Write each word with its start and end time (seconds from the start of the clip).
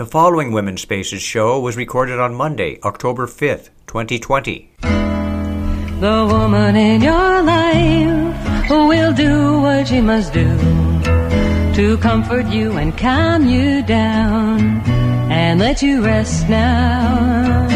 The 0.00 0.06
following 0.06 0.50
Women's 0.52 0.80
Spaces 0.80 1.20
show 1.20 1.60
was 1.60 1.76
recorded 1.76 2.18
on 2.18 2.34
Monday, 2.34 2.80
October 2.82 3.26
5th, 3.26 3.68
2020. 3.86 4.70
The 4.80 6.26
woman 6.26 6.74
in 6.74 7.02
your 7.02 7.42
life 7.42 8.70
will 8.70 9.12
do 9.12 9.60
what 9.60 9.88
she 9.88 10.00
must 10.00 10.32
do 10.32 10.48
to 11.74 11.98
comfort 12.00 12.46
you 12.46 12.78
and 12.78 12.96
calm 12.96 13.46
you 13.46 13.82
down 13.82 14.80
and 15.30 15.60
let 15.60 15.82
you 15.82 16.02
rest 16.02 16.48
now. 16.48 17.68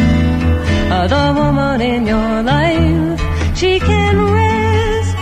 Uh, 0.95 1.07
the 1.07 1.39
woman 1.39 1.83
in 1.83 2.07
your 2.07 2.43
life, 2.43 3.21
she 3.55 3.79
can 3.79 4.17
rest 4.33 5.15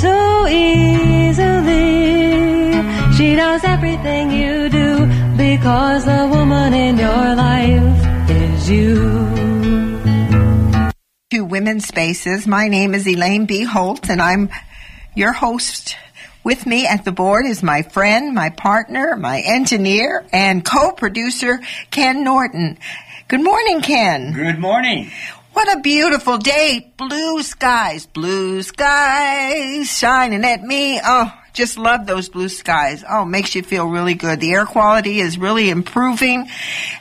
so 0.00 0.48
easily. 0.48 2.02
She 3.16 3.36
knows 3.36 3.62
everything 3.62 4.32
you 4.32 4.68
do 4.68 5.21
because 5.56 6.06
the 6.06 6.28
woman 6.30 6.72
in 6.72 6.96
your 6.96 7.34
life 7.34 8.30
is 8.30 8.70
you. 8.70 8.94
To 11.30 11.44
Women's 11.44 11.86
Spaces. 11.86 12.46
My 12.46 12.68
name 12.68 12.94
is 12.94 13.06
Elaine 13.06 13.44
B. 13.44 13.64
Holtz, 13.64 14.08
and 14.08 14.22
I'm 14.22 14.48
your 15.14 15.32
host. 15.32 15.96
With 16.42 16.66
me 16.66 16.86
at 16.86 17.04
the 17.04 17.12
board 17.12 17.44
is 17.44 17.62
my 17.62 17.82
friend, 17.82 18.34
my 18.34 18.48
partner, 18.48 19.14
my 19.14 19.42
engineer, 19.44 20.24
and 20.32 20.64
co-producer, 20.64 21.60
Ken 21.90 22.24
Norton. 22.24 22.78
Good 23.28 23.44
morning, 23.44 23.82
Ken. 23.82 24.32
Good 24.32 24.58
morning. 24.58 25.10
What 25.52 25.76
a 25.76 25.80
beautiful 25.80 26.38
day. 26.38 26.94
Blue 26.96 27.42
skies, 27.42 28.06
blue 28.06 28.62
skies 28.62 29.98
shining 29.98 30.44
at 30.44 30.62
me. 30.62 30.98
Oh, 31.04 31.30
just 31.52 31.78
love 31.78 32.06
those 32.06 32.28
blue 32.28 32.48
skies. 32.48 33.04
Oh, 33.08 33.24
makes 33.24 33.54
you 33.54 33.62
feel 33.62 33.86
really 33.86 34.14
good. 34.14 34.40
The 34.40 34.52
air 34.52 34.66
quality 34.66 35.20
is 35.20 35.38
really 35.38 35.70
improving, 35.70 36.48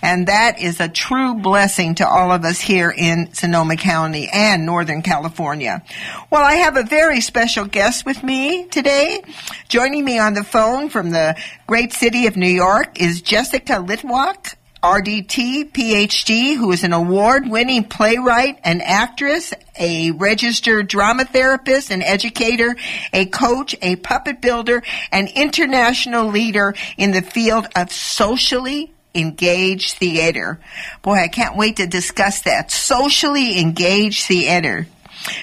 and 0.02 0.28
that 0.28 0.60
is 0.60 0.80
a 0.80 0.90
true 0.90 1.36
blessing 1.36 1.96
to 1.96 2.08
all 2.08 2.32
of 2.32 2.44
us 2.44 2.60
here 2.60 2.94
in 2.96 3.34
Sonoma 3.34 3.78
County 3.78 4.30
and 4.32 4.66
Northern 4.66 5.02
California. 5.02 5.84
Well, 6.30 6.44
I 6.44 6.56
have 6.56 6.78
a 6.78 6.84
very 6.84 7.22
special 7.22 7.66
guest 7.66 8.06
with 8.06 8.24
me 8.24 8.66
today. 8.68 9.22
Joining 9.70 10.04
me 10.04 10.20
on 10.20 10.34
the 10.34 10.44
phone 10.44 10.90
from 10.90 11.12
the 11.12 11.36
great 11.68 11.94
city 11.94 12.28
of 12.28 12.36
New 12.36 12.48
York 12.48 13.02
is 13.02 13.22
Jessica 13.22 13.74
Litwak. 13.74 14.56
RDT, 14.84 15.72
PhD, 15.72 16.56
who 16.58 16.72
is 16.72 16.84
an 16.84 16.92
award 16.92 17.48
winning 17.48 17.84
playwright 17.84 18.60
and 18.64 18.82
actress, 18.82 19.54
a 19.78 20.10
registered 20.12 20.88
drama 20.88 21.26
therapist 21.26 21.92
and 21.92 22.02
educator, 22.02 22.76
a 23.14 23.26
coach, 23.26 23.76
a 23.84 23.96
puppet 23.98 24.42
builder, 24.42 24.82
an 25.12 25.28
international 25.36 26.30
leader 26.30 26.74
in 26.98 27.12
the 27.12 27.22
field 27.22 27.68
of 27.76 27.92
socially 27.92 28.92
engaged 29.14 29.98
theater. 29.98 30.60
Boy, 31.04 31.16
I 31.16 31.28
can't 31.28 31.58
wait 31.58 31.76
to 31.76 31.86
discuss 31.86 32.42
that. 32.42 32.72
Socially 32.72 33.60
engaged 33.60 34.26
theater. 34.26 34.88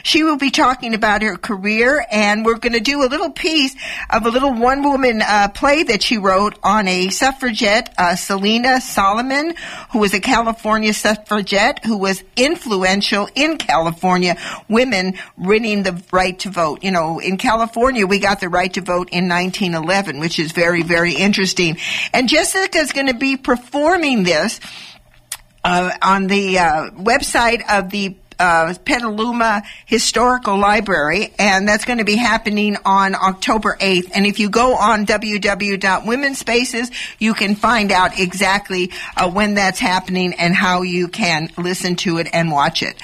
She 0.03 0.23
will 0.23 0.37
be 0.37 0.51
talking 0.51 0.95
about 0.95 1.23
her 1.23 1.37
career, 1.37 2.05
and 2.11 2.45
we're 2.45 2.59
going 2.59 2.73
to 2.73 2.81
do 2.81 3.03
a 3.03 3.09
little 3.09 3.31
piece 3.31 3.75
of 4.11 4.27
a 4.27 4.31
little 4.31 4.53
one 4.53 4.83
woman 4.83 5.23
uh, 5.23 5.49
play 5.49 5.83
that 5.85 6.03
she 6.03 6.19
wrote 6.19 6.59
on 6.63 6.89
a 6.89 7.11
suffragette, 7.11 7.95
uh, 7.99 8.17
Selena 8.17 8.81
Solomon, 8.81 9.55
who 9.93 9.99
was 9.99 10.15
a 10.15 10.21
California 10.21 10.93
suffragette 10.93 11.85
who 11.85 11.99
was 11.99 12.23
influential 12.37 13.29
in 13.35 13.59
California, 13.59 14.37
women 14.69 15.15
winning 15.37 15.83
the 15.83 16.03
right 16.13 16.39
to 16.41 16.51
vote. 16.51 16.83
You 16.83 16.91
know, 16.91 17.19
in 17.19 17.37
California, 17.37 18.07
we 18.07 18.19
got 18.19 18.41
the 18.41 18.49
right 18.49 18.73
to 18.75 18.81
vote 18.81 19.09
in 19.11 19.29
1911, 19.29 20.21
which 20.21 20.39
is 20.39 20.53
very, 20.53 20.83
very 20.83 21.15
interesting. 21.15 21.79
And 22.13 22.29
Jessica 22.29 22.79
is 22.79 22.93
going 22.93 23.07
to 23.07 23.15
be 23.15 23.37
performing 23.37 24.25
this 24.25 24.61
uh, 25.65 25.91
on 26.03 26.27
the 26.27 26.59
uh, 26.59 26.91
website 26.91 27.63
of 27.69 27.91
the 27.91 28.17
uh, 28.39 28.75
Petaluma 28.85 29.63
Historical 29.87 30.57
Library, 30.57 31.33
and 31.39 31.67
that's 31.69 31.85
going 31.85 31.99
to 31.99 32.05
be 32.05 32.17
happening 32.17 32.77
on 32.85 33.15
October 33.15 33.77
8th. 33.81 34.11
And 34.15 34.27
if 34.27 34.39
you 34.39 34.51
go 34.51 34.75
on 34.75 35.07
www.womenspaces, 35.07 36.91
you 37.19 37.35
can 37.35 37.55
find 37.55 37.93
out 37.93 38.19
exactly 38.19 38.91
uh, 39.17 39.31
when 39.31 39.55
that's 39.55 39.79
happening 39.79 40.35
and 40.35 40.55
how 40.55 40.83
you 40.83 41.09
can 41.09 41.51
listen 41.59 41.97
to 41.97 42.19
it 42.19 42.29
and 42.33 42.53
watch 42.53 42.83
it. 42.83 42.97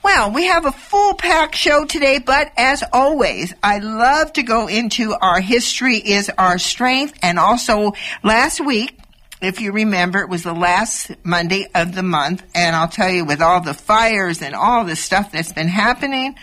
Well, 0.06 0.30
we 0.30 0.46
have 0.46 0.68
a 0.68 0.72
full 0.72 1.16
pack 1.16 1.56
show 1.56 1.84
today, 1.84 2.20
but 2.20 2.52
as 2.58 2.84
always, 2.94 3.56
I 3.64 3.80
love 3.80 4.34
to 4.34 4.44
go 4.44 4.68
into 4.68 5.16
our 5.20 5.42
history 5.42 5.98
is 5.98 6.30
our 6.38 6.60
strength. 6.60 7.18
And 7.24 7.40
also 7.40 7.94
last 8.22 8.64
week, 8.64 9.00
if 9.42 9.62
you 9.62 9.72
remember, 9.72 10.20
it 10.20 10.30
was 10.30 10.44
the 10.44 10.54
last 10.54 11.10
Monday 11.24 11.66
of 11.74 11.96
the 11.96 12.04
month. 12.04 12.44
And 12.54 12.76
I'll 12.76 12.88
tell 12.88 13.10
you, 13.10 13.26
with 13.26 13.42
all 13.42 13.62
the 13.62 13.74
fires 13.74 14.44
and 14.44 14.54
all 14.54 14.86
the 14.86 14.96
stuff 14.96 15.32
that's 15.32 15.54
been 15.54 15.70
happening, 15.70 16.36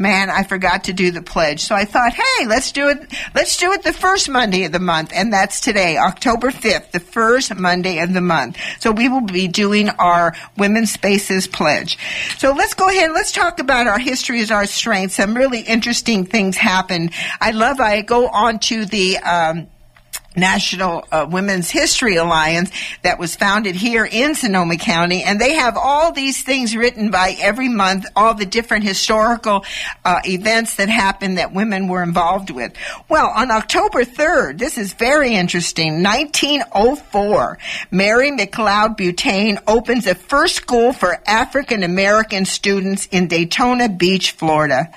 man, 0.00 0.30
I 0.30 0.42
forgot 0.42 0.84
to 0.84 0.92
do 0.92 1.10
the 1.10 1.22
pledge. 1.22 1.60
So 1.60 1.74
I 1.74 1.84
thought, 1.84 2.14
hey, 2.14 2.46
let's 2.46 2.72
do 2.72 2.88
it. 2.88 3.12
Let's 3.34 3.56
do 3.58 3.72
it 3.72 3.82
the 3.82 3.92
first 3.92 4.28
Monday 4.28 4.64
of 4.64 4.72
the 4.72 4.80
month. 4.80 5.12
And 5.14 5.32
that's 5.32 5.60
today, 5.60 5.98
October 5.98 6.50
5th, 6.50 6.90
the 6.90 7.00
first 7.00 7.54
Monday 7.54 7.98
of 7.98 8.12
the 8.12 8.22
month. 8.22 8.56
So 8.80 8.90
we 8.90 9.08
will 9.08 9.20
be 9.20 9.46
doing 9.46 9.90
our 9.90 10.34
Women's 10.56 10.90
Spaces 10.90 11.46
pledge. 11.46 11.98
So 12.38 12.52
let's 12.52 12.74
go 12.74 12.88
ahead. 12.88 13.12
Let's 13.12 13.30
talk 13.30 13.60
about 13.60 13.86
our 13.86 13.98
history 13.98 14.40
as 14.40 14.50
our 14.50 14.66
strength. 14.66 15.12
Some 15.12 15.34
really 15.34 15.60
interesting 15.60 16.24
things 16.24 16.56
happened. 16.56 17.12
I 17.40 17.50
love, 17.50 17.78
I 17.78 18.00
go 18.00 18.26
on 18.28 18.58
to 18.60 18.86
the, 18.86 19.18
um, 19.18 19.68
National 20.36 21.04
uh, 21.10 21.26
Women's 21.28 21.70
History 21.70 22.16
Alliance 22.16 22.70
that 23.02 23.18
was 23.18 23.34
founded 23.34 23.74
here 23.74 24.04
in 24.04 24.34
Sonoma 24.34 24.76
County, 24.76 25.22
and 25.22 25.40
they 25.40 25.54
have 25.54 25.76
all 25.76 26.12
these 26.12 26.42
things 26.42 26.76
written 26.76 27.10
by 27.10 27.36
every 27.40 27.68
month, 27.68 28.06
all 28.14 28.34
the 28.34 28.46
different 28.46 28.84
historical 28.84 29.64
uh, 30.04 30.20
events 30.24 30.76
that 30.76 30.88
happened 30.88 31.38
that 31.38 31.52
women 31.52 31.88
were 31.88 32.02
involved 32.02 32.50
with. 32.50 32.72
Well, 33.08 33.32
on 33.34 33.50
October 33.50 34.04
3rd, 34.04 34.58
this 34.58 34.78
is 34.78 34.92
very 34.92 35.34
interesting, 35.34 36.02
1904, 36.02 37.58
Mary 37.90 38.30
McLeod 38.30 38.96
Bethune 38.96 39.58
opens 39.66 40.06
a 40.06 40.14
first 40.14 40.56
school 40.56 40.92
for 40.92 41.18
African 41.26 41.82
American 41.82 42.44
students 42.44 43.06
in 43.06 43.26
Daytona 43.26 43.88
Beach, 43.88 44.32
Florida. 44.32 44.90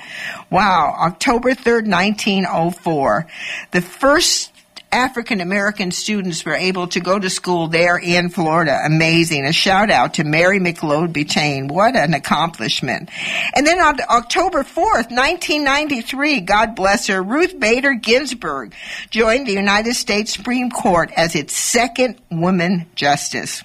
Wow, 0.50 0.96
October 1.00 1.52
3rd, 1.52 1.88
1904. 1.90 3.28
The 3.72 3.82
first 3.82 4.53
African 4.94 5.42
American 5.42 5.90
students 5.90 6.46
were 6.46 6.54
able 6.54 6.88
to 6.90 7.00
go 7.00 7.18
to 7.18 7.30
school 7.30 7.68
there 7.68 7.98
in 7.98 8.30
Florida. 8.30 8.80
Amazing. 8.86 9.46
A 9.46 9.52
shout 9.52 9.90
out 9.90 10.14
to 10.14 10.24
Mary 10.24 10.60
McLeod 10.60 11.12
Bethune. 11.12 11.68
What 11.68 11.96
an 11.96 12.14
accomplishment. 12.14 13.10
And 13.56 13.66
then 13.66 13.82
on 13.82 14.00
October 14.08 14.64
4th, 14.64 15.10
1993, 15.10 16.42
God 16.42 16.76
bless 16.76 17.08
her, 17.08 17.24
Ruth 17.24 17.60
Bader 17.60 17.96
Ginsburg 17.96 18.76
joined 19.10 19.48
the 19.48 19.54
United 19.54 19.96
States 19.96 20.34
Supreme 20.34 20.70
Court 20.70 21.12
as 21.18 21.36
its 21.36 21.54
second 21.54 22.18
woman 22.30 22.86
justice. 22.94 23.64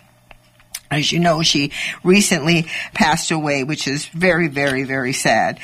As 0.91 1.13
you 1.13 1.19
know, 1.19 1.43
she 1.43 1.73
recently 2.03 2.67
passed 2.95 3.31
away, 3.31 3.63
which 3.63 3.87
is 3.87 4.07
very, 4.07 4.49
very, 4.49 4.85
very 4.85 5.13
sad. 5.13 5.59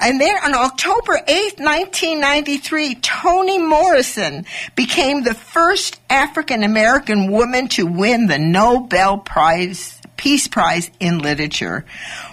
And 0.00 0.20
then 0.20 0.36
on 0.44 0.54
October 0.54 1.14
8th, 1.26 1.58
1993, 1.58 2.96
Toni 2.96 3.58
Morrison 3.58 4.44
became 4.74 5.22
the 5.22 5.32
first 5.32 5.98
African 6.10 6.62
American 6.62 7.30
woman 7.30 7.68
to 7.68 7.86
win 7.86 8.26
the 8.26 8.38
Nobel 8.38 9.16
Prize, 9.18 9.98
Peace 10.18 10.46
Prize 10.46 10.90
in 11.00 11.20
Literature. 11.20 11.86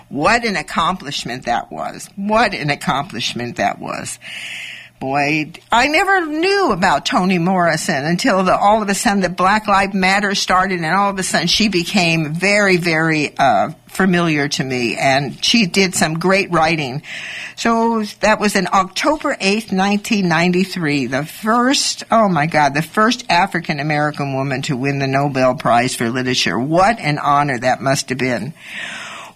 What 0.09 0.43
an 0.43 0.57
accomplishment 0.57 1.45
that 1.45 1.71
was. 1.71 2.09
What 2.17 2.53
an 2.53 2.69
accomplishment 2.69 3.55
that 3.55 3.79
was. 3.79 4.19
I 5.71 5.87
never 5.87 6.25
knew 6.25 6.71
about 6.71 7.05
Toni 7.05 7.37
Morrison 7.37 8.05
until 8.05 8.43
the, 8.43 8.55
all 8.57 8.81
of 8.81 8.89
a 8.89 8.95
sudden 8.95 9.21
the 9.21 9.29
Black 9.29 9.67
Lives 9.67 9.93
Matter 9.93 10.35
started, 10.35 10.79
and 10.79 10.95
all 10.95 11.09
of 11.09 11.19
a 11.19 11.23
sudden 11.23 11.47
she 11.47 11.67
became 11.67 12.33
very, 12.33 12.77
very 12.77 13.37
uh, 13.37 13.71
familiar 13.87 14.47
to 14.47 14.63
me, 14.63 14.95
and 14.95 15.43
she 15.43 15.65
did 15.65 15.93
some 15.93 16.15
great 16.15 16.51
writing. 16.51 17.03
So 17.55 18.03
that 18.21 18.39
was 18.39 18.55
in 18.55 18.67
October 18.71 19.35
8th, 19.35 19.71
1993, 19.71 21.07
the 21.07 21.25
first, 21.25 22.03
oh 22.09 22.29
my 22.29 22.47
God, 22.47 22.73
the 22.73 22.81
first 22.81 23.25
African 23.29 23.79
American 23.79 24.33
woman 24.33 24.61
to 24.63 24.77
win 24.77 24.99
the 24.99 25.07
Nobel 25.07 25.55
Prize 25.55 25.95
for 25.95 26.09
Literature. 26.09 26.59
What 26.59 26.99
an 26.99 27.19
honor 27.19 27.59
that 27.59 27.81
must 27.81 28.09
have 28.09 28.17
been. 28.17 28.53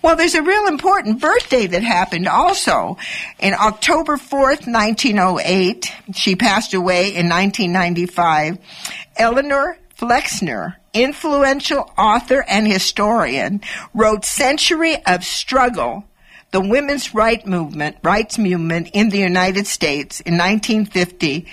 Well, 0.01 0.15
there's 0.15 0.35
a 0.35 0.43
real 0.43 0.67
important 0.67 1.19
birthday 1.19 1.67
that 1.67 1.83
happened 1.83 2.27
also. 2.27 2.97
In 3.39 3.53
October 3.53 4.17
4th, 4.17 4.71
1908, 4.71 5.91
she 6.13 6.35
passed 6.35 6.73
away 6.73 7.15
in 7.15 7.27
1995. 7.27 8.59
Eleanor 9.17 9.77
Flexner, 9.95 10.75
influential 10.93 11.91
author 11.97 12.45
and 12.47 12.67
historian, 12.67 13.61
wrote 13.95 14.23
Century 14.23 14.95
of 15.05 15.23
Struggle, 15.23 16.03
the 16.51 16.61
women's 16.61 17.15
right 17.15 17.45
movement, 17.45 17.97
rights 18.03 18.37
movement 18.37 18.91
in 18.93 19.09
the 19.09 19.17
United 19.17 19.65
States 19.65 20.19
in 20.19 20.37
1950, 20.37 21.47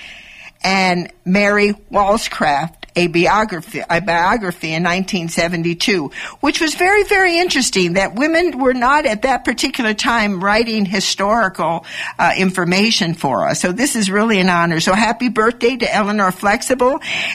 and 0.63 1.11
Mary 1.25 1.75
Wollstonecraft, 1.91 2.84
a 2.97 3.09
biography, 3.09 3.81
a 3.81 4.01
biography 4.01 4.69
in 4.69 4.83
1972, 4.83 6.11
which 6.41 6.61
was 6.61 6.75
very, 6.75 7.05
very 7.05 7.39
interesting 7.39 7.95
that 7.95 8.15
women 8.15 8.59
were 8.59 8.75
not 8.75 9.05
at 9.07 9.23
that 9.23 9.45
particular 9.45 9.95
time 9.95 10.43
writing 10.43 10.85
historical 10.85 11.85
uh, 12.19 12.33
information 12.37 13.15
for 13.15 13.49
us. 13.49 13.61
So 13.61 13.73
this 13.73 13.97
is 13.97 14.11
really 14.11 14.39
an 14.39 14.49
honor. 14.49 14.81
So 14.81 14.95
happy 14.95 15.29
birthday 15.29 15.77
to 15.77 15.95
Eleanor 15.95 16.31
Flexner. 16.31 16.65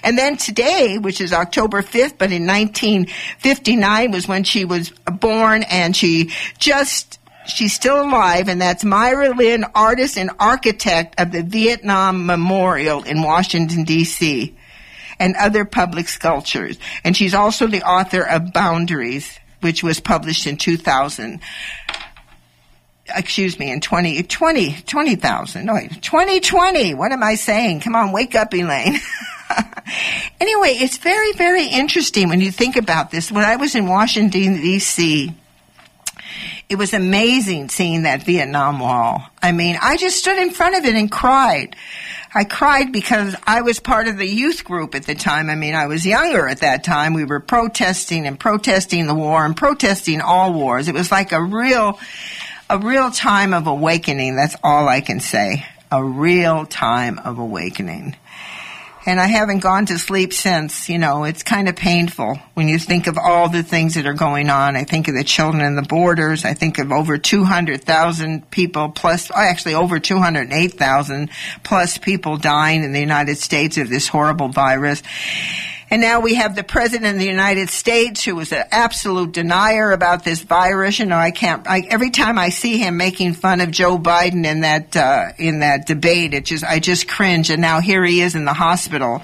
And 0.04 0.18
then 0.18 0.38
today, 0.38 0.98
which 0.98 1.22
is 1.22 1.34
October 1.34 1.82
5th, 1.82 2.18
but 2.18 2.32
in 2.32 2.48
1959 2.48 4.12
was 4.12 4.28
when 4.28 4.44
she 4.44 4.66
was 4.66 4.90
born 4.90 5.64
and 5.64 5.96
she 5.96 6.32
just 6.58 7.18
She's 7.48 7.74
still 7.74 8.00
alive, 8.04 8.48
and 8.48 8.62
that's 8.62 8.84
Maya 8.84 9.34
Lin, 9.34 9.66
artist 9.74 10.20
and 10.20 10.30
architect 10.40 11.20
of 11.20 11.32
the 11.32 11.42
Vietnam 11.42 12.28
Memorial 12.28 13.02
in 13.02 13.24
Washington, 13.24 13.86
D.C 13.86 14.56
and 15.20 15.36
other 15.36 15.66
public 15.66 16.08
sculptures. 16.08 16.78
And 17.04 17.16
she's 17.16 17.34
also 17.34 17.68
the 17.68 17.84
author 17.84 18.22
of 18.22 18.54
Boundaries, 18.54 19.38
which 19.62 19.84
was 19.84 20.00
published 20.00 20.48
in 20.48 20.58
2000 20.58 21.42
excuse 23.16 23.58
me, 23.58 23.72
in 23.72 23.82
20, 23.82 24.22
20, 24.22 24.82
20,000, 24.84 25.66
no, 25.66 25.80
2020. 25.80 26.94
What 26.94 27.12
am 27.12 27.24
I 27.24 27.36
saying? 27.36 27.80
Come 27.80 27.96
on, 27.96 28.12
wake 28.12 28.36
up, 28.36 28.54
Elaine. 28.54 29.00
anyway, 30.40 30.70
it's 30.74 30.98
very, 30.98 31.34
very 31.34 31.66
interesting 31.66 32.30
when 32.30 32.42
you 32.42 32.52
think 32.52 32.76
about 32.76 33.12
this. 33.12 33.32
When 33.32 33.44
I 33.44 33.56
was 33.56 33.76
in 33.76 33.88
Washington, 33.88 34.58
D.C., 34.58 35.34
it 36.70 36.78
was 36.78 36.94
amazing 36.94 37.70
seeing 37.70 38.04
that 38.04 38.24
Vietnam 38.24 38.80
Wall. 38.80 39.24
I 39.42 39.52
mean, 39.52 39.78
I 39.82 39.98
just 39.98 40.18
stood 40.18 40.38
in 40.38 40.52
front 40.52 40.78
of 40.78 40.86
it 40.86 40.94
and 40.94 41.12
cried. 41.12 41.76
I 42.34 42.44
cried 42.44 42.92
because 42.92 43.36
I 43.48 43.62
was 43.62 43.80
part 43.80 44.08
of 44.08 44.18
the 44.18 44.28
youth 44.28 44.64
group 44.64 44.94
at 44.94 45.08
the 45.08 45.16
time. 45.16 45.50
I 45.50 45.56
mean, 45.56 45.74
I 45.74 45.88
was 45.88 46.06
younger 46.06 46.48
at 46.48 46.60
that 46.60 46.84
time. 46.84 47.16
We 47.16 47.26
were 47.26 47.40
protesting 47.40 48.28
and 48.28 48.40
protesting 48.40 49.08
the 49.08 49.16
war 49.16 49.44
and 49.44 49.58
protesting 49.58 50.22
all 50.22 50.54
wars. 50.54 50.88
It 50.88 50.94
was 50.94 51.12
like 51.12 51.32
a 51.32 51.42
real, 51.42 52.00
a 52.70 52.78
real 52.78 53.10
time 53.10 53.56
of 53.56 53.66
awakening. 53.66 54.36
That's 54.36 54.56
all 54.64 54.88
I 54.88 55.02
can 55.02 55.20
say. 55.20 55.66
A 55.92 56.04
real 56.04 56.68
time 56.68 57.18
of 57.18 57.40
awakening 57.40 58.16
and 59.10 59.20
I 59.20 59.26
haven't 59.26 59.60
gone 59.60 59.88
to 59.88 59.98
sleep 59.98 60.34
since. 60.34 60.88
You 60.88 61.00
know, 61.00 61.24
it's 61.24 61.42
kind 61.42 61.68
of 61.68 61.76
painful 61.76 62.38
when 62.54 62.68
you 62.68 62.78
think 62.78 63.08
of 63.08 63.18
all 63.18 63.50
the 63.50 63.64
things 63.64 63.96
that 63.96 64.06
are 64.06 64.14
going 64.14 64.52
on. 64.52 64.76
I 64.76 64.84
think 64.84 65.08
of 65.08 65.16
the 65.16 65.24
children 65.24 65.66
in 65.66 65.76
the 65.76 65.82
borders. 65.82 66.46
I 66.46 66.54
think 66.54 66.78
of 66.78 66.92
over 66.92 67.18
200,000 67.18 68.52
people 68.52 68.90
plus, 68.90 69.32
oh, 69.32 69.36
actually 69.36 69.74
over 69.74 70.00
208,000 70.00 71.32
plus 71.64 71.98
people 71.98 72.38
dying 72.38 72.84
in 72.84 72.92
the 72.92 73.00
United 73.00 73.40
States 73.40 73.80
of 73.80 73.90
this 73.90 74.08
horrible 74.08 74.50
virus. 74.50 75.02
And 75.92 76.02
now 76.02 76.20
we 76.20 76.36
have 76.36 76.56
the 76.56 76.64
president 76.64 77.16
of 77.16 77.20
the 77.20 77.26
United 77.26 77.70
States 77.70 78.24
who 78.24 78.36
was 78.36 78.52
an 78.52 78.66
absolute 78.72 79.32
denier 79.32 79.92
about 79.92 80.24
this 80.24 80.42
virus. 80.42 81.00
You 81.00 81.06
know, 81.06 81.18
I 81.18 81.32
can't, 81.32 81.68
I, 81.68 81.82
every 81.90 82.12
time 82.12 82.38
I 82.38 82.50
see 82.50 82.78
him 82.78 82.98
making 82.98 83.34
fun 83.34 83.60
of 83.60 83.72
Joe 83.72 83.98
Biden 83.98 84.46
in 84.46 84.62
that, 84.62 84.96
uh, 84.96 85.30
in 85.38 85.62
that 85.62 85.88
debate, 85.88 86.34
it 86.34 86.46
just, 86.46 86.64
I 86.64 86.80
just 86.80 87.08
cringe. 87.08 87.50
And 87.50 87.62
now 87.62 87.82
here 87.82 88.04
he 88.06 88.22
is 88.22 88.36
in 88.36 88.46
the 88.46 88.54
hospital. 88.54 89.22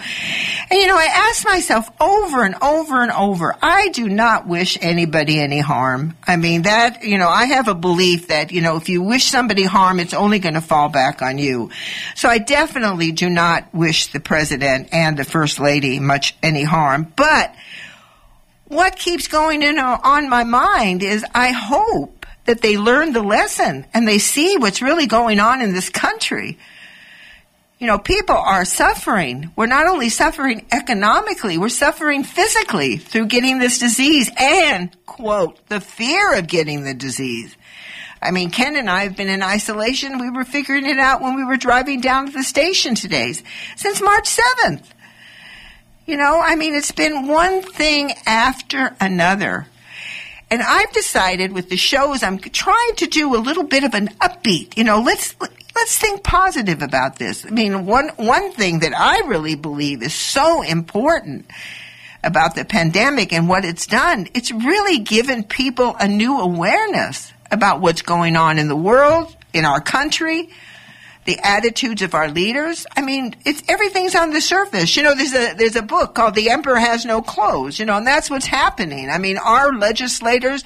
And 0.70 0.80
you 0.80 0.88
know, 0.88 0.98
I 0.98 1.06
ask 1.06 1.46
myself 1.46 1.90
over 2.00 2.44
and 2.44 2.56
over 2.62 3.02
and 3.02 3.12
over, 3.12 3.56
I 3.62 3.90
do 3.90 4.10
not 4.10 4.48
wish 4.48 4.78
anybody 4.82 5.40
any 5.40 5.60
harm. 5.60 6.18
I 6.26 6.38
mean, 6.38 6.64
that, 6.64 7.04
you 7.04 7.18
know, 7.18 7.30
I 7.30 7.46
have 7.46 7.68
a 7.68 7.76
belief 7.76 8.30
that, 8.30 8.52
you 8.52 8.62
know, 8.62 8.78
if 8.78 8.90
you 8.90 9.02
wish 9.04 9.26
somebody 9.26 9.64
harm, 9.64 10.00
it's 10.00 10.14
only 10.14 10.40
going 10.40 10.56
to 10.56 10.62
fall 10.62 10.90
back 10.90 11.22
on 11.22 11.38
you. 11.38 11.70
So 12.16 12.30
I 12.30 12.40
definitely 12.40 13.12
do 13.12 13.30
not 13.30 13.74
wish 13.74 14.08
the 14.08 14.20
president 14.20 14.90
and 14.92 15.18
the 15.18 15.24
first 15.24 15.60
lady 15.60 16.00
much 16.00 16.36
any 16.42 16.55
any 16.56 16.64
harm. 16.64 17.12
But 17.16 17.54
what 18.68 18.96
keeps 18.96 19.28
going 19.28 19.62
in 19.62 19.78
on 19.78 20.30
my 20.30 20.44
mind 20.44 21.04
is 21.04 21.26
I 21.34 21.52
hope 21.52 22.26
that 22.46 22.62
they 22.62 22.78
learn 22.78 23.14
the 23.14 23.24
lesson 23.24 23.86
and 23.94 24.08
they 24.08 24.20
see 24.20 24.58
what's 24.58 24.82
really 24.82 25.08
going 25.08 25.40
on 25.40 25.62
in 25.62 25.74
this 25.74 25.90
country. 25.90 26.58
You 27.80 27.88
know, 27.88 28.00
people 28.00 28.38
are 28.38 28.64
suffering. 28.64 29.52
We're 29.56 29.66
not 29.66 29.88
only 29.88 30.10
suffering 30.10 30.66
economically, 30.72 31.58
we're 31.58 31.70
suffering 31.70 32.24
physically 32.24 32.98
through 32.98 33.26
getting 33.28 33.60
this 33.60 33.80
disease 33.80 34.32
and, 34.38 34.96
quote, 35.06 35.68
the 35.68 35.82
fear 35.82 36.36
of 36.36 36.48
getting 36.48 36.84
the 36.84 36.94
disease. 36.94 37.56
I 38.22 38.32
mean, 38.32 38.50
Ken 38.50 38.76
and 38.76 38.90
I 38.90 39.04
have 39.04 39.18
been 39.18 39.30
in 39.30 39.44
isolation. 39.44 40.20
We 40.20 40.30
were 40.30 40.46
figuring 40.46 40.86
it 40.86 40.98
out 40.98 41.22
when 41.22 41.36
we 41.36 41.44
were 41.44 41.58
driving 41.58 42.02
down 42.02 42.28
to 42.28 42.32
the 42.32 42.44
station 42.44 42.96
today, 42.96 43.34
since 43.76 44.02
March 44.02 44.26
7th. 44.26 44.86
You 46.06 46.18
know, 46.18 46.40
I 46.40 46.56
mean, 46.56 46.76
it's 46.76 46.92
been 46.92 47.28
one 47.28 47.64
thing 47.64 48.14
after 48.28 48.96
another. 49.00 49.66
And 50.52 50.62
I've 50.62 50.92
decided 50.92 51.52
with 51.52 51.70
the 51.70 51.78
shows, 51.78 52.22
I'm 52.22 52.38
trying 52.38 52.96
to 52.98 53.08
do 53.08 53.36
a 53.36 53.42
little 53.42 53.64
bit 53.64 53.84
of 53.84 53.96
an 53.96 54.10
upbeat. 54.22 54.78
You 54.78 54.84
know, 54.84 55.02
let's 55.02 55.36
let's 55.76 55.98
think 55.98 56.24
positive 56.24 56.84
about 56.84 57.18
this. 57.18 57.44
I 57.44 57.50
mean, 57.50 57.88
one 57.88 58.10
one 58.18 58.52
thing 58.52 58.80
that 58.80 58.94
I 58.96 59.28
really 59.28 59.56
believe 59.56 60.04
is 60.04 60.14
so 60.14 60.62
important 60.62 61.50
about 62.24 62.54
the 62.54 62.66
pandemic 62.66 63.34
and 63.34 63.50
what 63.50 63.66
it's 63.66 63.88
done, 63.88 64.28
it's 64.36 64.52
really 64.52 65.00
given 65.00 65.44
people 65.44 65.96
a 66.00 66.08
new 66.08 66.40
awareness 66.40 67.34
about 67.50 67.82
what's 67.82 68.04
going 68.04 68.36
on 68.36 68.60
in 68.60 68.68
the 68.68 68.76
world, 68.76 69.36
in 69.54 69.66
our 69.66 69.82
country, 69.82 70.50
the 71.26 71.40
attitudes 71.44 72.02
of 72.02 72.14
our 72.14 72.30
leaders. 72.30 72.86
I 72.96 73.02
mean, 73.02 73.36
it's 73.46 73.64
everything's 73.68 74.16
on 74.16 74.32
the 74.32 74.42
surface. 74.42 74.96
You 74.96 75.04
know, 75.04 75.16
there's 75.16 75.34
a 75.34 75.54
there's 75.56 75.76
a 75.76 75.82
book 75.82 76.16
called 76.16 76.36
The 76.36 76.50
Emperor 76.50 76.78
Has 76.78 77.06
No 77.06 77.22
Clothes. 77.22 77.80
You 77.80 77.86
know, 77.86 77.98
and 77.98 78.08
that's 78.08 78.30
what's 78.30 78.46
happening. 78.46 79.10
I 79.10 79.18
mean, 79.18 79.38
our 79.38 79.74
legislators. 79.74 80.64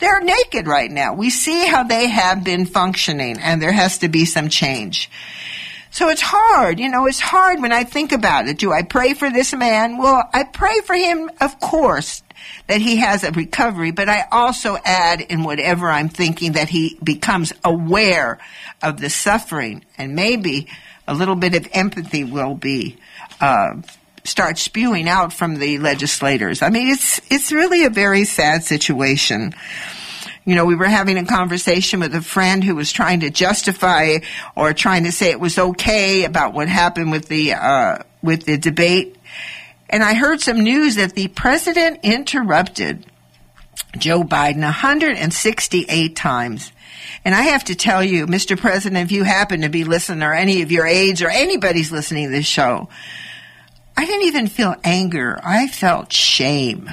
They're 0.00 0.20
naked 0.20 0.68
right 0.68 0.90
now. 0.92 1.14
We 1.14 1.28
see 1.28 1.66
how 1.66 1.82
they 1.82 2.06
have 2.06 2.44
been 2.44 2.66
functioning, 2.66 3.40
and 3.40 3.60
there 3.60 3.72
has 3.72 3.98
to 3.98 4.08
be 4.08 4.26
some 4.26 4.48
change. 4.48 5.10
So 5.90 6.08
it's 6.08 6.22
hard, 6.22 6.78
you 6.78 6.88
know, 6.88 7.06
it's 7.06 7.20
hard 7.20 7.60
when 7.60 7.72
I 7.72 7.84
think 7.84 8.12
about 8.12 8.46
it. 8.46 8.58
Do 8.58 8.72
I 8.72 8.82
pray 8.82 9.14
for 9.14 9.30
this 9.30 9.54
man? 9.54 9.98
Well, 9.98 10.28
I 10.32 10.44
pray 10.44 10.80
for 10.84 10.94
him, 10.94 11.30
of 11.40 11.58
course, 11.60 12.22
that 12.66 12.80
he 12.80 12.96
has 12.96 13.24
a 13.24 13.32
recovery, 13.32 13.90
but 13.90 14.08
I 14.08 14.24
also 14.30 14.76
add 14.84 15.20
in 15.20 15.42
whatever 15.42 15.88
I'm 15.88 16.08
thinking 16.08 16.52
that 16.52 16.68
he 16.68 16.98
becomes 17.02 17.52
aware 17.64 18.38
of 18.82 19.00
the 19.00 19.10
suffering 19.10 19.84
and 19.96 20.14
maybe 20.14 20.68
a 21.06 21.14
little 21.14 21.36
bit 21.36 21.54
of 21.54 21.66
empathy 21.72 22.22
will 22.22 22.54
be 22.54 22.98
uh, 23.40 23.76
start 24.24 24.58
spewing 24.58 25.08
out 25.08 25.32
from 25.32 25.58
the 25.58 25.78
legislators. 25.78 26.60
I 26.62 26.68
mean, 26.68 26.88
it's 26.88 27.20
it's 27.30 27.50
really 27.50 27.84
a 27.84 27.90
very 27.90 28.24
sad 28.24 28.62
situation. 28.62 29.54
You 30.48 30.54
know, 30.54 30.64
we 30.64 30.76
were 30.76 30.86
having 30.86 31.18
a 31.18 31.26
conversation 31.26 32.00
with 32.00 32.14
a 32.14 32.22
friend 32.22 32.64
who 32.64 32.74
was 32.74 32.90
trying 32.90 33.20
to 33.20 33.28
justify 33.28 34.20
or 34.56 34.72
trying 34.72 35.04
to 35.04 35.12
say 35.12 35.30
it 35.30 35.38
was 35.38 35.58
okay 35.58 36.24
about 36.24 36.54
what 36.54 36.70
happened 36.70 37.12
with 37.12 37.28
the 37.28 37.52
uh, 37.52 37.98
with 38.22 38.46
the 38.46 38.56
debate, 38.56 39.18
and 39.90 40.02
I 40.02 40.14
heard 40.14 40.40
some 40.40 40.60
news 40.60 40.94
that 40.94 41.12
the 41.12 41.28
president 41.28 42.00
interrupted 42.02 43.04
Joe 43.98 44.22
Biden 44.22 44.62
168 44.62 46.16
times. 46.16 46.72
And 47.26 47.34
I 47.34 47.42
have 47.42 47.64
to 47.64 47.74
tell 47.74 48.02
you, 48.02 48.26
Mr. 48.26 48.58
President, 48.58 49.04
if 49.04 49.12
you 49.12 49.24
happen 49.24 49.60
to 49.60 49.68
be 49.68 49.84
listening 49.84 50.22
or 50.22 50.32
any 50.32 50.62
of 50.62 50.72
your 50.72 50.86
aides 50.86 51.20
or 51.20 51.28
anybody's 51.28 51.92
listening 51.92 52.24
to 52.24 52.32
this 52.32 52.46
show, 52.46 52.88
I 53.98 54.06
didn't 54.06 54.28
even 54.28 54.46
feel 54.46 54.76
anger. 54.82 55.38
I 55.44 55.68
felt 55.68 56.10
shame. 56.10 56.88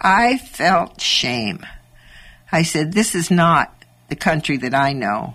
I 0.00 0.38
felt 0.38 0.98
shame. 0.98 1.66
I 2.54 2.62
said, 2.62 2.92
this 2.92 3.16
is 3.16 3.32
not 3.32 3.74
the 4.08 4.14
country 4.14 4.58
that 4.58 4.74
I 4.74 4.92
know. 4.92 5.34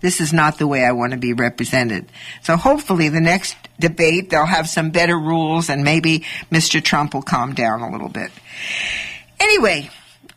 This 0.00 0.20
is 0.20 0.32
not 0.32 0.58
the 0.58 0.66
way 0.66 0.84
I 0.84 0.90
want 0.90 1.12
to 1.12 1.16
be 1.16 1.32
represented. 1.32 2.10
So 2.42 2.56
hopefully 2.56 3.08
the 3.08 3.20
next 3.20 3.56
debate 3.78 4.30
they'll 4.30 4.46
have 4.46 4.68
some 4.68 4.90
better 4.90 5.16
rules 5.16 5.70
and 5.70 5.84
maybe 5.84 6.24
Mr. 6.50 6.82
Trump 6.82 7.14
will 7.14 7.22
calm 7.22 7.54
down 7.54 7.82
a 7.82 7.90
little 7.92 8.08
bit. 8.08 8.32
Anyway, 9.38 9.90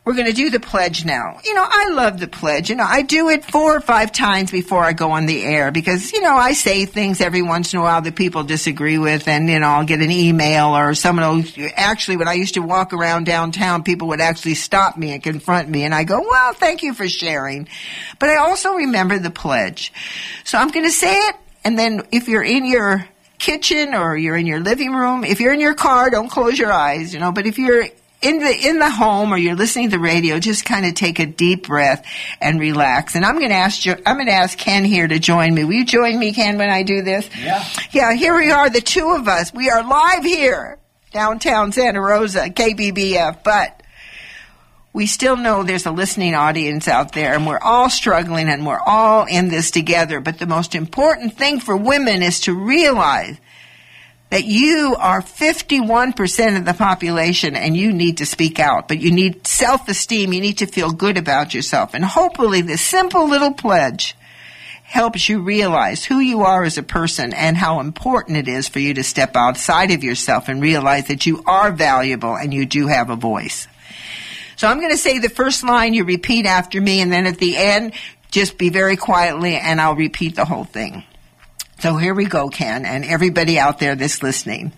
we're 0.09 0.15
going 0.15 0.25
to 0.25 0.33
do 0.33 0.49
the 0.49 0.59
pledge 0.59 1.05
now. 1.05 1.39
You 1.45 1.53
know, 1.53 1.63
I 1.63 1.89
love 1.89 2.19
the 2.19 2.27
pledge. 2.27 2.71
You 2.71 2.75
know, 2.75 2.83
I 2.83 3.03
do 3.03 3.29
it 3.29 3.45
four 3.45 3.77
or 3.77 3.79
five 3.79 4.11
times 4.11 4.49
before 4.49 4.83
I 4.83 4.91
go 4.91 5.11
on 5.11 5.27
the 5.27 5.43
air 5.43 5.71
because, 5.71 6.11
you 6.11 6.19
know, 6.19 6.35
I 6.35 6.53
say 6.53 6.85
things 6.85 7.21
every 7.21 7.43
once 7.43 7.73
in 7.73 7.79
a 7.79 7.83
while 7.83 8.01
that 8.01 8.15
people 8.15 8.43
disagree 8.43 8.97
with 8.97 9.27
and, 9.27 9.47
you 9.47 9.59
know, 9.59 9.67
I'll 9.67 9.85
get 9.85 10.01
an 10.01 10.09
email 10.09 10.75
or 10.75 10.95
someone 10.95 11.43
will, 11.43 11.69
actually, 11.75 12.17
when 12.17 12.27
I 12.27 12.33
used 12.33 12.55
to 12.55 12.61
walk 12.61 12.91
around 12.91 13.27
downtown, 13.27 13.83
people 13.83 14.07
would 14.07 14.19
actually 14.19 14.55
stop 14.55 14.97
me 14.97 15.11
and 15.11 15.21
confront 15.21 15.69
me 15.69 15.83
and 15.83 15.93
I 15.93 16.05
go, 16.05 16.19
well, 16.19 16.53
thank 16.53 16.81
you 16.81 16.95
for 16.95 17.07
sharing. 17.07 17.67
But 18.17 18.29
I 18.29 18.37
also 18.37 18.73
remember 18.73 19.19
the 19.19 19.29
pledge. 19.29 19.93
So 20.43 20.57
I'm 20.57 20.69
going 20.69 20.85
to 20.85 20.91
say 20.91 21.13
it 21.13 21.35
and 21.63 21.77
then 21.77 22.01
if 22.11 22.27
you're 22.27 22.41
in 22.41 22.65
your 22.65 23.07
kitchen 23.37 23.93
or 23.93 24.17
you're 24.17 24.37
in 24.37 24.47
your 24.47 24.59
living 24.59 24.91
room, 24.91 25.23
if 25.23 25.39
you're 25.39 25.53
in 25.53 25.59
your 25.59 25.75
car, 25.75 26.09
don't 26.09 26.29
close 26.31 26.57
your 26.57 26.71
eyes, 26.71 27.13
you 27.13 27.19
know, 27.19 27.31
but 27.31 27.45
if 27.45 27.59
you're 27.59 27.85
in 28.21 28.39
the 28.39 28.67
in 28.67 28.79
the 28.79 28.89
home 28.89 29.33
or 29.33 29.37
you're 29.37 29.55
listening 29.55 29.89
to 29.89 29.97
the 29.97 30.03
radio, 30.03 30.39
just 30.39 30.65
kind 30.65 30.85
of 30.85 30.93
take 30.93 31.19
a 31.19 31.25
deep 31.25 31.67
breath 31.67 32.05
and 32.41 32.59
relax. 32.59 33.15
And 33.15 33.25
I'm 33.25 33.37
going 33.37 33.49
to 33.49 33.55
ask 33.55 33.85
you, 33.85 33.95
I'm 34.05 34.17
going 34.17 34.27
to 34.27 34.33
ask 34.33 34.57
Ken 34.57 34.83
here 34.83 35.07
to 35.07 35.19
join 35.19 35.53
me. 35.53 35.63
Will 35.63 35.73
you 35.73 35.85
join 35.85 36.19
me, 36.19 36.33
Ken, 36.33 36.57
when 36.57 36.69
I 36.69 36.83
do 36.83 37.01
this? 37.01 37.29
Yeah. 37.37 37.63
Yeah. 37.91 38.13
Here 38.13 38.35
we 38.35 38.51
are, 38.51 38.69
the 38.69 38.81
two 38.81 39.11
of 39.11 39.27
us. 39.27 39.53
We 39.53 39.69
are 39.69 39.87
live 39.87 40.23
here, 40.23 40.79
downtown 41.11 41.71
Santa 41.71 42.01
Rosa, 42.01 42.49
KBBF, 42.49 43.43
but. 43.43 43.75
We 44.91 45.05
still 45.05 45.37
know 45.37 45.61
there's 45.61 45.85
a 45.85 45.91
listening 45.91 46.33
audience 46.33 46.87
out 46.87 47.13
there 47.13 47.35
and 47.35 47.45
we're 47.45 47.59
all 47.59 47.91
struggling 47.91 48.49
and 48.49 48.65
we're 48.65 48.79
all 48.79 49.27
in 49.27 49.49
this 49.49 49.69
together. 49.69 50.19
But 50.19 50.39
the 50.39 50.47
most 50.47 50.73
important 50.73 51.37
thing 51.37 51.59
for 51.59 51.77
women 51.77 52.23
is 52.23 52.39
to 52.41 52.55
realize 52.55 53.37
that 54.29 54.45
you 54.45 54.95
are 54.99 55.21
51% 55.21 56.57
of 56.57 56.65
the 56.65 56.73
population 56.73 57.55
and 57.55 57.75
you 57.75 57.91
need 57.91 58.17
to 58.17 58.25
speak 58.25 58.59
out, 58.59 58.87
but 58.87 59.01
you 59.01 59.11
need 59.11 59.45
self-esteem. 59.47 60.31
You 60.31 60.41
need 60.41 60.59
to 60.59 60.67
feel 60.67 60.91
good 60.91 61.17
about 61.17 61.53
yourself. 61.53 61.93
And 61.93 62.05
hopefully 62.05 62.61
this 62.61 62.81
simple 62.81 63.27
little 63.27 63.53
pledge 63.53 64.15
helps 64.83 65.29
you 65.29 65.39
realize 65.39 66.03
who 66.03 66.19
you 66.19 66.41
are 66.41 66.63
as 66.63 66.77
a 66.77 66.83
person 66.83 67.33
and 67.33 67.55
how 67.55 67.79
important 67.79 68.37
it 68.37 68.47
is 68.47 68.67
for 68.67 68.79
you 68.79 68.93
to 68.95 69.03
step 69.03 69.35
outside 69.35 69.91
of 69.91 70.03
yourself 70.03 70.47
and 70.47 70.61
realize 70.61 71.07
that 71.07 71.25
you 71.25 71.43
are 71.45 71.71
valuable 71.71 72.35
and 72.35 72.53
you 72.53 72.65
do 72.65 72.87
have 72.87 73.09
a 73.09 73.15
voice. 73.15 73.67
So 74.55 74.67
I'm 74.67 74.79
going 74.79 74.91
to 74.91 74.97
say 74.97 75.19
the 75.19 75.29
first 75.29 75.63
line, 75.63 75.93
you 75.93 76.03
repeat 76.03 76.45
after 76.45 76.81
me, 76.81 77.01
and 77.01 77.11
then 77.11 77.27
at 77.27 77.37
the 77.37 77.55
end, 77.55 77.93
just 78.29 78.57
be 78.57 78.69
very 78.69 78.97
quietly 78.97 79.55
and 79.55 79.79
I'll 79.79 79.95
repeat 79.95 80.35
the 80.35 80.45
whole 80.45 80.65
thing. 80.65 81.03
So 81.79 81.95
here 81.97 82.13
we 82.13 82.25
go, 82.25 82.49
Ken, 82.49 82.85
and 82.85 83.05
everybody 83.05 83.57
out 83.57 83.79
there 83.79 83.95
that's 83.95 84.21
listening. 84.21 84.73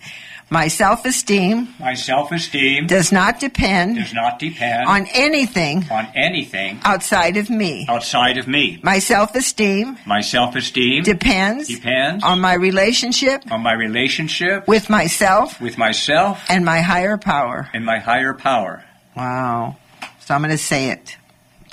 My 0.50 0.68
self 0.68 1.06
esteem 1.06 1.68
My 1.80 1.94
self-esteem 1.94 2.86
does 2.86 3.10
not 3.10 3.40
depend 3.40 3.96
does 3.96 4.12
not 4.12 4.38
depend 4.38 4.86
on 4.86 5.06
anything 5.14 5.86
on 5.90 6.06
anything 6.14 6.78
outside 6.84 7.38
of 7.38 7.48
me. 7.48 7.86
outside 7.88 8.36
of 8.36 8.46
me. 8.46 8.78
My 8.82 8.98
self 8.98 9.34
esteem 9.34 9.96
My 10.04 10.20
self-esteem 10.20 11.04
depends 11.04 11.68
depends 11.68 12.22
on 12.22 12.40
my 12.42 12.52
relationship 12.52 13.50
on 13.50 13.62
my 13.62 13.72
relationship 13.72 14.68
with 14.68 14.90
myself 14.90 15.58
with 15.58 15.78
myself 15.78 16.44
and 16.50 16.66
my 16.66 16.82
higher 16.82 17.16
power. 17.16 17.70
and 17.72 17.86
my 17.86 17.98
higher 17.98 18.34
power. 18.34 18.84
Wow. 19.16 19.76
So 20.20 20.34
I'm 20.34 20.42
going 20.42 20.50
to 20.50 20.58
say 20.58 20.90
it. 20.90 21.16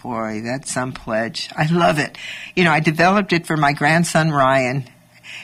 Boy, 0.01 0.41
that's 0.43 0.71
some 0.71 0.93
pledge. 0.93 1.49
I 1.55 1.65
love 1.65 1.99
it. 1.99 2.17
You 2.55 2.63
know, 2.63 2.71
I 2.71 2.79
developed 2.79 3.33
it 3.33 3.45
for 3.45 3.57
my 3.57 3.73
grandson 3.73 4.31
Ryan. 4.31 4.85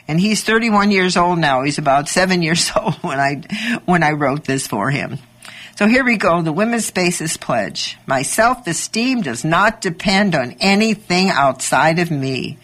And 0.08 0.20
he's 0.20 0.44
31 0.44 0.92
years 0.92 1.18
old 1.18 1.40
now. 1.40 1.64
He's 1.64 1.78
about 1.78 2.10
7 2.10 2.42
years 2.42 2.72
old 2.76 2.96
when 2.96 3.20
I 3.20 3.80
when 3.86 4.04
I 4.04 4.12
wrote 4.12 4.46
this 4.46 4.68
for 4.68 4.92
him. 4.92 5.20
So 5.76 5.88
here 5.88 6.06
we 6.06 6.16
go, 6.16 6.42
the 6.42 6.54
Women's 6.54 6.86
Spaces 6.86 7.36
Pledge. 7.36 7.98
My 8.06 8.22
self-esteem 8.22 9.24
does 9.24 9.44
not 9.44 9.82
depend 9.82 10.34
on 10.34 10.56
anything 10.62 11.30
outside 11.30 12.00
of 12.00 12.10
me. 12.10 12.58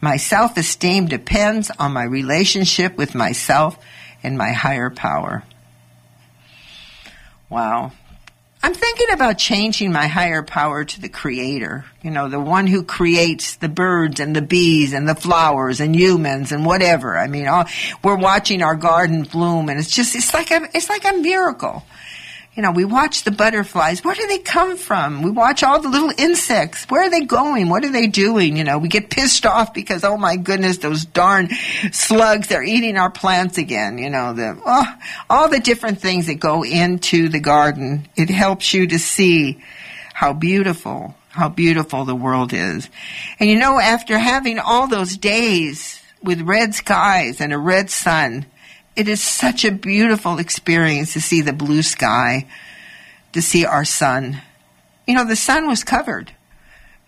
My 0.00 0.16
self-esteem 0.16 1.06
depends 1.06 1.70
on 1.78 1.92
my 1.92 2.04
relationship 2.04 2.96
with 2.96 3.14
myself 3.14 3.78
and 4.22 4.38
my 4.38 4.52
higher 4.52 4.88
power. 4.88 5.44
Wow. 7.50 7.92
I'm 8.64 8.72
thinking 8.72 9.10
about 9.12 9.36
changing 9.36 9.92
my 9.92 10.06
higher 10.06 10.42
power 10.42 10.86
to 10.86 11.00
the 11.02 11.10
creator. 11.10 11.84
You 12.00 12.10
know, 12.10 12.30
the 12.30 12.40
one 12.40 12.66
who 12.66 12.82
creates 12.82 13.56
the 13.56 13.68
birds 13.68 14.20
and 14.20 14.34
the 14.34 14.40
bees 14.40 14.94
and 14.94 15.06
the 15.06 15.14
flowers 15.14 15.80
and 15.80 15.94
humans 15.94 16.50
and 16.50 16.64
whatever. 16.64 17.18
I 17.18 17.26
mean, 17.26 17.46
all, 17.46 17.66
we're 18.02 18.16
watching 18.16 18.62
our 18.62 18.74
garden 18.74 19.24
bloom 19.24 19.68
and 19.68 19.78
it's 19.78 19.90
just, 19.90 20.16
it's 20.16 20.32
like 20.32 20.50
a, 20.50 20.66
it's 20.72 20.88
like 20.88 21.04
a 21.04 21.12
miracle. 21.12 21.84
You 22.56 22.62
know, 22.62 22.70
we 22.70 22.84
watch 22.84 23.24
the 23.24 23.32
butterflies. 23.32 24.04
Where 24.04 24.14
do 24.14 24.28
they 24.28 24.38
come 24.38 24.76
from? 24.76 25.22
We 25.22 25.30
watch 25.30 25.64
all 25.64 25.80
the 25.80 25.88
little 25.88 26.12
insects. 26.16 26.84
Where 26.88 27.02
are 27.02 27.10
they 27.10 27.22
going? 27.22 27.68
What 27.68 27.84
are 27.84 27.90
they 27.90 28.06
doing? 28.06 28.56
You 28.56 28.62
know, 28.62 28.78
we 28.78 28.88
get 28.88 29.10
pissed 29.10 29.44
off 29.44 29.74
because, 29.74 30.04
oh 30.04 30.16
my 30.16 30.36
goodness, 30.36 30.78
those 30.78 31.04
darn 31.04 31.48
slugs, 31.90 32.46
they're 32.46 32.62
eating 32.62 32.96
our 32.96 33.10
plants 33.10 33.58
again. 33.58 33.98
You 33.98 34.08
know, 34.08 34.34
the, 34.34 34.56
oh, 34.64 34.94
all 35.28 35.48
the 35.48 35.58
different 35.58 36.00
things 36.00 36.28
that 36.28 36.36
go 36.36 36.64
into 36.64 37.28
the 37.28 37.40
garden. 37.40 38.06
It 38.14 38.30
helps 38.30 38.72
you 38.72 38.86
to 38.86 39.00
see 39.00 39.60
how 40.12 40.32
beautiful, 40.32 41.16
how 41.30 41.48
beautiful 41.48 42.04
the 42.04 42.14
world 42.14 42.52
is. 42.52 42.88
And 43.40 43.50
you 43.50 43.58
know, 43.58 43.80
after 43.80 44.16
having 44.16 44.60
all 44.60 44.86
those 44.86 45.16
days 45.16 46.00
with 46.22 46.40
red 46.40 46.72
skies 46.72 47.40
and 47.40 47.52
a 47.52 47.58
red 47.58 47.90
sun, 47.90 48.46
it 48.96 49.08
is 49.08 49.20
such 49.22 49.64
a 49.64 49.72
beautiful 49.72 50.38
experience 50.38 51.14
to 51.14 51.20
see 51.20 51.40
the 51.40 51.52
blue 51.52 51.82
sky, 51.82 52.46
to 53.32 53.42
see 53.42 53.64
our 53.64 53.84
sun. 53.84 54.40
You 55.06 55.14
know, 55.14 55.24
the 55.24 55.36
sun 55.36 55.66
was 55.66 55.82
covered. 55.82 56.32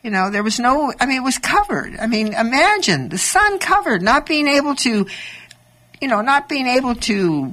You 0.02 0.11
know, 0.11 0.31
there 0.31 0.43
was 0.43 0.61
no, 0.61 0.93
I 1.00 1.07
mean, 1.07 1.19
it 1.19 1.25
was 1.25 1.38
covered. 1.38 1.97
I 1.99 2.07
mean, 2.07 2.28
imagine 2.28 3.09
the 3.09 3.19
sun 3.19 3.59
covered, 3.59 4.02
not 4.02 4.26
being 4.26 4.47
able 4.47 4.75
to, 4.76 5.07
you 6.00 6.09
know, 6.09 6.21
not 6.21 6.49
being 6.49 6.66
able 6.66 6.95
to 6.95 7.52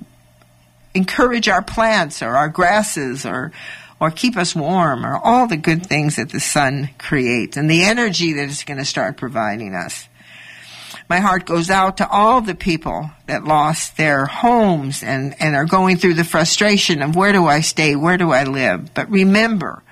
encourage 0.93 1.47
our 1.47 1.63
plants 1.63 2.21
or 2.21 2.35
our 2.35 2.49
grasses 2.49 3.25
or, 3.25 3.51
or 3.99 4.11
keep 4.11 4.37
us 4.37 4.55
warm 4.55 5.05
or 5.05 5.17
all 5.17 5.47
the 5.47 5.57
good 5.57 5.85
things 5.85 6.17
that 6.17 6.29
the 6.29 6.39
sun 6.39 6.89
creates 6.97 7.57
and 7.57 7.69
the 7.69 7.83
energy 7.83 8.33
that 8.33 8.43
it's 8.43 8.63
going 8.63 8.77
to 8.77 8.85
start 8.85 9.17
providing 9.17 9.73
us. 9.73 10.07
My 11.09 11.19
heart 11.19 11.45
goes 11.45 11.69
out 11.69 11.97
to 11.97 12.09
all 12.09 12.41
the 12.41 12.55
people 12.55 13.11
that 13.27 13.43
lost 13.43 13.97
their 13.97 14.25
homes 14.25 15.03
and, 15.03 15.35
and 15.39 15.55
are 15.55 15.65
going 15.65 15.97
through 15.97 16.15
the 16.15 16.23
frustration 16.23 17.01
of 17.01 17.15
where 17.15 17.31
do 17.31 17.45
I 17.45 17.61
stay? 17.61 17.95
Where 17.95 18.17
do 18.17 18.31
I 18.31 18.45
live? 18.45 18.93
But 18.93 19.09
remember, 19.09 19.83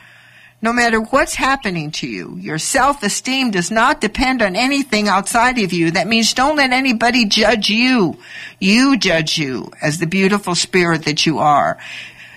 no 0.62 0.72
matter 0.72 1.02
what's 1.02 1.34
happening 1.34 1.92
to 1.92 2.08
you, 2.08 2.38
your 2.38 2.60
self-esteem 2.60 3.52
does 3.52 3.72
not 3.72 4.00
depend 4.00 4.42
on 4.42 4.56
anything 4.56 5.08
outside 5.08 5.58
of 5.60 5.74
you. 5.74 5.92
That 5.92 6.08
means 6.08 6.34
don't 6.34 6.56
let 6.56 6.72
anybody 6.72 7.26
judge 7.26 7.70
you. 7.70 8.18
You 8.60 8.98
judge 8.98 9.38
you 9.38 9.72
as 9.82 9.98
the 9.98 10.06
beautiful 10.06 10.54
spirit 10.54 11.06
that 11.06 11.26
you 11.26 11.40
are. 11.40 11.80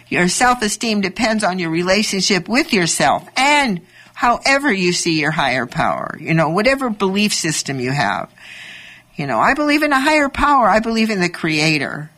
Your 0.09 0.28
self-esteem 0.28 1.02
depends 1.02 1.45
on 1.45 1.59
your 1.59 1.71
relationship 1.71 2.49
with 2.49 2.73
yourself 2.73 3.28
and 3.37 3.81
however 4.14 4.73
you 4.73 4.93
see 4.93 5.21
your 5.21 5.33
higher 5.33 5.66
power, 5.66 6.16
you 6.19 6.33
know, 6.33 6.49
whatever 6.49 6.88
belief 6.88 7.35
system 7.35 7.78
you 7.78 7.90
have. 7.90 8.31
You 9.16 9.26
know, 9.26 9.38
I 9.38 9.54
believe 9.54 9.83
in 9.83 9.92
a 9.92 10.00
higher 10.00 10.28
power. 10.28 10.66
I 10.66 10.80
believe 10.80 11.11
in 11.11 11.21
the 11.21 11.28
creator. 11.28 12.11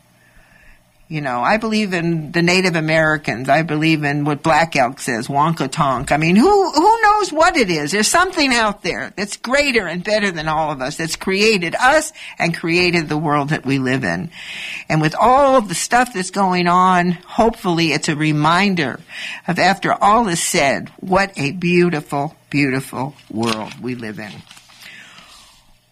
You 1.09 1.21
know, 1.21 1.41
I 1.41 1.57
believe 1.59 1.93
in 1.93 2.33
the 2.33 2.43
Native 2.43 2.75
Americans. 2.75 3.49
I 3.49 3.63
believe 3.63 4.03
in 4.03 4.25
what 4.25 4.43
Black 4.43 4.75
Elk 4.75 4.99
says, 4.99 5.29
Wonka 5.29 5.71
Tonk. 5.71 6.11
I 6.11 6.17
mean, 6.17 6.35
who, 6.35 6.73
who 6.73 7.03
knows 7.03 7.33
what 7.33 7.57
it 7.57 7.71
is? 7.71 7.93
There's 7.93 8.09
something 8.09 8.53
out 8.53 8.83
there 8.83 9.13
that's 9.15 9.37
greater 9.37 9.87
and 9.87 10.03
better 10.03 10.33
than 10.33 10.49
all 10.49 10.73
of 10.73 10.81
us, 10.81 10.97
that's 10.97 11.15
created 11.15 11.77
us 11.77 12.13
and 12.41 12.57
created 12.57 13.09
the 13.09 13.17
world 13.17 13.51
that 13.51 13.65
we 13.65 13.79
live 13.79 14.03
in. 14.03 14.33
And 14.89 15.01
with 15.01 15.15
all 15.15 15.55
of 15.55 15.69
the 15.69 15.77
stuff 15.77 16.13
that's 16.13 16.31
going 16.31 16.67
on, 16.67 17.13
hopefully 17.13 17.93
it's 17.93 18.09
a 18.09 18.17
reminder 18.17 18.99
of 19.47 19.61
after 19.61 19.93
all 19.93 20.27
is 20.27 20.43
said, 20.43 20.89
what 20.99 21.31
a 21.37 21.53
beautiful, 21.53 22.35
beautiful 22.51 23.15
world 23.31 23.81
we 23.81 23.95
live 23.95 24.19
in. 24.19 24.33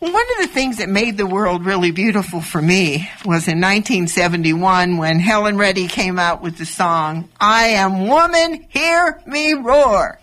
One 0.04 0.12
of 0.12 0.46
the 0.46 0.52
things 0.52 0.76
that 0.76 0.90
made 0.90 1.16
the 1.16 1.26
world 1.26 1.64
really 1.64 1.90
beautiful 1.90 2.42
for 2.42 2.60
me 2.60 3.08
was 3.24 3.48
in 3.48 3.58
1971 3.58 4.98
when 4.98 5.18
Helen 5.18 5.56
Reddy 5.56 5.88
came 5.88 6.18
out 6.18 6.42
with 6.42 6.58
the 6.58 6.66
song, 6.66 7.30
I 7.40 7.68
Am 7.68 8.06
Woman, 8.06 8.66
Hear 8.68 9.22
Me 9.26 9.54
Roar. 9.54 10.20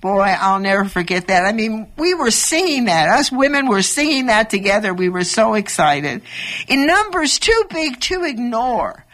Boy, 0.00 0.36
I'll 0.38 0.60
never 0.60 0.84
forget 0.84 1.26
that. 1.26 1.46
I 1.46 1.52
mean, 1.52 1.90
we 1.96 2.14
were 2.14 2.30
singing 2.30 2.84
that. 2.84 3.08
Us 3.08 3.32
women 3.32 3.66
were 3.66 3.82
singing 3.82 4.26
that 4.26 4.50
together. 4.50 4.94
We 4.94 5.08
were 5.08 5.24
so 5.24 5.54
excited. 5.54 6.22
In 6.68 6.86
numbers 6.86 7.40
too 7.40 7.64
big 7.70 7.98
to 8.02 8.22
ignore. 8.22 9.04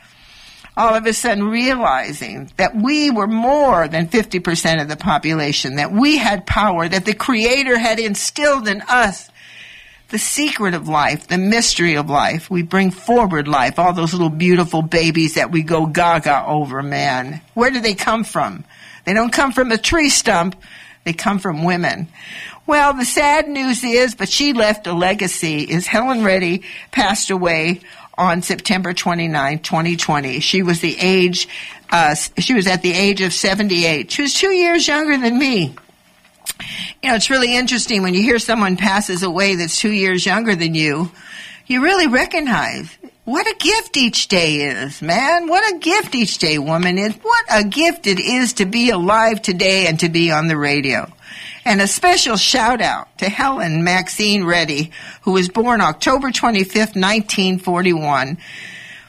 All 0.77 0.95
of 0.95 1.05
a 1.07 1.13
sudden 1.13 1.45
realizing 1.45 2.51
that 2.57 2.75
we 2.75 3.11
were 3.11 3.27
more 3.27 3.89
than 3.89 4.09
50% 4.09 4.81
of 4.81 4.89
the 4.89 4.97
population, 4.97 5.77
that 5.77 5.93
we 5.93 6.17
had 6.17 6.47
power, 6.47 6.89
that 6.89 7.05
the 7.05 7.15
Creator 7.15 7.79
had 7.79 7.99
instilled 7.99 8.67
in 8.67 8.81
us 8.83 9.29
the 10.09 10.19
secret 10.19 10.75
of 10.75 10.89
life, 10.89 11.29
the 11.29 11.39
mystery 11.39 11.97
of 11.97 12.09
life. 12.09 12.51
We 12.51 12.63
bring 12.63 12.91
forward 12.91 13.49
life, 13.49 13.79
all 13.79 13.95
those 13.95 14.13
little 14.13 14.31
beautiful 14.31 14.83
babies 14.83 15.35
that 15.35 15.51
we 15.51 15.63
go 15.63 15.87
gaga 15.87 16.45
over, 16.47 16.83
man. 16.83 17.41
Where 17.55 17.71
do 17.71 17.81
they 17.81 17.95
come 17.95 18.25
from? 18.25 18.65
They 19.05 19.15
don't 19.15 19.33
come 19.33 19.53
from 19.53 19.73
a 19.73 19.79
tree 19.79 20.11
stump. 20.11 20.55
They 21.05 21.15
come 21.15 21.39
from 21.39 21.65
women. 21.65 22.09
Well, 22.67 22.93
the 22.93 23.05
sad 23.05 23.49
news 23.49 23.83
is, 23.83 24.15
but 24.15 24.29
she 24.29 24.53
left 24.53 24.87
a 24.87 24.93
legacy, 24.93 25.63
is 25.63 25.87
Helen 25.87 26.23
Reddy 26.23 26.63
passed 26.93 27.31
away 27.31 27.81
on 28.17 28.43
September 28.43 28.93
29, 28.93 29.61
2020. 29.61 30.41
She 30.41 30.63
was 30.63 30.81
the 30.81 30.97
age, 30.99 31.49
uh, 31.91 32.15
she 32.15 32.55
was 32.55 32.67
at 32.67 32.83
the 32.83 32.93
age 32.93 33.21
of 33.21 33.33
78. 33.33 34.11
She 34.11 34.23
was 34.23 34.35
two 34.35 34.51
years 34.51 34.87
younger 34.87 35.17
than 35.17 35.39
me. 35.39 35.75
You 37.03 37.11
know, 37.11 37.15
it's 37.15 37.31
really 37.31 37.57
interesting 37.57 38.03
when 38.03 38.15
you 38.15 38.23
hear 38.23 38.39
someone 38.39 38.77
passes 38.77 39.23
away 39.23 39.57
that's 39.57 39.79
two 39.79 39.91
years 39.91 40.25
younger 40.25 40.55
than 40.55 40.75
you, 40.75 41.11
you 41.67 41.83
really 41.83 42.07
recognize 42.07 42.97
what 43.25 43.47
a 43.47 43.55
gift 43.59 43.97
each 43.97 44.29
day 44.29 44.57
is, 44.63 45.01
man. 45.01 45.49
What 45.49 45.73
a 45.73 45.79
gift 45.79 46.15
each 46.15 46.39
day, 46.39 46.59
woman, 46.59 46.99
is. 46.99 47.15
What 47.15 47.45
a 47.51 47.63
gift 47.63 48.09
it 48.09 48.19
is 48.19 48.55
to 48.55 48.67
be 48.67 48.91
alive 48.91 49.41
today 49.43 49.87
and 49.87 49.99
to 50.01 50.09
be 50.09 50.33
on 50.33 50.49
the 50.49 50.57
radio. 50.57 51.11
And 51.65 51.81
a 51.81 51.87
special 51.87 52.37
shout 52.37 52.81
out 52.81 53.17
to 53.19 53.29
Helen 53.29 53.85
Maxine 53.85 54.45
Reddy, 54.45 54.91
who 55.23 55.33
was 55.33 55.49
born 55.49 55.81
October 55.81 56.31
25th, 56.31 56.97
1941, 56.97 58.37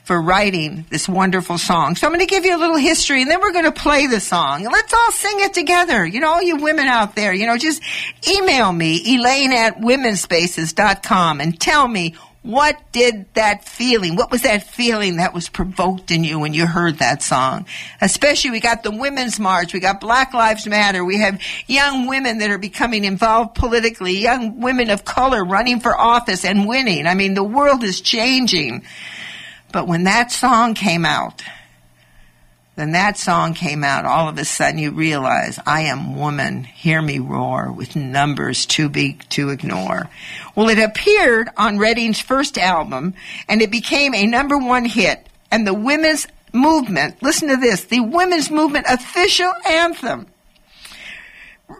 for 0.04 0.22
writing 0.22 0.86
this 0.90 1.10
wonderful 1.10 1.58
song. 1.58 1.96
So 1.96 2.06
I'm 2.06 2.14
going 2.14 2.26
to 2.26 2.30
give 2.30 2.46
you 2.46 2.56
a 2.56 2.60
little 2.60 2.78
history 2.78 3.22
and 3.22 3.32
then 3.32 3.40
we're 3.40 3.54
going 3.54 3.66
to 3.66 3.72
play 3.72 4.06
the 4.06 4.20
song. 4.20 4.64
Let's 4.64 4.94
all 4.94 5.12
sing 5.12 5.38
it 5.40 5.54
together. 5.54 6.06
You 6.06 6.20
know, 6.20 6.30
all 6.30 6.44
you 6.44 6.58
women 6.58 6.86
out 6.86 7.16
there, 7.16 7.34
you 7.34 7.48
know, 7.48 7.58
just 7.58 7.82
email 8.28 8.72
me, 8.72 9.02
elaine 9.16 9.54
at 9.54 9.80
womenspaces.com 9.80 11.42
and 11.42 11.60
tell 11.60 11.88
me 11.88 12.16
what 12.44 12.78
did 12.92 13.26
that 13.36 13.64
feeling, 13.68 14.18
what 14.18 14.30
was 14.30 14.42
that 14.42 14.68
feeling 14.68 15.16
that 15.16 15.34
was 15.34 15.48
provoked 15.48 16.12
in 16.12 16.26
you 16.26 16.40
when 16.40 16.54
you 16.54 16.68
heard 16.68 16.98
that 16.98 17.24
song? 17.24 17.66
Especially 18.02 18.52
we 18.52 18.60
got 18.60 18.84
the 18.84 18.92
Women's 18.92 19.40
March, 19.40 19.74
we 19.74 19.80
got 19.80 20.02
Black 20.02 20.34
Lives 20.34 20.68
Matter, 20.68 21.06
we 21.06 21.20
have 21.20 21.42
young 21.68 22.06
women 22.06 22.40
that 22.40 22.52
are 22.52 22.58
becoming 22.58 23.06
involved 23.06 23.56
politically, 23.56 24.18
young 24.18 24.60
women 24.60 24.90
of 24.90 25.06
color 25.06 25.44
running 25.44 25.80
for 25.80 25.98
office 25.98 26.44
and 26.44 26.68
winning. 26.68 27.08
I 27.08 27.14
mean, 27.14 27.34
the 27.34 27.44
world 27.46 27.82
is 27.82 28.02
changing. 28.02 28.84
But 29.72 29.88
when 29.88 30.04
that 30.04 30.32
song 30.32 30.74
came 30.74 31.06
out, 31.06 31.42
then 32.76 32.94
that 32.94 33.18
song 33.18 33.54
came 33.54 33.84
out, 33.84 34.06
all 34.06 34.28
of 34.28 34.38
a 34.38 34.46
sudden 34.46 34.80
you 34.80 34.92
realize, 34.92 35.60
I 35.66 35.82
am 35.82 36.16
woman, 36.16 36.64
hear 36.64 37.02
me 37.02 37.20
roar, 37.20 37.72
with 37.72 37.96
numbers 37.96 38.66
too 38.66 38.90
big 38.90 39.28
to 39.30 39.50
ignore. 39.50 40.10
Well, 40.56 40.70
it 40.70 40.80
appeared 40.80 41.50
on 41.56 41.78
Reddy's 41.78 42.20
first 42.20 42.58
album, 42.58 43.14
and 43.48 43.62
it 43.62 43.70
became 43.70 44.16
a 44.16 44.26
number 44.26 44.58
one 44.58 44.86
hit, 44.86 45.28
and 45.52 45.68
the 45.68 45.74
women's 45.74 46.26
movement, 46.52 47.22
listen 47.22 47.50
to 47.50 47.58
this, 47.58 47.86
the 47.86 48.00
women's 48.00 48.50
movement 48.50 48.88
official 48.90 49.54
anthem. 49.68 50.28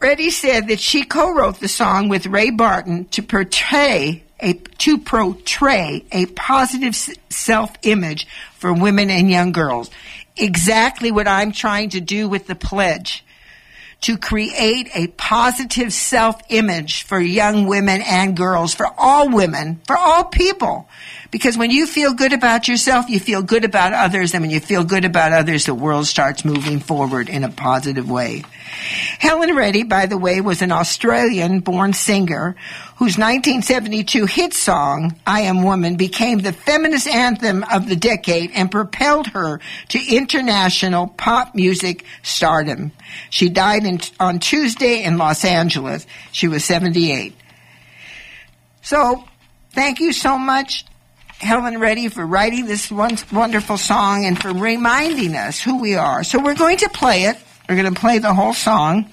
Reddy 0.02 0.30
said 0.30 0.68
that 0.68 0.80
she 0.80 1.04
co-wrote 1.04 1.60
the 1.60 1.68
song 1.68 2.08
with 2.08 2.28
Ray 2.28 2.52
Burton 2.52 3.06
to 3.06 3.22
portray 3.24 4.24
a, 4.40 4.54
to 4.54 4.98
portray 4.98 6.06
a 6.12 6.26
positive 6.28 6.96
self-image 7.30 8.28
for 8.56 8.74
women 8.74 9.10
and 9.10 9.30
young 9.30 9.52
girls 9.52 9.90
exactly 10.36 11.12
what 11.12 11.28
I'm 11.28 11.52
trying 11.52 11.90
to 11.92 12.02
do 12.02 12.28
with 12.28 12.48
the 12.48 12.56
pledge 12.56 13.24
to 14.02 14.18
create 14.18 14.90
a 14.94 15.08
positive 15.08 15.94
self 15.94 16.42
image 16.50 17.04
for 17.04 17.20
young 17.20 17.68
women 17.68 18.02
and 18.02 18.36
girls, 18.36 18.74
for 18.74 18.88
all 18.98 19.30
women, 19.30 19.80
for 19.88 19.98
all 19.98 20.26
people. 20.26 20.90
Because 21.34 21.58
when 21.58 21.72
you 21.72 21.88
feel 21.88 22.14
good 22.14 22.32
about 22.32 22.68
yourself, 22.68 23.10
you 23.10 23.20
feel 23.20 23.42
good 23.42 23.66
about 23.66 23.92
others, 23.92 24.36
and 24.36 24.44
when 24.44 24.52
you 24.52 24.60
feel 24.60 24.84
good 24.84 25.04
about 25.04 25.34
others, 25.34 25.66
the 25.66 25.74
world 25.74 26.06
starts 26.06 26.46
moving 26.46 26.80
forward 26.80 27.28
in 27.28 27.44
a 27.44 27.50
positive 27.50 28.08
way. 28.08 28.44
Helen 29.18 29.56
Reddy, 29.56 29.82
by 29.82 30.06
the 30.06 30.18
way, 30.18 30.42
was 30.42 30.62
an 30.62 30.72
Australian 30.72 31.62
born 31.62 31.94
singer 31.94 32.56
whose 32.98 33.18
1972 33.18 34.28
hit 34.28 34.54
song, 34.54 35.16
I 35.26 35.42
Am 35.42 35.64
Woman, 35.64 35.96
became 35.96 36.38
the 36.38 36.54
feminist 36.54 37.08
anthem 37.08 37.64
of 37.64 37.90
the 37.90 37.96
decade 37.96 38.52
and 38.54 38.70
propelled 38.70 39.26
her 39.30 39.60
to 39.90 40.16
international 40.16 41.08
pop 41.08 41.56
music 41.56 42.06
stardom. 42.22 42.92
She 43.32 43.50
died 43.50 43.88
in, 43.88 44.00
on 44.20 44.38
Tuesday 44.38 45.02
in 45.02 45.18
Los 45.18 45.44
Angeles. 45.44 46.06
She 46.32 46.48
was 46.48 46.64
78. 46.64 47.34
So, 48.84 49.24
thank 49.72 50.00
you 50.00 50.14
so 50.14 50.38
much 50.38 50.86
Helen 51.44 51.80
Reddy 51.80 52.08
for 52.08 52.26
writing 52.26 52.66
this 52.66 52.92
wonderful 52.92 53.78
song 53.78 54.26
and 54.26 54.42
for 54.42 54.52
reminding 54.54 55.36
us 55.36 55.62
who 55.62 55.80
we 55.80 55.96
are. 55.96 56.24
So 56.24 56.42
we're 56.42 56.56
going 56.56 56.78
to 56.78 56.90
play 56.90 57.26
it. 57.26 57.38
We're 57.68 57.76
going 57.76 57.94
to 57.94 58.00
play 58.00 58.20
the 58.20 58.34
whole 58.34 58.54
song. 58.54 59.12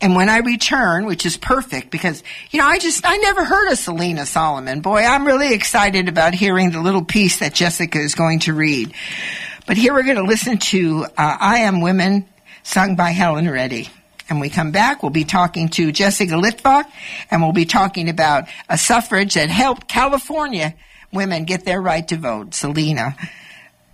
And 0.00 0.14
when 0.14 0.28
I 0.28 0.38
return, 0.38 1.06
which 1.06 1.26
is 1.26 1.36
perfect 1.36 1.90
because, 1.90 2.22
you 2.50 2.60
know, 2.60 2.66
I 2.66 2.78
just, 2.78 3.04
I 3.04 3.16
never 3.16 3.44
heard 3.44 3.72
of 3.72 3.78
Selena 3.78 4.26
Solomon. 4.26 4.80
Boy, 4.80 5.02
I'm 5.02 5.26
really 5.26 5.54
excited 5.54 6.08
about 6.08 6.34
hearing 6.34 6.70
the 6.70 6.80
little 6.80 7.04
piece 7.04 7.38
that 7.38 7.54
Jessica 7.54 7.98
is 7.98 8.14
going 8.14 8.40
to 8.40 8.54
read. 8.54 8.92
But 9.66 9.76
here 9.76 9.92
we're 9.94 10.04
going 10.04 10.16
to 10.16 10.22
listen 10.22 10.58
to 10.58 11.04
uh, 11.04 11.08
I 11.16 11.60
Am 11.60 11.80
Women, 11.80 12.26
sung 12.62 12.96
by 12.96 13.10
Helen 13.10 13.50
Reddy. 13.50 13.88
And 14.28 14.40
we 14.40 14.50
come 14.50 14.72
back, 14.72 15.02
we'll 15.02 15.10
be 15.10 15.24
talking 15.24 15.70
to 15.70 15.90
Jessica 15.90 16.34
Litwak, 16.34 16.84
and 17.30 17.42
we'll 17.42 17.52
be 17.52 17.64
talking 17.64 18.10
about 18.10 18.44
a 18.68 18.76
suffrage 18.76 19.34
that 19.34 19.48
helped 19.48 19.88
California 19.88 20.74
women 21.12 21.44
get 21.44 21.64
their 21.64 21.80
right 21.80 22.06
to 22.08 22.16
vote. 22.16 22.54
Selena 22.54 23.16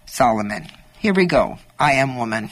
Solomon. 0.06 0.68
Here 0.98 1.14
we 1.14 1.26
go. 1.26 1.58
I 1.78 1.94
am 1.94 2.16
woman. 2.16 2.50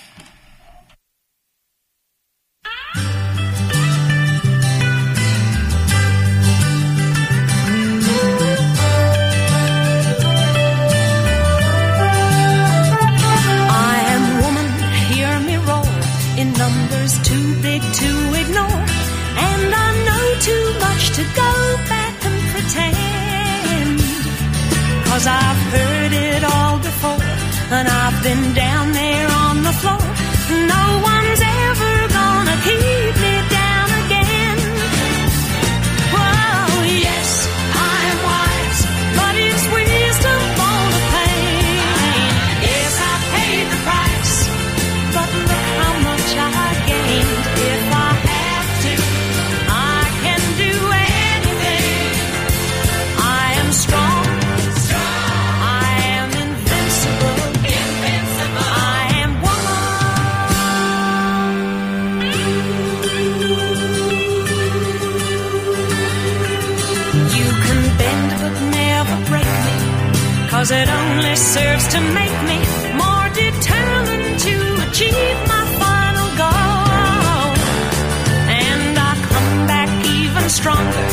Stronger, 80.62 81.11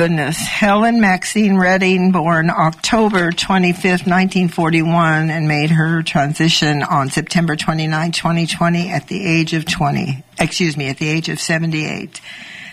goodness. 0.00 0.38
Helen 0.38 0.98
Maxine 1.02 1.58
Reddy, 1.58 2.10
born 2.10 2.48
October 2.48 3.32
25th, 3.32 4.06
1941, 4.06 5.28
and 5.28 5.46
made 5.46 5.68
her 5.68 6.02
transition 6.02 6.82
on 6.82 7.10
September 7.10 7.54
29, 7.54 8.10
2020, 8.10 8.88
at 8.88 9.08
the 9.08 9.22
age 9.22 9.52
of 9.52 9.66
20. 9.66 10.24
Excuse 10.38 10.74
me, 10.78 10.88
at 10.88 10.96
the 10.96 11.06
age 11.06 11.28
of 11.28 11.38
78. 11.38 12.18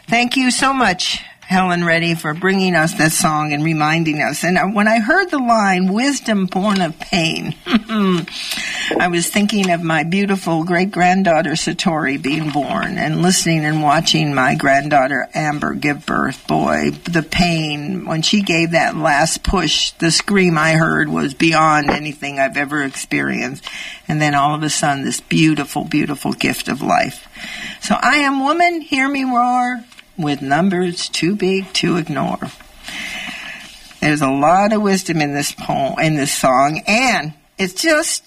Thank 0.08 0.38
you 0.38 0.52
so 0.52 0.72
much, 0.72 1.22
Helen 1.48 1.86
Reddy, 1.86 2.14
for 2.14 2.34
bringing 2.34 2.76
us 2.76 2.96
that 2.96 3.14
song 3.14 3.54
and 3.54 3.64
reminding 3.64 4.22
us. 4.22 4.44
And 4.44 4.76
when 4.76 4.90
I 4.90 5.00
heard 5.00 5.32
the 5.32 5.40
line, 5.40 5.94
wisdom 5.94 6.46
born 6.46 6.82
of 6.82 7.00
pain, 7.00 7.56
I 7.66 9.08
was 9.10 9.30
thinking 9.30 9.72
of 9.72 9.82
my 9.82 10.04
beautiful 10.04 10.66
great 10.66 10.92
granddaughter 10.92 11.52
Satori 11.52 12.22
being 12.22 12.50
born 12.50 12.98
and 12.98 13.22
listening 13.22 13.64
and 13.64 13.82
watching 13.82 14.36
my 14.36 14.56
granddaughter 14.56 15.30
Amber 15.34 15.74
give 15.74 16.06
birth. 16.06 16.46
Boy, 16.48 16.92
the 17.06 17.24
pain 17.24 18.06
when 18.06 18.24
she 18.24 18.42
gave 18.42 18.72
that 18.72 18.98
last 18.98 19.42
push, 19.42 19.92
the 19.92 20.12
scream 20.12 20.58
I 20.58 20.74
heard 20.74 21.08
was 21.08 21.34
beyond 21.34 21.90
anything 21.90 22.40
I've 22.40 22.58
ever 22.58 22.84
experienced. 22.84 23.64
And 24.10 24.22
then 24.22 24.36
all 24.36 24.54
of 24.54 24.64
a 24.64 24.70
sudden, 24.70 25.06
this 25.06 25.22
beautiful, 25.22 25.86
beautiful 25.86 26.34
gift 26.34 26.68
of 26.68 26.82
life. 26.82 27.26
So 27.82 27.96
I 27.98 28.18
am 28.18 28.42
woman, 28.42 28.82
hear 28.82 29.08
me 29.08 29.24
roar 29.24 29.86
with 30.18 30.42
numbers 30.42 31.10
too 31.10 31.36
big 31.36 31.72
to 31.74 31.98
ignore. 31.98 32.40
There's 34.02 34.22
a 34.22 34.30
lot 34.30 34.74
of 34.74 34.82
wisdom 34.82 35.22
in 35.22 35.34
this 35.34 35.52
poem, 35.52 36.00
in 36.00 36.16
this 36.16 36.32
song, 36.32 36.82
and 36.88 37.34
it's 37.58 37.74
just 37.74 38.24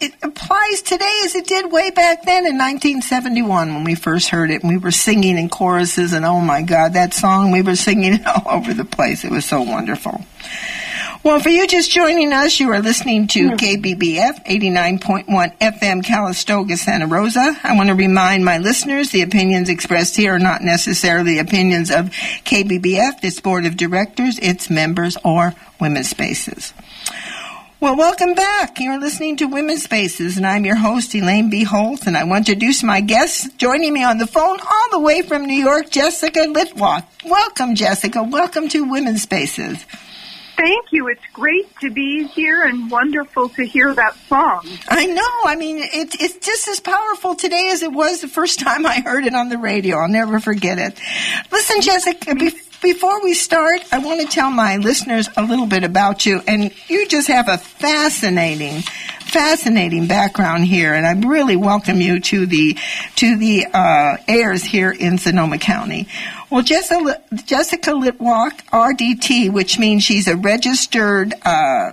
it 0.00 0.14
applies 0.22 0.82
today 0.82 1.20
as 1.24 1.34
it 1.34 1.46
did 1.46 1.70
way 1.70 1.90
back 1.90 2.24
then 2.24 2.46
in 2.46 2.56
1971 2.56 3.74
when 3.74 3.84
we 3.84 3.94
first 3.94 4.30
heard 4.30 4.50
it. 4.50 4.62
And 4.62 4.72
we 4.72 4.78
were 4.78 4.90
singing 4.90 5.36
in 5.36 5.50
choruses 5.50 6.14
and 6.14 6.24
oh 6.24 6.40
my 6.40 6.62
god 6.62 6.94
that 6.94 7.12
song 7.12 7.50
we 7.50 7.60
were 7.60 7.76
singing 7.76 8.14
it 8.14 8.26
all 8.46 8.56
over 8.56 8.72
the 8.72 8.86
place. 8.86 9.24
It 9.24 9.30
was 9.30 9.44
so 9.44 9.62
wonderful 9.62 10.24
well, 11.26 11.40
for 11.40 11.48
you 11.48 11.66
just 11.66 11.90
joining 11.90 12.32
us, 12.32 12.60
you 12.60 12.70
are 12.70 12.78
listening 12.78 13.26
to 13.26 13.50
KBBF 13.50 14.46
89.1 14.46 15.58
FM 15.58 16.04
Calistoga, 16.04 16.76
Santa 16.76 17.08
Rosa. 17.08 17.58
I 17.64 17.74
want 17.74 17.88
to 17.88 17.96
remind 17.96 18.44
my 18.44 18.58
listeners 18.58 19.10
the 19.10 19.22
opinions 19.22 19.68
expressed 19.68 20.14
here 20.14 20.36
are 20.36 20.38
not 20.38 20.62
necessarily 20.62 21.34
the 21.34 21.40
opinions 21.40 21.90
of 21.90 22.10
KBBF, 22.44 23.24
its 23.24 23.40
board 23.40 23.66
of 23.66 23.76
directors, 23.76 24.38
its 24.38 24.70
members, 24.70 25.16
or 25.24 25.52
women's 25.80 26.10
spaces. 26.10 26.72
Well, 27.80 27.96
welcome 27.96 28.34
back. 28.34 28.78
You're 28.78 29.00
listening 29.00 29.36
to 29.38 29.46
Women's 29.46 29.82
Spaces, 29.82 30.36
and 30.36 30.46
I'm 30.46 30.64
your 30.64 30.76
host, 30.76 31.12
Elaine 31.12 31.50
B. 31.50 31.64
Holtz, 31.64 32.06
and 32.06 32.16
I 32.16 32.22
want 32.22 32.46
to 32.46 32.52
introduce 32.52 32.84
my 32.84 33.00
guests. 33.00 33.50
Joining 33.54 33.92
me 33.92 34.04
on 34.04 34.18
the 34.18 34.28
phone 34.28 34.60
all 34.60 34.90
the 34.92 35.00
way 35.00 35.22
from 35.22 35.44
New 35.44 35.56
York, 35.56 35.90
Jessica 35.90 36.46
Litwak. 36.46 37.04
Welcome, 37.24 37.74
Jessica. 37.74 38.22
Welcome 38.22 38.68
to 38.68 38.88
Women's 38.88 39.22
Spaces. 39.22 39.84
Thank 40.56 40.90
you. 40.90 41.08
It's 41.08 41.22
great 41.32 41.68
to 41.80 41.90
be 41.90 42.26
here 42.26 42.62
and 42.64 42.90
wonderful 42.90 43.50
to 43.50 43.64
hear 43.64 43.94
that 43.94 44.16
song. 44.28 44.66
I 44.88 45.06
know. 45.06 45.22
I 45.44 45.56
mean, 45.56 45.78
it's 45.80 46.16
it's 46.20 46.44
just 46.46 46.66
as 46.68 46.80
powerful 46.80 47.34
today 47.34 47.68
as 47.72 47.82
it 47.82 47.92
was 47.92 48.22
the 48.22 48.28
first 48.28 48.58
time 48.66 48.86
I 48.86 49.00
heard 49.00 49.26
it 49.26 49.34
on 49.34 49.48
the 49.50 49.58
radio. 49.58 49.96
I'll 49.98 50.08
never 50.08 50.40
forget 50.40 50.78
it. 50.78 50.98
Listen, 51.52 51.80
Jessica, 51.82 52.34
be- 52.34 52.58
before 52.82 53.22
we 53.22 53.34
start, 53.34 53.82
I 53.92 53.98
want 53.98 54.20
to 54.20 54.26
tell 54.26 54.50
my 54.50 54.76
listeners 54.76 55.28
a 55.36 55.42
little 55.42 55.66
bit 55.66 55.84
about 55.84 56.26
you. 56.26 56.42
And 56.46 56.72
you 56.88 57.06
just 57.08 57.28
have 57.28 57.48
a 57.48 57.58
fascinating, 57.58 58.82
fascinating 59.20 60.06
background 60.06 60.64
here, 60.64 60.94
and 60.94 61.06
I 61.06 61.28
really 61.28 61.56
welcome 61.56 62.00
you 62.00 62.20
to 62.20 62.46
the 62.46 62.76
to 63.16 63.36
the 63.36 63.66
uh, 63.72 64.16
airs 64.28 64.64
here 64.64 64.90
in 64.90 65.18
Sonoma 65.18 65.58
County. 65.58 66.08
Well, 66.50 66.62
Jessica, 66.62 67.22
Jessica 67.44 67.90
Litwak, 67.90 68.64
RDT, 68.66 69.50
which 69.52 69.78
means 69.78 70.04
she's 70.04 70.28
a 70.28 70.36
registered 70.36 71.34
uh, 71.44 71.92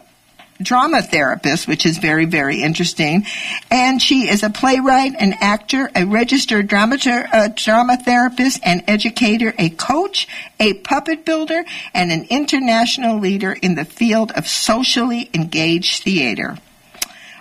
drama 0.63 1.01
therapist, 1.01 1.67
which 1.67 1.85
is 1.85 1.97
very, 1.97 2.25
very 2.25 2.61
interesting. 2.61 3.25
And 3.69 4.01
she 4.01 4.29
is 4.29 4.43
a 4.43 4.49
playwright, 4.49 5.13
an 5.19 5.33
actor, 5.39 5.89
a 5.95 6.05
registered 6.05 6.67
drama, 6.67 6.97
uh, 7.05 7.49
drama 7.55 7.97
therapist, 7.97 8.61
an 8.63 8.83
educator, 8.87 9.53
a 9.57 9.69
coach, 9.69 10.27
a 10.59 10.73
puppet 10.73 11.25
builder, 11.25 11.63
and 11.93 12.11
an 12.11 12.27
international 12.29 13.19
leader 13.19 13.53
in 13.53 13.75
the 13.75 13.85
field 13.85 14.31
of 14.31 14.47
socially 14.47 15.29
engaged 15.33 16.03
theater. 16.03 16.57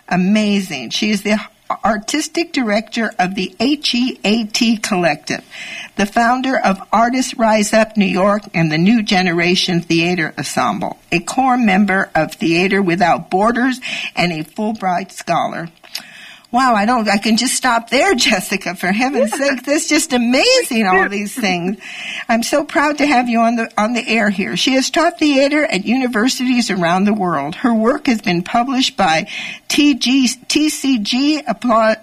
Amazing. 0.09 0.91
She 0.91 1.11
is 1.11 1.23
the 1.23 1.39
artistic 1.85 2.53
director 2.53 3.13
of 3.19 3.35
the 3.35 3.55
HEAT 3.59 4.83
Collective, 4.83 5.45
the 5.97 6.07
founder 6.07 6.59
of 6.59 6.81
Artists 6.93 7.37
Rise 7.37 7.73
Up 7.73 7.97
New 7.97 8.07
York 8.07 8.43
and 8.55 8.71
the 8.71 8.79
New 8.79 9.03
Generation 9.03 9.81
Theater 9.81 10.35
Ensemble, 10.39 10.99
a 11.11 11.21
core 11.21 11.59
member 11.59 12.11
of 12.15 12.35
Theater 12.35 12.83
Without 12.83 13.31
Borders, 13.31 13.81
and 14.17 14.33
a 14.33 14.45
Fulbright 14.45 15.13
Scholar. 15.13 15.69
Wow, 16.53 16.75
I 16.75 16.85
don't, 16.85 17.09
I 17.09 17.17
can 17.17 17.39
just 17.39 17.55
stop 17.55 17.89
there, 17.89 18.15
Jessica, 18.17 18.75
for 18.75 18.93
heaven's 18.93 19.31
yeah. 19.31 19.49
sake. 19.49 19.65
That's 19.65 19.89
just 19.89 20.13
amazing, 20.13 20.87
all 20.87 21.09
these 21.09 21.35
things. 21.35 21.79
I'm 22.29 22.43
so 22.43 22.63
proud 22.63 22.99
to 22.99 23.07
have 23.07 23.31
you 23.31 23.41
on 23.41 23.57
the, 23.57 23.73
on 23.79 23.95
the 23.95 24.07
air 24.07 24.29
here. 24.29 24.55
She 24.57 24.75
has 24.75 24.91
taught 24.91 25.19
theater 25.19 25.65
at 25.65 25.87
universities 25.87 26.71
around 26.71 27.05
the 27.05 27.15
world. 27.15 27.55
Her 27.55 27.75
work 27.75 28.07
has 28.07 28.21
been 28.21 28.43
published 28.43 28.99
by 28.99 29.29
TG, 29.69 30.45
TCG, 30.47 31.43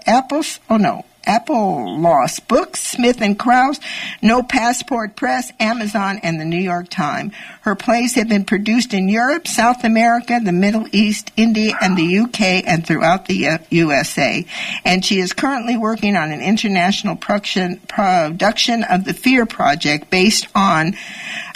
Apples, 0.08 0.60
oh 0.68 0.78
no, 0.78 1.06
Applause 1.30 2.40
Books, 2.40 2.82
Smith 2.82 3.22
and 3.22 3.38
Kraus, 3.38 3.80
No 4.22 4.42
Passport 4.42 5.16
Press, 5.16 5.54
Amazon, 5.60 6.20
and 6.24 6.40
the 6.40 6.46
New 6.46 6.58
York 6.58 6.90
Times. 6.90 7.34
Her 7.62 7.76
plays 7.76 8.16
have 8.16 8.28
been 8.28 8.46
produced 8.46 8.96
in 8.96 9.08
Europe, 9.08 9.48
South 9.48 9.84
America, 9.84 10.40
the 10.44 10.52
Middle 10.52 10.88
East, 10.92 11.32
India, 11.38 11.76
and 11.80 11.96
the 11.96 12.18
UK, 12.18 12.66
and 12.66 12.86
throughout 12.86 13.28
the 13.28 13.48
uh, 13.48 13.58
USA. 13.70 14.44
And 14.84 15.06
she 15.06 15.20
is 15.20 15.34
currently 15.34 15.78
working 15.78 16.16
on 16.16 16.32
an 16.32 16.42
international 16.42 17.16
production, 17.16 17.78
production 17.88 18.84
of 18.84 19.06
the 19.06 19.14
Fear 19.14 19.46
Project 19.46 20.10
based 20.10 20.48
on 20.56 20.96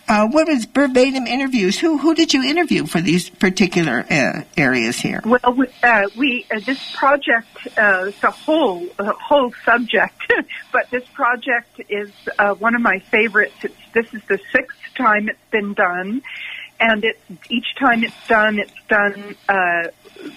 uh, 0.07 0.27
what 0.27 0.47
was 0.47 0.65
verbatim 0.65 1.27
interviews? 1.27 1.79
Who 1.79 1.97
who 1.97 2.13
did 2.13 2.33
you 2.33 2.43
interview 2.43 2.85
for 2.85 2.99
these 2.99 3.29
particular 3.29 4.05
uh, 4.09 4.43
areas 4.57 4.99
here? 4.99 5.21
Well, 5.23 5.39
we, 5.55 5.67
uh, 5.81 6.09
we 6.17 6.45
uh, 6.51 6.59
this 6.59 6.79
project 6.95 7.47
uh, 7.77 8.05
it's 8.07 8.23
a 8.23 8.31
whole 8.31 8.85
a 8.99 9.13
whole 9.13 9.53
subject, 9.63 10.33
but 10.71 10.89
this 10.89 11.07
project 11.13 11.81
is 11.89 12.11
uh, 12.37 12.53
one 12.55 12.75
of 12.75 12.81
my 12.81 12.99
favorites. 12.99 13.55
It's, 13.63 13.75
this 13.93 14.13
is 14.13 14.21
the 14.27 14.39
sixth 14.51 14.77
time 14.95 15.29
it's 15.29 15.39
been 15.51 15.73
done, 15.73 16.21
and 16.79 17.03
it 17.05 17.19
each 17.49 17.75
time 17.79 18.03
it's 18.03 18.27
done, 18.27 18.59
it's 18.59 18.73
done. 18.89 19.35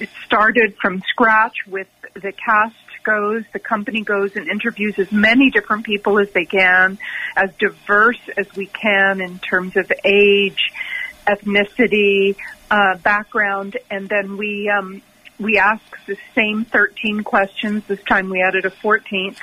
it 0.00 0.08
started 0.24 0.76
from 0.80 1.02
scratch 1.10 1.56
with 1.66 1.88
the 2.14 2.32
cast 2.32 2.74
goes, 3.06 3.44
the 3.52 3.60
company 3.60 4.02
goes 4.02 4.34
and 4.34 4.48
interviews 4.48 4.98
as 4.98 5.12
many 5.12 5.50
different 5.50 5.86
people 5.86 6.18
as 6.18 6.28
they 6.32 6.44
can, 6.44 6.98
as 7.36 7.50
diverse 7.58 8.20
as 8.36 8.46
we 8.56 8.66
can 8.66 9.20
in 9.20 9.38
terms 9.38 9.76
of 9.76 9.90
age, 10.04 10.72
ethnicity, 11.26 12.36
uh, 12.70 12.96
background, 12.98 13.78
and 13.90 14.08
then 14.08 14.36
we 14.36 14.68
um, 14.68 15.00
we 15.38 15.58
ask 15.58 15.84
the 16.06 16.16
same 16.34 16.64
13 16.64 17.22
questions. 17.22 17.84
This 17.86 18.02
time 18.02 18.28
we 18.28 18.42
added 18.42 18.64
a 18.64 18.70
14th, 18.70 19.38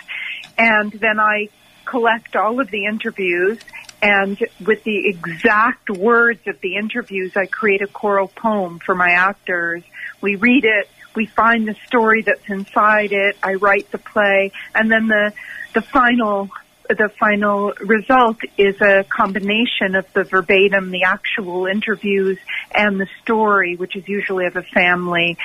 and 0.58 0.92
then 0.92 1.20
I 1.20 1.48
collect 1.86 2.36
all 2.36 2.60
of 2.60 2.70
the 2.70 2.86
interviews. 2.86 3.60
And 4.02 4.38
with 4.66 4.84
the 4.84 5.08
exact 5.08 5.90
words 5.90 6.42
of 6.48 6.60
the 6.60 6.76
interviews, 6.76 7.38
I 7.38 7.46
create 7.46 7.82
a 7.82 7.88
choral 7.88 8.28
poem 8.28 8.80
for 8.80 8.96
my 8.96 9.12
actors. 9.12 9.84
We 10.20 10.36
read 10.36 10.66
it 10.66 10.90
we 11.16 11.26
find 11.26 11.68
the 11.68 11.76
story 11.88 12.22
that's 12.22 12.48
inside 12.50 13.12
it. 13.12 13.38
I 13.42 13.56
write 13.56 13.92
the 13.92 13.98
play, 13.98 14.52
and 14.74 14.92
then 14.92 15.08
the 15.08 15.34
the 15.74 15.82
final 15.82 16.50
the 16.90 17.10
final 17.20 17.74
result 17.80 18.38
is 18.58 18.80
a 18.82 19.06
combination 19.08 19.96
of 19.96 20.12
the 20.14 20.24
verbatim, 20.24 20.92
the 20.92 21.04
actual 21.04 21.66
interviews, 21.66 22.38
and 22.74 23.00
the 23.00 23.08
story, 23.22 23.76
which 23.76 23.96
is 23.96 24.08
usually 24.08 24.46
of 24.46 24.56
a 24.56 24.64
family. 24.64 25.38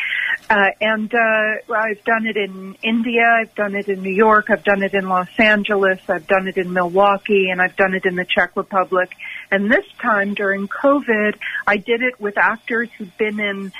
Uh, 0.50 0.70
and 0.80 1.12
uh, 1.14 1.74
I've 1.74 2.02
done 2.04 2.26
it 2.26 2.36
in 2.36 2.76
India, 2.82 3.24
I've 3.24 3.54
done 3.54 3.74
it 3.74 3.88
in 3.88 4.02
New 4.02 4.12
York, 4.12 4.50
I've 4.50 4.64
done 4.64 4.82
it 4.82 4.94
in 4.94 5.08
Los 5.08 5.28
Angeles, 5.38 6.00
I've 6.08 6.26
done 6.26 6.48
it 6.48 6.56
in 6.56 6.72
Milwaukee, 6.72 7.50
and 7.50 7.60
I've 7.60 7.76
done 7.76 7.94
it 7.94 8.04
in 8.04 8.16
the 8.16 8.24
Czech 8.24 8.56
Republic. 8.56 9.10
And 9.50 9.70
this 9.70 9.86
time 10.00 10.34
during 10.34 10.66
COVID, 10.66 11.36
I 11.66 11.76
did 11.76 12.02
it 12.02 12.20
with 12.20 12.36
actors 12.36 12.88
who've 12.98 13.16
been 13.16 13.38
in 13.38 13.72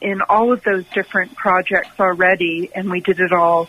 in 0.00 0.20
all 0.28 0.52
of 0.52 0.60
those 0.64 0.84
different 0.94 1.34
projects 1.36 1.92
already, 1.98 2.70
and 2.74 2.90
we 2.90 3.00
did 3.00 3.18
it 3.18 3.32
all 3.32 3.68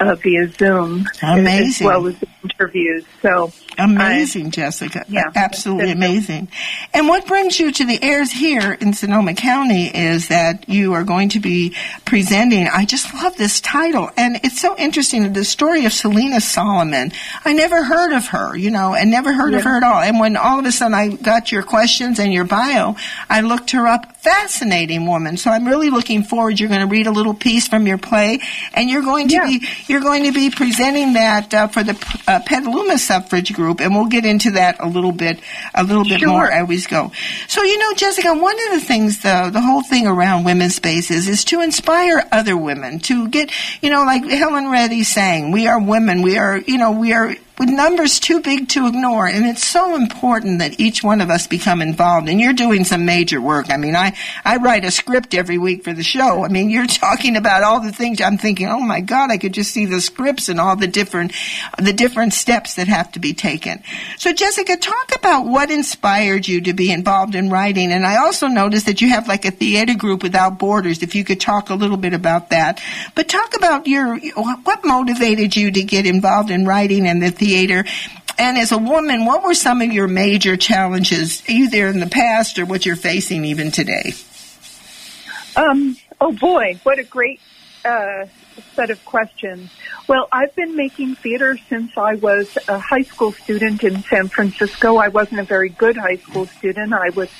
uh, 0.00 0.14
via 0.16 0.48
Zoom 0.48 1.06
Amazing. 1.22 1.86
as 1.86 1.92
well 1.92 2.06
as 2.06 2.16
interviews. 2.42 3.04
So 3.22 3.52
Amazing, 3.76 4.52
Jessica. 4.52 5.04
yeah, 5.08 5.30
Absolutely 5.34 5.90
amazing. 5.90 6.48
And 6.92 7.08
what 7.08 7.26
brings 7.26 7.58
you 7.58 7.72
to 7.72 7.84
the 7.84 8.00
airs 8.02 8.30
here 8.30 8.72
in 8.80 8.92
Sonoma 8.92 9.34
County 9.34 9.86
is 9.86 10.28
that 10.28 10.68
you 10.68 10.92
are 10.92 11.02
going 11.02 11.30
to 11.30 11.40
be 11.40 11.74
presenting. 12.04 12.68
I 12.68 12.84
just 12.84 13.12
love 13.14 13.36
this 13.36 13.60
title. 13.60 14.10
And 14.16 14.38
it's 14.44 14.60
so 14.60 14.76
interesting. 14.76 15.32
The 15.32 15.44
story 15.44 15.86
of 15.86 15.92
Selena 15.92 16.40
Solomon. 16.40 17.10
I 17.44 17.52
never 17.52 17.82
heard 17.82 18.12
of 18.12 18.28
her, 18.28 18.56
you 18.56 18.70
know, 18.70 18.94
and 18.94 19.10
never 19.10 19.32
heard 19.32 19.54
of 19.54 19.64
her 19.64 19.76
at 19.76 19.82
all. 19.82 20.00
And 20.00 20.20
when 20.20 20.36
all 20.36 20.60
of 20.60 20.66
a 20.66 20.70
sudden 20.72 20.94
I 20.94 21.08
got 21.08 21.50
your 21.50 21.64
questions 21.64 22.20
and 22.20 22.32
your 22.32 22.44
bio, 22.44 22.94
I 23.28 23.40
looked 23.40 23.72
her 23.72 23.88
up. 23.88 24.14
Fascinating 24.18 25.04
woman. 25.06 25.36
So 25.36 25.50
I'm 25.50 25.66
really 25.66 25.90
looking 25.90 26.22
forward. 26.22 26.58
You're 26.60 26.68
going 26.70 26.80
to 26.80 26.86
read 26.86 27.06
a 27.06 27.10
little 27.10 27.34
piece 27.34 27.68
from 27.68 27.86
your 27.86 27.98
play 27.98 28.40
and 28.72 28.88
you're 28.88 29.02
going 29.02 29.28
to 29.28 29.34
Yeah. 29.34 29.44
be, 29.46 29.66
you're 29.88 30.00
going 30.00 30.24
to 30.24 30.32
be 30.32 30.50
presenting 30.50 31.12
that 31.14 31.52
uh, 31.52 31.68
for 31.68 31.82
the 31.82 31.92
uh, 32.26 32.40
Petaluma 32.46 32.98
suffrage 32.98 33.52
group, 33.52 33.80
and 33.80 33.94
we'll 33.94 34.06
get 34.06 34.24
into 34.24 34.52
that 34.52 34.76
a 34.80 34.86
little 34.88 35.12
bit, 35.12 35.40
a 35.74 35.84
little 35.84 36.04
bit 36.04 36.20
Sure. 36.20 36.28
more 36.28 36.50
as 36.50 36.66
we 36.66 36.80
go. 36.82 37.12
So, 37.48 37.62
you 37.62 37.78
know, 37.78 37.94
Jessica, 37.94 38.34
one 38.34 38.56
of 38.68 38.80
the 38.80 38.86
things, 38.86 39.22
the 39.22 39.50
the 39.52 39.60
whole 39.60 39.82
thing 39.82 40.06
around 40.06 40.44
women's 40.44 40.74
spaces 40.76 41.28
is 41.28 41.44
to 41.46 41.60
inspire 41.60 42.24
other 42.32 42.56
women 42.56 42.98
to 43.00 43.28
get, 43.28 43.50
you 43.82 43.90
know, 43.90 44.04
like 44.04 44.24
Helen 44.24 44.70
Reddy 44.70 45.02
saying, 45.04 45.50
"We 45.52 45.66
are 45.68 45.80
women. 45.80 46.22
We 46.22 46.38
are, 46.38 46.58
you 46.58 46.78
know, 46.78 46.92
we 46.92 47.12
are." 47.12 47.34
With 47.56 47.68
numbers 47.68 48.18
too 48.18 48.40
big 48.40 48.68
to 48.70 48.88
ignore, 48.88 49.28
and 49.28 49.46
it's 49.46 49.64
so 49.64 49.94
important 49.94 50.58
that 50.58 50.80
each 50.80 51.04
one 51.04 51.20
of 51.20 51.30
us 51.30 51.46
become 51.46 51.80
involved. 51.80 52.28
And 52.28 52.40
you're 52.40 52.52
doing 52.52 52.82
some 52.82 53.04
major 53.04 53.40
work. 53.40 53.70
I 53.70 53.76
mean, 53.76 53.94
I 53.94 54.16
I 54.44 54.56
write 54.56 54.84
a 54.84 54.90
script 54.90 55.34
every 55.34 55.56
week 55.56 55.84
for 55.84 55.92
the 55.92 56.02
show. 56.02 56.44
I 56.44 56.48
mean, 56.48 56.68
you're 56.68 56.86
talking 56.88 57.36
about 57.36 57.62
all 57.62 57.80
the 57.80 57.92
things. 57.92 58.20
I'm 58.20 58.38
thinking, 58.38 58.66
oh 58.66 58.80
my 58.80 59.00
God, 59.00 59.30
I 59.30 59.38
could 59.38 59.54
just 59.54 59.70
see 59.70 59.86
the 59.86 60.00
scripts 60.00 60.48
and 60.48 60.58
all 60.58 60.74
the 60.74 60.88
different 60.88 61.32
the 61.78 61.92
different 61.92 62.32
steps 62.32 62.74
that 62.74 62.88
have 62.88 63.12
to 63.12 63.20
be 63.20 63.34
taken. 63.34 63.84
So, 64.18 64.32
Jessica, 64.32 64.76
talk 64.76 65.14
about 65.14 65.46
what 65.46 65.70
inspired 65.70 66.48
you 66.48 66.60
to 66.62 66.72
be 66.72 66.90
involved 66.90 67.36
in 67.36 67.50
writing. 67.50 67.92
And 67.92 68.04
I 68.04 68.16
also 68.16 68.48
noticed 68.48 68.86
that 68.86 69.00
you 69.00 69.10
have 69.10 69.28
like 69.28 69.44
a 69.44 69.52
theater 69.52 69.94
group 69.94 70.24
without 70.24 70.58
borders. 70.58 71.04
If 71.04 71.14
you 71.14 71.22
could 71.22 71.40
talk 71.40 71.70
a 71.70 71.76
little 71.76 71.98
bit 71.98 72.14
about 72.14 72.50
that, 72.50 72.82
but 73.14 73.28
talk 73.28 73.56
about 73.56 73.86
your 73.86 74.18
what 74.18 74.84
motivated 74.84 75.54
you 75.54 75.70
to 75.70 75.84
get 75.84 76.04
involved 76.04 76.50
in 76.50 76.66
writing 76.66 77.06
and 77.06 77.22
the 77.22 77.43
theater. 77.44 77.84
And 78.38 78.58
as 78.58 78.72
a 78.72 78.78
woman, 78.78 79.26
what 79.26 79.42
were 79.44 79.54
some 79.54 79.82
of 79.82 79.92
your 79.92 80.08
major 80.08 80.56
challenges, 80.56 81.48
either 81.48 81.88
in 81.88 82.00
the 82.00 82.06
past 82.06 82.58
or 82.58 82.64
what 82.64 82.84
you're 82.84 82.96
facing 82.96 83.44
even 83.44 83.70
today? 83.70 84.12
Um, 85.56 85.96
oh 86.20 86.32
boy, 86.32 86.80
what 86.82 86.98
a 86.98 87.04
great 87.04 87.40
uh, 87.84 88.26
set 88.74 88.90
of 88.90 89.04
questions. 89.04 89.70
Well, 90.08 90.28
I've 90.32 90.54
been 90.56 90.74
making 90.74 91.14
theater 91.16 91.56
since 91.68 91.96
I 91.96 92.14
was 92.14 92.58
a 92.66 92.78
high 92.78 93.02
school 93.02 93.32
student 93.32 93.84
in 93.84 94.02
San 94.02 94.28
Francisco. 94.28 94.96
I 94.96 95.08
wasn't 95.08 95.40
a 95.40 95.44
very 95.44 95.68
good 95.68 95.96
high 95.96 96.16
school 96.16 96.46
student. 96.46 96.92
I 96.92 97.10
was. 97.10 97.30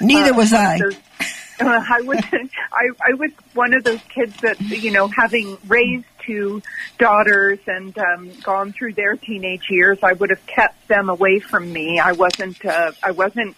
Neither 0.00 0.32
uh, 0.32 0.36
was 0.36 0.52
I. 0.52 0.78
Uh, 1.58 1.82
I 1.88 2.02
was 2.02 2.20
I, 2.72 2.88
I 3.00 3.14
was 3.14 3.30
one 3.54 3.74
of 3.74 3.84
those 3.84 4.02
kids 4.08 4.36
that 4.42 4.60
you 4.60 4.90
know, 4.90 5.08
having 5.08 5.58
raised 5.66 6.06
two 6.24 6.62
daughters 6.98 7.58
and 7.66 7.96
um, 7.98 8.30
gone 8.42 8.72
through 8.72 8.92
their 8.94 9.16
teenage 9.16 9.70
years, 9.70 9.98
I 10.02 10.12
would 10.12 10.30
have 10.30 10.44
kept 10.46 10.88
them 10.88 11.08
away 11.08 11.38
from 11.38 11.72
me. 11.72 11.98
I 11.98 12.12
wasn't 12.12 12.64
uh, 12.64 12.92
I 13.02 13.12
wasn't 13.12 13.56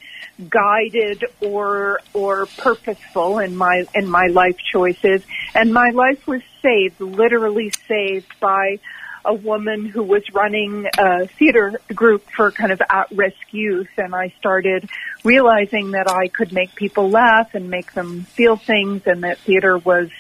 guided 0.49 1.25
or 1.41 2.01
or 2.15 2.47
purposeful 2.47 3.39
in 3.39 3.57
my 3.57 3.85
in 3.95 4.09
my 4.09 4.27
life 4.27 4.59
choices, 4.59 5.23
and 5.55 5.73
my 5.73 5.91
life 5.91 6.27
was 6.27 6.43
saved, 6.63 7.01
literally 7.01 7.71
saved 7.89 8.33
by 8.41 8.79
a 9.25 9.35
woman 9.35 9.85
who 9.87 10.03
was 10.03 10.23
running 10.33 10.87
a 10.99 11.27
theater 11.27 11.81
group 11.95 12.29
for 12.31 12.51
kind 12.51 12.73
of 12.73 12.81
at-risk 12.89 13.53
youth 13.53 13.89
and 13.97 14.15
I 14.15 14.33
started 14.39 14.89
realizing 15.25 15.93
that 15.93 16.11
I 16.11 16.29
could 16.29 16.53
make 16.53 16.75
people 16.75 17.11
laugh 17.11 17.55
and 17.55 17.71
make 17.71 17.93
them 17.93 18.23
feel 18.23 18.57
things 18.57 19.03
and 19.07 19.25
that 19.25 19.39
theater 19.39 19.79
was 19.79 20.11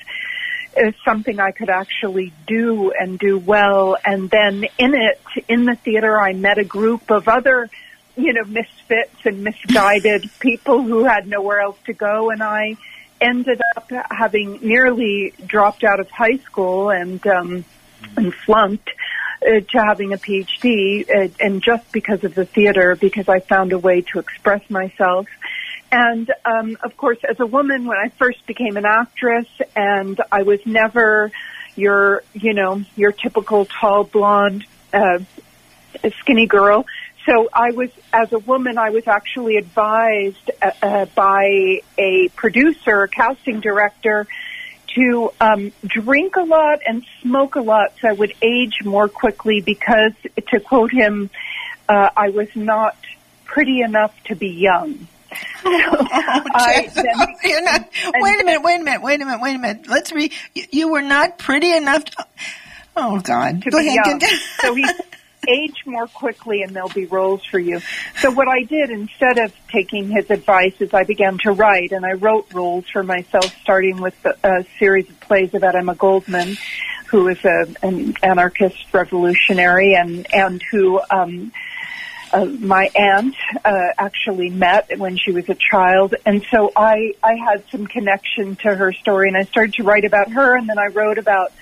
is 0.76 0.94
something 1.04 1.40
I 1.40 1.50
could 1.50 1.70
actually 1.70 2.32
do 2.46 2.92
and 2.92 3.18
do 3.18 3.38
well. 3.38 3.96
And 4.04 4.30
then 4.30 4.64
in 4.78 4.94
it, 4.94 5.20
in 5.48 5.64
the 5.64 5.74
theater, 5.74 6.18
I 6.18 6.32
met 6.32 6.58
a 6.58 6.64
group 6.64 7.10
of 7.10 7.28
other, 7.28 7.68
you 8.16 8.32
know, 8.32 8.44
misfits 8.44 9.24
and 9.24 9.42
misguided 9.42 10.30
people 10.40 10.82
who 10.82 11.04
had 11.04 11.26
nowhere 11.26 11.60
else 11.60 11.78
to 11.86 11.92
go. 11.92 12.30
And 12.30 12.42
I 12.42 12.76
ended 13.20 13.60
up 13.76 13.90
having 14.10 14.60
nearly 14.60 15.34
dropped 15.44 15.84
out 15.84 16.00
of 16.00 16.10
high 16.10 16.36
school 16.38 16.90
and, 16.90 17.24
um, 17.26 17.64
and 18.16 18.34
flunked 18.34 18.90
uh, 19.42 19.60
to 19.60 19.78
having 19.78 20.12
a 20.12 20.16
PhD, 20.16 21.08
uh, 21.08 21.28
and 21.40 21.62
just 21.62 21.90
because 21.92 22.24
of 22.24 22.34
the 22.34 22.44
theater, 22.44 22.96
because 22.96 23.28
I 23.28 23.40
found 23.40 23.72
a 23.72 23.78
way 23.78 24.02
to 24.12 24.18
express 24.18 24.68
myself. 24.70 25.26
And 25.90 26.30
um, 26.44 26.76
of 26.82 26.96
course, 26.96 27.18
as 27.28 27.40
a 27.40 27.46
woman, 27.46 27.86
when 27.86 27.96
I 27.96 28.08
first 28.18 28.46
became 28.46 28.76
an 28.76 28.84
actress, 28.84 29.46
and 29.74 30.20
I 30.30 30.42
was 30.42 30.60
never 30.66 31.30
your, 31.76 32.22
you 32.34 32.52
know, 32.52 32.82
your 32.96 33.12
typical 33.12 33.64
tall 33.64 34.04
blonde, 34.04 34.66
uh, 34.92 35.20
skinny 36.20 36.46
girl. 36.46 36.84
So 37.24 37.48
I 37.52 37.72
was, 37.72 37.90
as 38.12 38.32
a 38.32 38.38
woman, 38.38 38.78
I 38.78 38.90
was 38.90 39.06
actually 39.06 39.56
advised 39.56 40.50
uh, 40.60 40.70
uh, 40.82 41.04
by 41.14 41.82
a 41.98 42.28
producer, 42.34 43.02
a 43.02 43.08
casting 43.08 43.60
director, 43.60 44.26
to 44.98 45.32
um, 45.40 45.72
drink 45.86 46.36
a 46.36 46.42
lot 46.42 46.80
and 46.86 47.04
smoke 47.22 47.54
a 47.54 47.60
lot 47.60 47.92
so 48.00 48.08
I 48.08 48.12
would 48.12 48.34
age 48.42 48.82
more 48.84 49.08
quickly 49.08 49.60
because, 49.60 50.12
to 50.48 50.60
quote 50.60 50.90
him, 50.90 51.30
uh, 51.88 52.10
I 52.16 52.30
was 52.30 52.48
not 52.56 52.96
pretty 53.44 53.80
enough 53.80 54.12
to 54.24 54.34
be 54.34 54.48
young. 54.48 55.06
I 55.64 56.90
then- 56.94 57.04
You're 57.44 57.62
not, 57.62 57.88
wait 58.14 58.40
a 58.40 58.44
minute, 58.44 58.62
wait 58.62 58.80
a 58.80 58.84
minute, 58.84 59.02
wait 59.02 59.20
a 59.20 59.24
minute, 59.24 59.40
wait 59.40 59.54
a 59.54 59.58
minute. 59.58 59.88
Let's 59.88 60.10
re. 60.12 60.32
You, 60.54 60.64
you 60.70 60.92
were 60.92 61.02
not 61.02 61.38
pretty 61.38 61.72
enough. 61.72 62.04
To, 62.04 62.26
oh 62.96 63.20
God, 63.20 63.62
to 63.62 63.70
go 63.70 63.78
ahead. 63.78 64.22
so 64.60 64.74
he 64.74 64.84
age 65.48 65.84
more 65.86 66.06
quickly 66.06 66.62
and 66.62 66.74
there'll 66.74 66.88
be 66.90 67.06
roles 67.06 67.44
for 67.44 67.58
you. 67.58 67.80
So 68.20 68.30
what 68.30 68.48
I 68.48 68.62
did 68.62 68.90
instead 68.90 69.38
of 69.38 69.52
taking 69.68 70.08
his 70.08 70.30
advice 70.30 70.74
is 70.80 70.92
I 70.92 71.04
began 71.04 71.38
to 71.38 71.52
write 71.52 71.92
and 71.92 72.04
I 72.04 72.12
wrote 72.12 72.52
roles 72.52 72.84
for 72.92 73.02
myself 73.02 73.54
starting 73.62 74.00
with 74.00 74.14
a, 74.24 74.34
a 74.42 74.64
series 74.78 75.08
of 75.08 75.18
plays 75.20 75.54
about 75.54 75.74
Emma 75.74 75.94
Goldman 75.94 76.56
who 77.08 77.28
is 77.28 77.42
a, 77.44 77.66
an 77.82 78.14
anarchist 78.22 78.92
revolutionary 78.92 79.94
and, 79.94 80.26
and 80.32 80.62
who, 80.70 81.00
um, 81.10 81.52
uh, 82.32 82.44
my 82.44 82.90
aunt 82.94 83.34
uh, 83.64 83.88
actually 83.96 84.50
met 84.50 84.98
when 84.98 85.16
she 85.16 85.32
was 85.32 85.48
a 85.48 85.54
child, 85.54 86.14
and 86.26 86.44
so 86.50 86.70
I 86.76 87.14
I 87.22 87.36
had 87.36 87.64
some 87.70 87.86
connection 87.86 88.56
to 88.56 88.74
her 88.74 88.92
story, 88.92 89.28
and 89.28 89.36
I 89.36 89.44
started 89.44 89.74
to 89.74 89.82
write 89.82 90.04
about 90.04 90.30
her, 90.32 90.56
and 90.56 90.68
then 90.68 90.78
I 90.78 90.88
wrote 90.88 91.18
about 91.18 91.52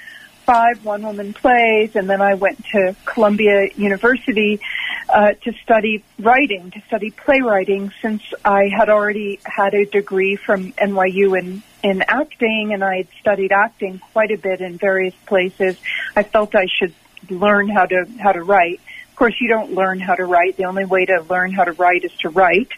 five 0.47 0.85
one 0.85 1.03
woman 1.03 1.35
plays, 1.35 1.97
and 1.97 2.09
then 2.09 2.23
I 2.23 2.35
went 2.35 2.65
to 2.67 2.95
Columbia 3.05 3.69
University 3.75 4.61
uh, 5.09 5.33
to 5.33 5.53
study 5.65 6.05
writing, 6.19 6.71
to 6.71 6.81
study 6.87 7.11
playwriting, 7.11 7.93
since 8.01 8.23
I 8.45 8.69
had 8.69 8.89
already 8.89 9.41
had 9.45 9.75
a 9.75 9.85
degree 9.85 10.37
from 10.37 10.73
NYU 10.73 11.39
in 11.39 11.63
in 11.83 12.03
acting, 12.09 12.73
and 12.73 12.83
I 12.83 12.99
had 12.99 13.09
studied 13.21 13.53
acting 13.53 13.99
quite 14.13 14.31
a 14.31 14.39
bit 14.39 14.61
in 14.61 14.79
various 14.79 15.15
places. 15.27 15.77
I 16.15 16.23
felt 16.23 16.55
I 16.55 16.67
should 16.67 16.95
learn 17.29 17.69
how 17.69 17.87
to 17.87 18.07
how 18.21 18.33
to 18.33 18.43
write. 18.43 18.81
Of 19.11 19.17
course, 19.17 19.35
you 19.41 19.49
don't 19.49 19.73
learn 19.73 19.99
how 19.99 20.15
to 20.15 20.25
write. 20.25 20.57
The 20.57 20.67
only 20.67 20.85
way 20.85 21.07
to 21.07 21.25
learn 21.29 21.53
how 21.53 21.65
to 21.65 21.73
write 21.73 22.05
is 22.05 22.13
to 22.19 22.29
write. 22.29 22.71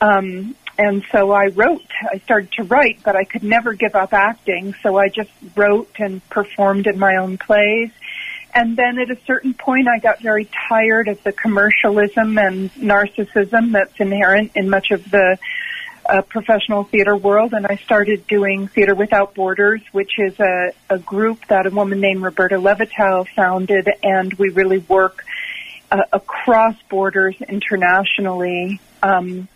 Um, 0.00 0.56
and 0.78 1.04
so 1.10 1.32
I 1.32 1.46
wrote. 1.46 1.90
I 2.12 2.18
started 2.18 2.52
to 2.52 2.64
write, 2.64 3.02
but 3.02 3.16
I 3.16 3.24
could 3.24 3.42
never 3.42 3.74
give 3.74 3.94
up 3.94 4.12
acting. 4.12 4.74
So 4.82 4.96
I 4.96 5.08
just 5.08 5.30
wrote 5.54 5.90
and 5.98 6.26
performed 6.28 6.86
in 6.86 6.98
my 6.98 7.16
own 7.16 7.38
plays. 7.38 7.90
And 8.54 8.76
then 8.76 8.98
at 8.98 9.10
a 9.10 9.18
certain 9.26 9.54
point, 9.54 9.86
I 9.88 9.98
got 9.98 10.20
very 10.20 10.48
tired 10.68 11.08
of 11.08 11.22
the 11.22 11.32
commercialism 11.32 12.38
and 12.38 12.72
narcissism 12.74 13.72
that's 13.72 13.98
inherent 14.00 14.52
in 14.54 14.70
much 14.70 14.90
of 14.90 15.10
the 15.10 15.38
uh, 16.08 16.22
professional 16.22 16.84
theater 16.84 17.16
world, 17.16 17.52
and 17.52 17.66
I 17.66 17.76
started 17.76 18.26
doing 18.26 18.68
Theater 18.68 18.94
Without 18.94 19.34
Borders, 19.34 19.80
which 19.92 20.12
is 20.18 20.38
a, 20.38 20.72
a 20.88 20.98
group 20.98 21.46
that 21.48 21.66
a 21.66 21.70
woman 21.70 22.00
named 22.00 22.22
Roberta 22.22 22.56
Levitow 22.56 23.26
founded, 23.34 23.88
and 24.02 24.32
we 24.34 24.50
really 24.50 24.78
work 24.78 25.24
uh, 25.90 26.02
across 26.12 26.76
borders 26.88 27.36
internationally. 27.48 28.80
Um, 29.02 29.48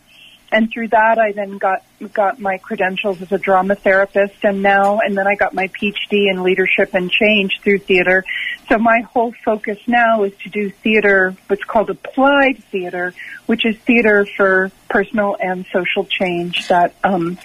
and 0.53 0.71
through 0.71 0.89
that, 0.89 1.19
I 1.19 1.33
then 1.33 1.59
got 1.59 1.83
got 2.13 2.41
my 2.41 2.59
credentials 2.59 3.21
as 3.23 3.31
a 3.31 3.39
drama 3.39 3.77
therapist, 3.77 4.43
and 4.43 4.63
now 4.63 4.99
and 4.99 5.17
then 5.17 5.27
I 5.27 5.37
got 5.37 5.55
my 5.55 5.69
PhD 5.69 6.31
in 6.31 6.43
leadership 6.43 6.95
and 6.95 7.11
change 7.11 7.61
through 7.63 7.79
theater. 7.79 8.25
So 8.69 8.79
my 8.79 9.01
whole 9.01 9.33
focus 9.45 9.79
now 9.87 10.25
is 10.25 10.33
to 10.39 10.49
do 10.49 10.71
theater, 10.71 11.37
what's 11.47 11.65
called 11.65 11.91
applied 11.91 12.63
theater, 12.65 13.15
which 13.47 13.65
is 13.65 13.77
theater 13.79 14.27
for 14.37 14.73
personal 14.89 15.37
and 15.39 15.67
social 15.73 16.05
change 16.05 16.69
that 16.69 16.95
um, 17.05 17.39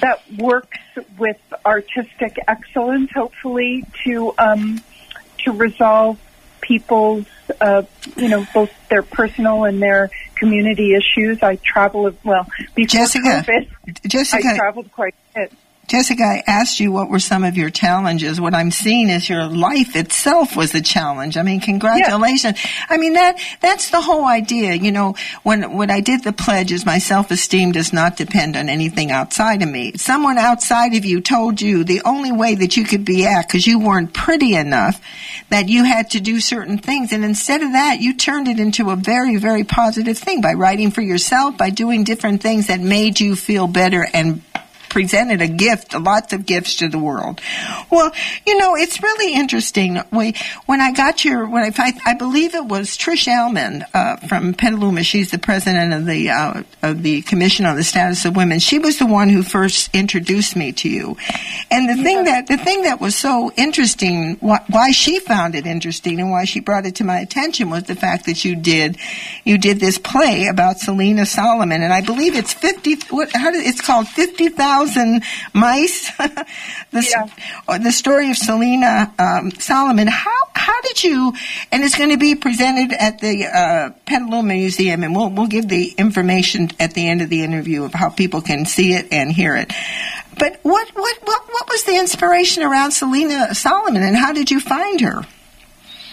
that 0.00 0.20
works 0.36 0.78
with 1.18 1.38
artistic 1.64 2.36
excellence, 2.48 3.10
hopefully 3.12 3.84
to 4.04 4.34
um, 4.38 4.82
to 5.38 5.52
resolve 5.52 6.18
people's 6.60 7.26
uh, 7.60 7.82
you 8.16 8.28
know, 8.28 8.46
both 8.54 8.70
their 8.88 9.02
personal 9.02 9.64
and 9.64 9.80
their 9.82 10.10
community 10.36 10.94
issues. 10.94 11.42
I 11.42 11.56
travel 11.56 12.10
well 12.24 12.46
before 12.74 13.00
Jessica, 13.00 13.44
COVID. 13.46 14.08
Jessica, 14.08 14.48
I 14.48 14.56
traveled 14.56 14.92
quite 14.92 15.14
a 15.34 15.40
bit. 15.40 15.52
Jessica, 15.86 16.22
I 16.22 16.42
asked 16.46 16.80
you 16.80 16.90
what 16.90 17.10
were 17.10 17.18
some 17.18 17.44
of 17.44 17.56
your 17.56 17.68
challenges. 17.68 18.40
What 18.40 18.54
I'm 18.54 18.70
seeing 18.70 19.10
is 19.10 19.28
your 19.28 19.46
life 19.46 19.96
itself 19.96 20.56
was 20.56 20.74
a 20.74 20.80
challenge. 20.80 21.36
I 21.36 21.42
mean, 21.42 21.60
congratulations. 21.60 22.58
I 22.88 22.96
mean, 22.96 23.12
that, 23.14 23.38
that's 23.60 23.90
the 23.90 24.00
whole 24.00 24.24
idea. 24.24 24.74
You 24.74 24.92
know, 24.92 25.14
when, 25.42 25.76
when 25.76 25.90
I 25.90 26.00
did 26.00 26.24
the 26.24 26.32
pledges, 26.32 26.86
my 26.86 26.98
self-esteem 26.98 27.72
does 27.72 27.92
not 27.92 28.16
depend 28.16 28.56
on 28.56 28.68
anything 28.68 29.10
outside 29.10 29.62
of 29.62 29.68
me. 29.68 29.92
Someone 29.96 30.38
outside 30.38 30.94
of 30.94 31.04
you 31.04 31.20
told 31.20 31.60
you 31.60 31.84
the 31.84 32.02
only 32.04 32.32
way 32.32 32.54
that 32.54 32.76
you 32.76 32.84
could 32.84 33.04
be 33.04 33.26
at, 33.26 33.46
because 33.46 33.66
you 33.66 33.78
weren't 33.78 34.14
pretty 34.14 34.54
enough, 34.54 35.00
that 35.50 35.68
you 35.68 35.84
had 35.84 36.10
to 36.10 36.20
do 36.20 36.40
certain 36.40 36.78
things. 36.78 37.12
And 37.12 37.24
instead 37.24 37.62
of 37.62 37.72
that, 37.72 38.00
you 38.00 38.14
turned 38.14 38.48
it 38.48 38.58
into 38.58 38.90
a 38.90 38.96
very, 38.96 39.36
very 39.36 39.64
positive 39.64 40.16
thing 40.16 40.40
by 40.40 40.54
writing 40.54 40.90
for 40.90 41.02
yourself, 41.02 41.58
by 41.58 41.70
doing 41.70 42.04
different 42.04 42.40
things 42.40 42.68
that 42.68 42.80
made 42.80 43.20
you 43.20 43.36
feel 43.36 43.66
better 43.66 44.06
and 44.14 44.42
presented 44.94 45.42
a 45.42 45.48
gift, 45.48 45.92
lots 45.92 46.32
of 46.32 46.46
gifts 46.46 46.76
to 46.76 46.88
the 46.88 46.98
world. 46.98 47.40
Well, 47.90 48.12
you 48.46 48.56
know, 48.56 48.76
it's 48.76 49.02
really 49.02 49.34
interesting. 49.34 50.00
We, 50.12 50.34
when 50.66 50.80
I 50.80 50.92
got 50.92 51.24
your, 51.24 51.46
when 51.46 51.64
I, 51.64 51.92
I 52.06 52.14
believe 52.14 52.54
it 52.54 52.64
was 52.64 52.96
Trish 52.96 53.26
Allman 53.26 53.84
uh, 53.92 54.16
from 54.28 54.54
Petaluma. 54.54 55.02
She's 55.02 55.32
the 55.32 55.38
president 55.38 55.92
of 55.92 56.06
the 56.06 56.30
uh, 56.30 56.62
of 56.82 57.02
the 57.02 57.22
Commission 57.22 57.66
on 57.66 57.74
the 57.74 57.82
Status 57.82 58.24
of 58.24 58.36
Women. 58.36 58.60
She 58.60 58.78
was 58.78 58.98
the 58.98 59.06
one 59.06 59.28
who 59.28 59.42
first 59.42 59.90
introduced 59.92 60.54
me 60.54 60.70
to 60.72 60.88
you. 60.88 61.16
And 61.72 61.88
the 61.88 62.00
thing 62.00 62.24
that 62.24 62.46
the 62.46 62.56
thing 62.56 62.82
that 62.82 63.00
was 63.00 63.16
so 63.16 63.50
interesting, 63.56 64.36
why, 64.38 64.60
why 64.70 64.92
she 64.92 65.18
found 65.18 65.56
it 65.56 65.66
interesting 65.66 66.20
and 66.20 66.30
why 66.30 66.44
she 66.44 66.60
brought 66.60 66.86
it 66.86 66.94
to 66.96 67.04
my 67.04 67.18
attention 67.18 67.68
was 67.68 67.82
the 67.84 67.96
fact 67.96 68.26
that 68.26 68.44
you 68.44 68.54
did 68.54 68.96
you 69.42 69.58
did 69.58 69.80
this 69.80 69.98
play 69.98 70.46
about 70.46 70.78
Selena 70.78 71.26
Solomon, 71.26 71.82
and 71.82 71.92
I 71.92 72.00
believe 72.00 72.36
it's 72.36 72.54
fifty. 72.54 72.94
What? 73.10 73.34
How 73.34 73.50
did 73.50 73.66
it's 73.66 73.80
called? 73.80 74.06
Fifty 74.06 74.50
thousand 74.50 74.83
thousand 74.84 75.22
mice. 75.52 76.10
the, 76.16 76.48
yeah. 76.92 77.78
the 77.78 77.92
story 77.92 78.30
of 78.30 78.36
Selena 78.36 79.12
um, 79.18 79.50
Solomon. 79.52 80.06
How 80.06 80.30
how 80.54 80.80
did 80.82 81.04
you? 81.04 81.32
And 81.72 81.82
it's 81.82 81.96
going 81.96 82.10
to 82.10 82.16
be 82.16 82.34
presented 82.34 82.92
at 82.92 83.20
the 83.20 83.46
uh, 83.46 83.90
Petaluma 84.06 84.54
Museum, 84.54 85.02
and 85.02 85.14
we'll 85.14 85.30
we'll 85.30 85.46
give 85.46 85.68
the 85.68 85.88
information 85.96 86.70
at 86.78 86.94
the 86.94 87.08
end 87.08 87.22
of 87.22 87.28
the 87.28 87.42
interview 87.42 87.84
of 87.84 87.94
how 87.94 88.10
people 88.10 88.40
can 88.40 88.66
see 88.66 88.94
it 88.94 89.12
and 89.12 89.30
hear 89.32 89.56
it. 89.56 89.72
But 90.38 90.58
what 90.62 90.88
what 90.94 91.18
what 91.22 91.42
what 91.50 91.68
was 91.68 91.84
the 91.84 91.96
inspiration 91.96 92.62
around 92.62 92.92
Selena 92.92 93.54
Solomon, 93.54 94.02
and 94.02 94.16
how 94.16 94.32
did 94.32 94.50
you 94.50 94.60
find 94.60 95.00
her? 95.00 95.26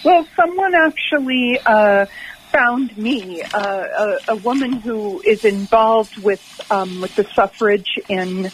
Well, 0.03 0.25
someone 0.35 0.73
actually. 0.75 1.59
Uh, 1.65 2.05
found 2.51 2.97
me, 2.97 3.41
uh, 3.41 3.57
a, 3.57 4.17
a, 4.29 4.35
woman 4.37 4.73
who 4.73 5.21
is 5.21 5.45
involved 5.45 6.17
with 6.17 6.61
um, 6.69 7.01
with 7.01 7.15
the 7.15 7.23
suffrage 7.23 7.99
in 8.09 8.51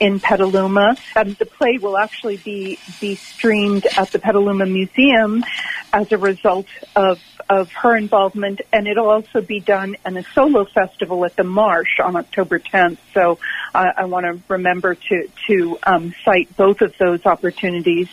in 0.00 0.20
Petaluma. 0.20 0.96
Um, 1.16 1.34
the 1.38 1.46
play 1.46 1.78
will 1.78 1.96
actually 1.96 2.36
be 2.36 2.78
be 3.00 3.16
streamed 3.16 3.86
at 3.96 4.12
the 4.12 4.18
Petaluma 4.18 4.66
Museum 4.66 5.44
as 5.92 6.12
a 6.12 6.18
result 6.18 6.66
of 6.94 7.20
of 7.48 7.72
her 7.72 7.96
involvement, 7.96 8.60
and 8.72 8.86
it'll 8.86 9.08
also 9.08 9.40
be 9.40 9.60
done 9.60 9.96
in 10.04 10.16
a 10.18 10.22
solo 10.34 10.66
festival 10.66 11.24
at 11.24 11.34
the 11.36 11.44
Marsh 11.44 11.98
on 11.98 12.14
October 12.16 12.58
10th. 12.58 12.98
So 13.14 13.38
uh, 13.74 13.92
I 13.96 14.04
want 14.04 14.26
to 14.26 14.42
remember 14.52 14.94
to 14.94 15.28
to 15.46 15.78
um, 15.82 16.14
cite 16.24 16.54
both 16.56 16.82
of 16.82 16.94
those 16.98 17.24
opportunities 17.24 18.08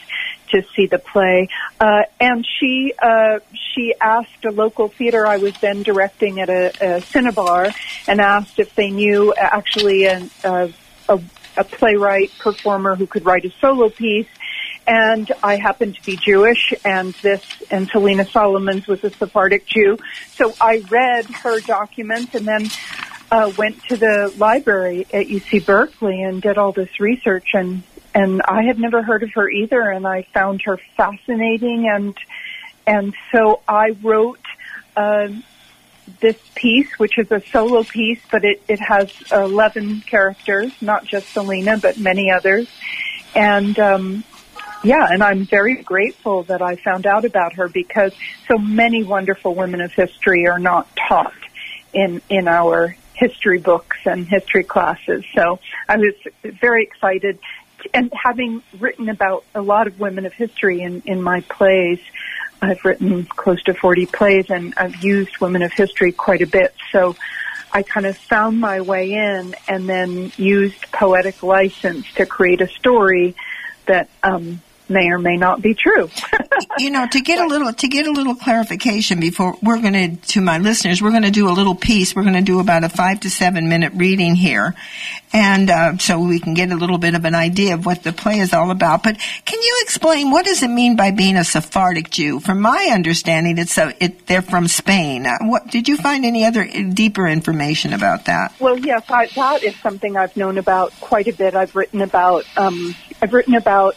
to 0.50 0.64
see 0.76 0.88
the 0.88 1.00
play. 1.00 1.50
Uh, 1.80 2.04
and 2.20 2.46
she 2.46 2.94
uh, 3.02 3.40
she 3.54 3.94
asked 4.00 4.46
a 4.46 4.52
local 4.52 4.88
theater 4.88 5.26
I 5.28 5.38
was 5.38 5.54
then 5.60 5.84
directing 5.84 6.40
at 6.40 6.50
a, 6.50 6.96
a 6.98 7.02
Cinnabar 7.02 7.72
and 8.08 8.22
asked 8.22 8.60
if 8.60 8.76
they 8.76 8.90
knew 8.90 9.34
actually 9.36 10.06
a, 10.06 10.30
a, 10.44 10.72
a 11.58 11.64
playwright 11.64 12.32
performer 12.40 12.96
who 12.96 13.08
could 13.08 13.26
write 13.26 13.46
a 13.46 13.52
solo 13.62 13.90
piece. 13.90 14.28
And 14.88 15.32
I 15.42 15.56
happened 15.56 15.96
to 15.96 16.04
be 16.04 16.16
Jewish, 16.16 16.72
and 16.84 17.14
this 17.16 17.44
and 17.72 17.88
Selena 17.88 18.24
Solomons 18.24 18.86
was 18.86 19.04
a 19.04 19.10
Sephardic 19.10 19.66
Jew. 19.66 19.98
So 20.34 20.54
I 20.62 20.84
read 20.90 21.26
her 21.26 21.60
documents 21.62 22.36
and 22.36 22.48
then 22.48 22.70
uh, 23.32 23.52
went 23.58 23.84
to 23.86 23.98
the 23.98 24.32
library 24.38 25.08
at 25.12 25.26
UC 25.26 25.66
Berkeley 25.66 26.22
and 26.22 26.42
did 26.42 26.60
all 26.60 26.72
this 26.72 27.00
research 27.00 27.50
and 27.54 27.82
and 28.16 28.42
I 28.48 28.64
had 28.64 28.80
never 28.80 29.04
heard 29.04 29.24
of 29.24 29.34
her 29.34 29.48
either, 29.50 29.82
and 29.82 30.08
I 30.08 30.24
found 30.34 30.62
her 30.64 30.78
fascinating, 30.96 31.88
and 31.88 32.18
and 32.88 33.14
so 33.32 33.62
I 33.68 33.90
wrote 34.02 34.40
uh, 34.96 35.28
this 36.22 36.38
piece, 36.56 36.98
which 36.98 37.18
is 37.18 37.30
a 37.30 37.42
solo 37.52 37.84
piece, 37.84 38.22
but 38.32 38.46
it 38.46 38.64
it 38.70 38.80
has 38.80 39.12
eleven 39.32 40.00
characters, 40.02 40.72
not 40.82 41.06
just 41.06 41.28
Selena, 41.34 41.78
but 41.78 42.00
many 42.00 42.32
others, 42.32 42.68
and. 43.36 43.78
Um, 43.78 44.24
yeah, 44.84 45.08
and 45.10 45.24
I'm 45.24 45.46
very 45.46 45.82
grateful 45.82 46.44
that 46.44 46.62
I 46.62 46.76
found 46.76 47.08
out 47.08 47.26
about 47.26 47.54
her 47.54 47.68
because 47.68 48.14
so 48.48 48.60
many 48.60 49.04
wonderful 49.04 49.56
women 49.56 49.82
of 49.82 49.92
history 49.92 50.46
are 50.46 50.60
not 50.60 50.88
taught 50.96 51.34
in 51.92 52.22
in 52.30 52.48
our 52.48 52.96
history 53.16 53.58
books 53.58 53.98
and 54.06 54.28
history 54.28 54.64
classes. 54.64 55.24
So 55.34 55.60
I 55.90 55.98
was 55.98 56.14
very 56.44 56.84
excited 56.84 57.40
and 57.94 58.12
having 58.14 58.62
written 58.80 59.10
about 59.10 59.44
a 59.54 59.62
lot 59.62 59.88
of 59.88 60.00
women 60.00 60.26
of 60.26 60.34
history 60.34 60.82
in, 60.82 61.02
in 61.06 61.22
my 61.22 61.42
plays, 61.42 62.00
I've 62.62 62.84
written 62.84 63.26
close 63.26 63.62
to 63.64 63.74
40 63.74 64.06
plays 64.08 64.50
and 64.50 64.74
I've 64.78 65.04
used 65.04 65.38
women 65.40 65.62
of 65.62 65.72
history 65.72 66.12
quite 66.12 66.42
a 66.42 66.48
bit. 66.48 66.74
So 66.92 67.16
I 67.72 67.84
kind 67.84 68.06
of 68.06 68.18
found 68.18 68.60
my 68.60 68.82
way 68.82 69.12
in 69.14 69.56
and 69.68 69.88
then 69.88 70.32
used 70.38 70.92
poetic 70.92 71.44
license 71.44 72.12
to 72.14 72.26
create 72.26 72.62
a 72.62 72.68
story 72.68 73.36
that 73.86 74.10
um, 74.24 74.62
may 74.90 75.10
or 75.10 75.18
may 75.18 75.38
not 75.38 75.62
be 75.62 75.74
true. 75.74 76.10
you 76.78 76.90
know, 76.90 77.08
to 77.08 77.22
get 77.22 77.40
a 77.40 77.48
little 77.48 77.74
to 77.74 77.88
get 77.88 78.08
a 78.08 78.12
little 78.12 78.36
clarification 78.36 79.20
before 79.20 79.58
we're 79.62 79.82
going 79.82 79.94
to 79.94 80.16
to 80.28 80.42
my 80.42 80.58
listeners, 80.58 81.02
we're 81.02 81.12
going 81.12 81.24
to 81.24 81.32
do 81.32 81.50
a 81.50 81.52
little 81.52 81.76
piece. 81.76 82.16
We're 82.16 82.24
going 82.24 82.36
to 82.36 82.42
do 82.42 82.60
about 82.60 82.84
a 82.84 82.90
five 82.90 83.22
to 83.22 83.30
seven 83.30 83.70
minute 83.70 83.94
reading 83.96 84.36
here, 84.36 84.76
and 85.34 85.70
uh, 85.70 85.98
so 85.98 86.20
we 86.20 86.40
can 86.40 86.54
get 86.54 86.72
a 86.72 86.76
little 86.76 86.98
bit 86.98 87.16
of 87.16 87.26
an 87.26 87.36
idea 87.36 87.74
of 87.74 87.86
what 87.86 88.04
the 88.04 88.14
play 88.14 88.40
is 88.40 88.54
all 88.54 88.72
about. 88.72 89.04
But 89.04 89.18
can 89.46 89.62
you 89.62 89.80
explain 89.84 90.32
what 90.32 90.46
does 90.46 90.64
it 90.64 90.70
mean 90.70 90.96
by 90.96 91.12
being 91.12 91.36
a 91.36 91.44
Sephardic 91.44 92.10
Jew? 92.10 92.40
From 92.40 92.62
my 92.62 92.90
understanding, 92.94 93.58
it's 93.58 93.78
a, 93.78 93.94
it, 94.04 94.28
they're 94.28 94.42
from 94.42 94.68
Spain. 94.68 95.26
Uh, 95.26 95.38
what 95.42 95.68
did 95.68 95.88
you 95.88 95.98
find 95.98 96.26
any 96.26 96.46
other 96.46 96.68
deeper 96.94 97.28
information 97.28 97.94
about 97.94 98.26
that? 98.26 98.54
Well, 98.60 98.78
yes, 98.80 99.04
I, 99.10 99.28
that 99.36 99.64
is 99.64 99.76
something 99.78 100.16
I've 100.16 100.36
known 100.38 100.58
about 100.58 100.94
quite 101.00 101.28
a 101.28 101.34
bit. 101.34 101.56
I've 101.56 101.76
written 101.76 102.02
about. 102.02 102.46
Um, 102.58 102.96
I've 103.22 103.34
written 103.34 103.56
about 103.56 103.96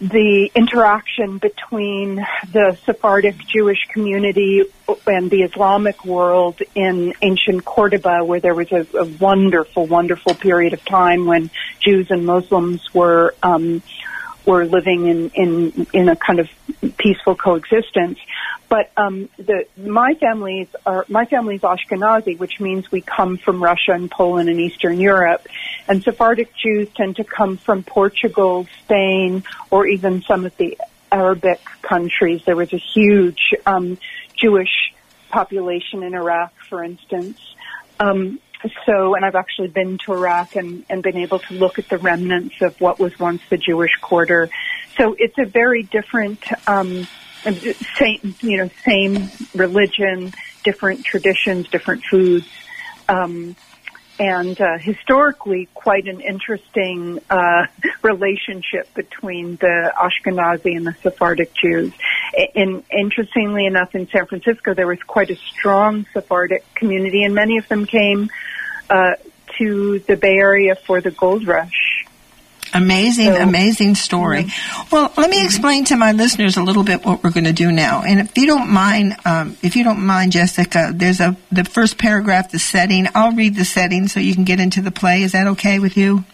the, 0.00 0.50
interaction 0.54 1.38
between 1.38 2.16
the 2.52 2.78
Sephardic 2.84 3.36
Jewish 3.46 3.86
community 3.88 4.62
and 5.06 5.30
the 5.30 5.42
Islamic 5.42 6.04
world 6.04 6.60
in 6.74 7.14
ancient 7.22 7.64
Cordoba, 7.64 8.24
where 8.24 8.40
there 8.40 8.54
was 8.54 8.70
a, 8.72 8.86
a 8.96 9.04
wonderful, 9.04 9.86
wonderful 9.86 10.34
period 10.34 10.72
of 10.72 10.84
time 10.84 11.26
when 11.26 11.50
Jews 11.80 12.10
and 12.10 12.26
Muslims 12.26 12.92
were 12.92 13.34
um, 13.42 13.82
were 14.46 14.64
living 14.64 15.06
in, 15.06 15.30
in 15.30 15.86
in 15.92 16.08
a 16.08 16.16
kind 16.16 16.40
of 16.40 16.48
peaceful 16.98 17.34
coexistence. 17.34 18.18
But 18.68 18.90
um, 18.96 19.28
the 19.36 19.66
my 19.76 20.14
family's 20.14 20.68
are 20.86 21.04
my 21.08 21.26
family's 21.26 21.60
Ashkenazi, 21.60 22.38
which 22.38 22.58
means 22.58 22.90
we 22.90 23.02
come 23.02 23.36
from 23.36 23.62
Russia 23.62 23.92
and 23.92 24.10
Poland 24.10 24.48
and 24.48 24.58
Eastern 24.58 24.98
Europe. 24.98 25.46
And 25.88 26.02
Sephardic 26.02 26.54
Jews 26.54 26.88
tend 26.94 27.16
to 27.16 27.24
come 27.24 27.56
from 27.58 27.82
Portugal, 27.82 28.66
Spain, 28.84 29.44
or 29.70 29.86
even 29.86 30.22
some 30.22 30.46
of 30.46 30.56
the 30.56 30.78
Arabic 31.10 31.60
countries. 31.82 32.42
There 32.46 32.56
was 32.56 32.72
a 32.72 32.78
huge 32.78 33.54
um, 33.66 33.98
Jewish 34.34 34.94
population 35.28 36.02
in 36.02 36.14
Iraq, 36.14 36.52
for 36.68 36.82
instance. 36.82 37.38
Um, 38.00 38.40
so, 38.86 39.14
and 39.14 39.24
I've 39.24 39.34
actually 39.34 39.68
been 39.68 39.98
to 40.06 40.12
Iraq 40.12 40.56
and, 40.56 40.84
and 40.88 41.02
been 41.02 41.16
able 41.16 41.38
to 41.40 41.54
look 41.54 41.78
at 41.78 41.88
the 41.88 41.98
remnants 41.98 42.54
of 42.60 42.80
what 42.80 42.98
was 42.98 43.18
once 43.18 43.42
the 43.50 43.56
Jewish 43.56 43.92
quarter. 44.00 44.48
So 44.96 45.14
it's 45.18 45.38
a 45.38 45.44
very 45.44 45.82
different 45.82 46.42
um, 46.66 47.06
same, 47.98 48.34
you 48.40 48.58
know, 48.58 48.70
same 48.84 49.30
religion, 49.54 50.32
different 50.62 51.04
traditions, 51.04 51.68
different 51.68 52.04
foods, 52.04 52.46
um, 53.08 53.56
and 54.18 54.60
uh, 54.60 54.78
historically 54.78 55.68
quite 55.74 56.06
an 56.06 56.20
interesting 56.20 57.18
uh, 57.28 57.66
relationship 58.02 58.92
between 58.94 59.56
the 59.56 59.92
Ashkenazi 59.98 60.76
and 60.76 60.86
the 60.86 60.94
Sephardic 61.02 61.52
Jews. 61.54 61.92
And 62.54 62.84
interestingly 62.96 63.66
enough, 63.66 63.94
in 63.94 64.06
San 64.08 64.26
Francisco, 64.26 64.74
there 64.74 64.86
was 64.86 65.02
quite 65.02 65.30
a 65.30 65.36
strong 65.36 66.06
Sephardic 66.12 66.64
community, 66.74 67.24
and 67.24 67.34
many 67.34 67.58
of 67.58 67.66
them 67.68 67.86
came 67.86 68.30
uh, 68.92 69.14
to 69.58 69.98
the 70.00 70.16
Bay 70.16 70.36
Area 70.36 70.74
for 70.74 71.00
the 71.00 71.10
gold 71.10 71.46
rush. 71.46 72.04
Amazing, 72.74 73.34
So- 73.34 73.42
amazing 73.42 73.94
story. 73.96 74.46
Well, 74.90 75.12
let 75.16 75.28
me 75.28 75.44
explain 75.44 75.84
to 75.86 75.96
my 75.96 76.12
listeners 76.12 76.56
a 76.56 76.62
little 76.62 76.84
bit 76.84 77.04
what 77.04 77.22
we're 77.22 77.30
going 77.30 77.44
to 77.44 77.52
do 77.52 77.70
now. 77.70 78.02
And 78.02 78.20
if 78.20 78.36
you 78.38 78.46
don't 78.46 78.70
mind, 78.70 79.14
um, 79.26 79.56
if 79.62 79.76
you 79.76 79.84
don't 79.84 80.00
mind, 80.06 80.32
Jessica, 80.32 80.90
there's 80.94 81.20
a 81.20 81.36
the 81.50 81.64
first 81.64 81.98
paragraph, 81.98 82.50
the 82.50 82.58
setting. 82.58 83.08
I'll 83.14 83.32
read 83.32 83.56
the 83.56 83.64
setting 83.66 84.08
so 84.08 84.20
you 84.20 84.34
can 84.34 84.44
get 84.44 84.58
into 84.58 84.80
the 84.80 84.90
play. 84.90 85.22
Is 85.22 85.32
that 85.32 85.46
okay 85.48 85.78
with 85.80 85.96
you? 85.98 86.24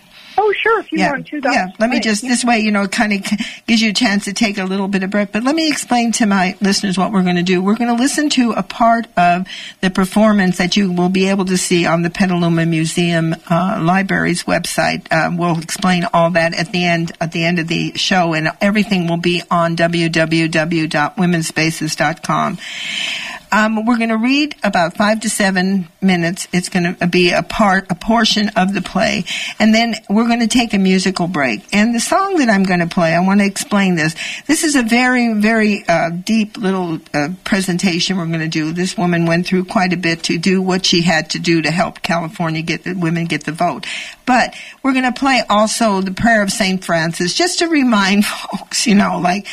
Oh, 0.49 0.53
sure. 0.53 0.80
If 0.80 0.90
you 0.92 1.01
yeah, 1.01 1.11
want 1.11 1.26
to, 1.26 1.42
that's 1.42 1.55
yeah. 1.55 1.66
Let 1.78 1.90
me 1.90 2.01
just 2.01 2.22
this 2.22 2.42
way, 2.42 2.61
you 2.61 2.70
know, 2.70 2.88
kind 2.88 3.12
of 3.12 3.22
gives 3.66 3.82
you 3.82 3.90
a 3.90 3.92
chance 3.92 4.24
to 4.24 4.32
take 4.32 4.57
a 4.57 4.64
little 4.64 4.88
bit 4.88 5.03
of 5.03 5.11
breath. 5.11 5.28
But 5.30 5.44
let 5.44 5.55
me 5.55 5.68
explain 5.68 6.11
to 6.12 6.24
my 6.24 6.57
listeners 6.62 6.96
what 6.96 7.12
we're 7.12 7.22
going 7.22 7.36
to 7.36 7.42
do. 7.42 7.62
We're 7.62 7.76
going 7.76 7.94
to 7.94 8.03
listen 8.03 8.30
to 8.30 8.53
a 8.53 8.62
part 8.62 9.07
of 9.18 9.46
the 9.82 9.90
performance 9.90 10.57
that 10.57 10.74
you 10.74 10.90
will 10.90 11.11
be 11.11 11.28
able 11.28 11.44
to 11.46 11.59
see 11.59 11.84
on 11.84 12.01
the 12.01 12.09
Petaluma 12.09 12.64
Museum 12.64 13.36
uh, 13.51 13.78
Library's 13.82 14.44
website. 14.44 15.12
Um, 15.12 15.36
we'll 15.36 15.59
explain 15.59 16.07
all 16.14 16.30
that 16.30 16.55
at 16.55 16.72
the 16.72 16.82
end 16.82 17.12
at 17.20 17.32
the 17.32 17.44
end 17.44 17.59
of 17.59 17.68
the 17.68 17.92
show, 17.99 18.32
and 18.32 18.49
everything 18.62 19.07
will 19.07 19.18
be 19.18 19.42
on 19.51 19.76
www.womenspaces.com. 19.76 22.59
Um, 23.51 23.86
we're 23.86 23.96
going 23.96 24.09
to 24.11 24.18
read 24.18 24.55
about 24.62 24.96
five 24.96 25.20
to 25.20 25.30
seven 25.30 25.88
minutes. 26.01 26.49
It's 26.53 26.68
going 26.68 26.96
to 26.96 27.07
be 27.07 27.32
a 27.32 27.42
part, 27.42 27.90
a 27.90 27.94
portion 27.94 28.51
of 28.51 28.74
the 28.74 28.82
play, 28.82 29.24
and 29.59 29.74
then 29.74 29.94
we're 30.09 30.26
going 30.26 30.40
to 30.40 30.49
take 30.49 30.74
a 30.74 30.78
musical 30.78 31.26
break. 31.26 31.64
And 31.72 31.94
the 31.94 32.01
song 32.01 32.36
that 32.36 32.49
I'm 32.49 32.64
going 32.64 32.80
to 32.80 32.86
play, 32.86 33.14
I 33.14 33.20
want 33.20 33.40
to 33.40 33.46
explain 33.46 33.94
this. 33.94 34.14
This 34.46 34.64
is 34.64 34.76
a 34.76 34.82
very, 34.82 35.34
very 35.34 35.84
uh, 35.88 36.11
deep 36.11 36.57
little 36.57 36.99
uh, 37.14 37.30
presentation 37.44 38.16
we're 38.16 38.26
going 38.26 38.40
to 38.40 38.49
do. 38.49 38.72
This 38.72 38.96
woman 38.96 39.26
went 39.26 39.46
through 39.46 39.64
quite 39.64 39.92
a 39.92 39.96
bit 39.96 40.24
to 40.24 40.38
do 40.38 40.61
what 40.61 40.84
she 40.84 41.03
had 41.03 41.30
to 41.30 41.38
do 41.38 41.62
to 41.62 41.70
help 41.70 42.03
California 42.03 42.62
get 42.62 42.84
the 42.84 42.94
women 42.94 43.24
get 43.26 43.44
the 43.44 43.53
vote. 43.53 43.86
But 44.26 44.55
we're 44.82 44.92
going 44.92 45.12
to 45.12 45.18
play 45.18 45.42
also 45.49 46.01
the 46.01 46.12
prayer 46.12 46.42
of 46.42 46.51
Saint 46.51 46.84
Francis, 46.84 47.34
just 47.34 47.61
to 47.61 47.68
remind 47.68 48.26
folks, 48.26 48.86
you 48.86 48.94
know, 48.94 49.18
like 49.18 49.46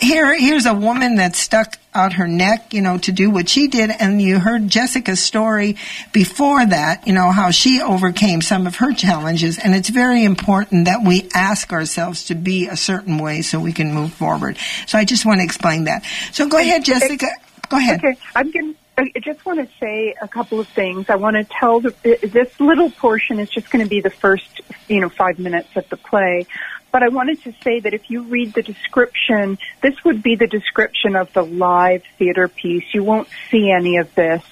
here, 0.00 0.38
here's 0.38 0.66
a 0.66 0.74
woman 0.74 1.16
that 1.16 1.34
stuck 1.34 1.76
out 1.94 2.14
her 2.14 2.26
neck, 2.26 2.72
you 2.72 2.80
know, 2.80 2.98
to 2.98 3.12
do 3.12 3.30
what 3.30 3.48
she 3.48 3.68
did. 3.68 3.90
And 3.90 4.20
you 4.20 4.38
heard 4.38 4.68
Jessica's 4.68 5.20
story 5.20 5.76
before 6.12 6.64
that, 6.64 7.06
you 7.06 7.12
know, 7.12 7.30
how 7.30 7.50
she 7.50 7.80
overcame 7.80 8.40
some 8.40 8.66
of 8.66 8.76
her 8.76 8.92
challenges. 8.92 9.58
And 9.58 9.74
it's 9.74 9.90
very 9.90 10.24
important 10.24 10.86
that 10.86 11.04
we 11.06 11.28
ask 11.34 11.72
ourselves 11.72 12.24
to 12.26 12.34
be 12.34 12.68
a 12.68 12.76
certain 12.76 13.18
way 13.18 13.42
so 13.42 13.60
we 13.60 13.72
can 13.72 13.92
move 13.92 14.12
forward. 14.12 14.56
So 14.86 14.98
I 14.98 15.04
just 15.04 15.26
want 15.26 15.40
to 15.40 15.44
explain 15.44 15.84
that. 15.84 16.04
So 16.32 16.48
go 16.48 16.58
ahead, 16.58 16.84
Jessica. 16.84 17.26
Go 17.68 17.76
ahead. 17.78 18.04
Okay, 18.04 18.18
I'm 18.34 18.50
going. 18.50 18.74
I 18.98 19.10
just 19.22 19.44
want 19.46 19.58
to 19.58 19.74
say 19.80 20.14
a 20.20 20.28
couple 20.28 20.60
of 20.60 20.68
things. 20.68 21.08
I 21.08 21.16
want 21.16 21.36
to 21.36 21.44
tell 21.44 21.80
the, 21.80 21.94
this 22.02 22.60
little 22.60 22.90
portion 22.90 23.40
is 23.40 23.48
just 23.48 23.70
going 23.70 23.82
to 23.82 23.88
be 23.88 24.02
the 24.02 24.10
first, 24.10 24.60
you 24.86 25.00
know, 25.00 25.08
five 25.08 25.38
minutes 25.38 25.70
of 25.76 25.88
the 25.88 25.96
play. 25.96 26.46
But 26.92 27.02
I 27.02 27.08
wanted 27.08 27.42
to 27.44 27.54
say 27.64 27.80
that 27.80 27.94
if 27.94 28.10
you 28.10 28.22
read 28.24 28.52
the 28.52 28.62
description, 28.62 29.58
this 29.80 30.04
would 30.04 30.22
be 30.22 30.36
the 30.36 30.46
description 30.46 31.16
of 31.16 31.32
the 31.32 31.42
live 31.42 32.04
theater 32.18 32.48
piece. 32.48 32.84
You 32.92 33.02
won't 33.02 33.28
see 33.50 33.70
any 33.70 33.96
of 33.96 34.14
this. 34.14 34.44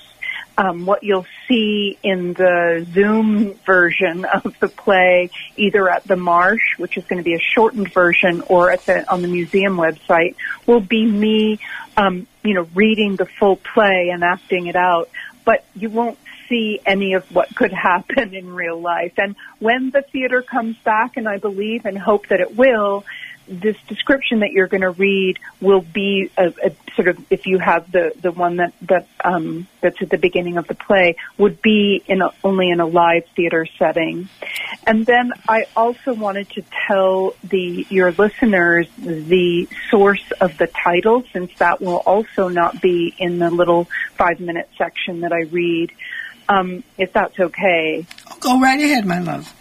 Um, 0.57 0.85
what 0.85 1.05
you'll 1.05 1.27
see 1.49 1.99
in 2.03 2.33
the 2.33 2.87
Zoom 2.93 3.55
version 3.67 4.25
of 4.25 4.59
the 4.59 4.69
play, 4.69 5.31
either 5.57 5.89
at 5.89 6.05
the 6.05 6.17
Marsh, 6.17 6.79
which 6.79 6.97
is 6.97 7.05
going 7.05 7.19
to 7.19 7.25
be 7.25 7.35
a 7.35 7.41
shortened 7.41 7.93
version, 7.93 8.43
or 8.49 8.71
at 8.71 8.85
the 8.85 9.11
on 9.11 9.23
the 9.23 9.29
museum 9.29 9.77
website, 9.77 10.35
will 10.67 10.81
be 10.81 11.07
me, 11.07 11.61
um, 11.97 12.27
you 12.43 12.55
know, 12.55 12.67
reading 12.75 13.17
the 13.17 13.27
full 13.27 13.57
play 13.57 14.11
and 14.13 14.25
acting 14.25 14.67
it 14.67 14.77
out. 14.77 15.09
But 15.45 15.65
you 15.75 15.89
won't 15.89 16.19
see 16.51 16.81
any 16.85 17.15
of 17.15 17.25
what 17.35 17.55
could 17.57 17.73
happen 17.73 18.35
in 18.35 18.53
real 18.53 18.79
life. 18.79 19.15
And 19.17 19.37
when 19.59 19.91
the 19.91 20.03
theater 20.03 20.43
comes 20.43 20.77
back, 20.79 21.17
and 21.17 21.27
I 21.27 21.39
believe 21.39 21.87
and 21.87 21.97
hope 21.97 22.29
that 22.29 22.41
it 22.41 22.55
will, 22.55 23.07
this 23.51 23.77
description 23.89 24.41
that 24.41 24.53
you're 24.53 24.69
going 24.69 24.83
to 24.83 24.91
read 24.91 25.39
will 25.61 25.81
be 25.81 26.31
a, 26.37 26.53
a 26.63 26.71
sort 26.95 27.09
of 27.09 27.19
if 27.31 27.47
you 27.47 27.59
have 27.59 27.91
the 27.91 28.13
the 28.21 28.31
one 28.31 28.57
that 28.57 28.73
that 28.83 29.09
um, 29.25 29.67
that's 29.81 30.01
at 30.01 30.09
the 30.09 30.19
beginning 30.19 30.57
of 30.57 30.69
the 30.69 30.75
play 30.75 31.17
would 31.37 31.61
be 31.61 32.01
in 32.07 32.23
a, 32.23 32.31
only 32.45 32.71
in 32.71 32.79
a 32.79 32.87
live 32.87 33.25
theater 33.35 33.67
setting. 33.77 34.29
And 34.87 35.05
then 35.05 35.33
I 35.49 35.67
also 35.75 36.15
wanted 36.15 36.49
to 36.51 36.65
tell 36.87 37.35
the 37.43 37.87
your 37.91 38.13
listeners 38.13 38.87
the 38.99 39.69
source 39.91 40.31
of 40.41 40.57
the 40.57 40.69
title, 40.69 41.25
since 41.33 41.53
that 41.59 41.81
will 41.81 42.03
also 42.07 42.49
not 42.49 42.81
be 42.81 43.15
in 43.19 43.41
the 43.41 43.51
little 43.51 43.89
five 44.15 44.39
minute 44.39 44.69
section 44.79 45.23
that 45.23 45.33
I 45.33 45.41
read. 45.41 45.91
Um, 46.51 46.83
if 46.99 47.13
that's 47.13 47.39
okay. 47.39 48.05
Go 48.41 48.61
right 48.61 48.81
ahead, 48.81 49.07
my 49.07 49.21
love. 49.21 49.55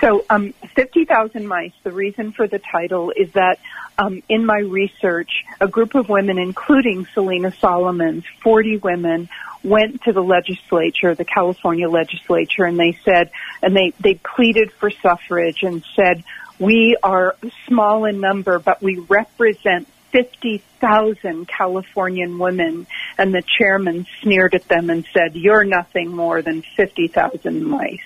So, 0.00 0.24
um, 0.28 0.54
50,000 0.74 1.46
Mice, 1.46 1.72
the 1.84 1.92
reason 1.92 2.32
for 2.32 2.48
the 2.48 2.58
title 2.58 3.12
is 3.14 3.30
that 3.34 3.60
um, 3.96 4.20
in 4.28 4.44
my 4.44 4.58
research, 4.58 5.44
a 5.60 5.68
group 5.68 5.94
of 5.94 6.08
women, 6.08 6.36
including 6.38 7.06
Selena 7.14 7.52
Solomons, 7.60 8.24
40 8.42 8.78
women, 8.78 9.28
went 9.62 10.02
to 10.02 10.12
the 10.12 10.22
legislature, 10.22 11.14
the 11.14 11.24
California 11.24 11.88
legislature, 11.88 12.64
and 12.64 12.76
they 12.76 12.98
said, 13.04 13.30
and 13.62 13.76
they, 13.76 13.92
they 14.00 14.14
pleaded 14.14 14.72
for 14.72 14.90
suffrage 14.90 15.62
and 15.62 15.84
said, 15.94 16.24
we 16.58 16.96
are 17.02 17.36
small 17.68 18.04
in 18.06 18.20
number, 18.20 18.58
but 18.58 18.82
we 18.82 18.98
represent 18.98 19.86
50,000 20.10 21.46
Californian 21.48 22.38
women. 22.38 22.86
And 23.18 23.34
the 23.34 23.42
chairman 23.42 24.06
sneered 24.22 24.54
at 24.54 24.68
them 24.68 24.90
and 24.90 25.06
said, 25.12 25.34
you're 25.34 25.64
nothing 25.64 26.14
more 26.14 26.42
than 26.42 26.62
50,000 26.62 27.64
mice. 27.64 28.00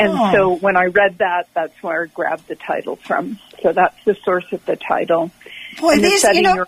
And 0.00 0.12
Oh. 0.12 0.32
so 0.32 0.54
when 0.56 0.76
I 0.76 0.84
read 0.84 1.18
that, 1.18 1.48
that's 1.54 1.82
where 1.82 2.04
I 2.04 2.06
grabbed 2.06 2.46
the 2.46 2.54
title 2.54 2.96
from. 2.96 3.38
So 3.62 3.72
that's 3.72 3.96
the 4.04 4.14
source 4.24 4.52
of 4.52 4.64
the 4.64 4.76
title. 4.76 5.30
Boy, 5.80 5.96
these, 5.98 6.22
you 6.24 6.42
know. 6.42 6.64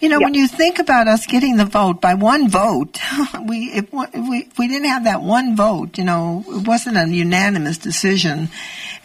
You 0.00 0.08
know, 0.08 0.18
Yeah. 0.20 0.24
when 0.26 0.34
you 0.34 0.48
think 0.48 0.78
about 0.78 1.06
us 1.06 1.26
getting 1.26 1.56
the 1.58 1.66
vote 1.66 2.00
by 2.00 2.14
one 2.14 2.48
vote, 2.48 2.98
we 3.46 3.70
if, 3.74 3.92
we 3.92 4.38
if 4.38 4.58
we 4.58 4.68
didn't 4.68 4.88
have 4.88 5.04
that 5.04 5.20
one 5.22 5.54
vote, 5.54 5.98
you 5.98 6.04
know, 6.04 6.44
it 6.48 6.66
wasn't 6.66 6.96
a 6.96 7.06
unanimous 7.06 7.76
decision, 7.76 8.48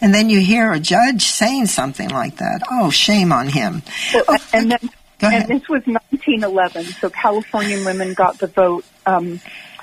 and 0.00 0.14
then 0.14 0.30
you 0.30 0.40
hear 0.40 0.72
a 0.72 0.80
judge 0.80 1.26
saying 1.26 1.66
something 1.66 2.08
like 2.08 2.38
that. 2.38 2.62
Oh, 2.70 2.88
shame 2.90 3.32
on 3.32 3.48
him. 3.48 3.82
Oh, 4.14 4.38
and 4.54 4.70
then, 4.70 4.90
and 5.20 5.46
this 5.48 5.68
was 5.68 5.82
1911. 5.86 6.84
So 6.84 7.10
Californian 7.10 7.84
women 7.84 8.14
got 8.14 8.38
the 8.38 8.46
vote 8.46 8.84
um, 9.04 9.40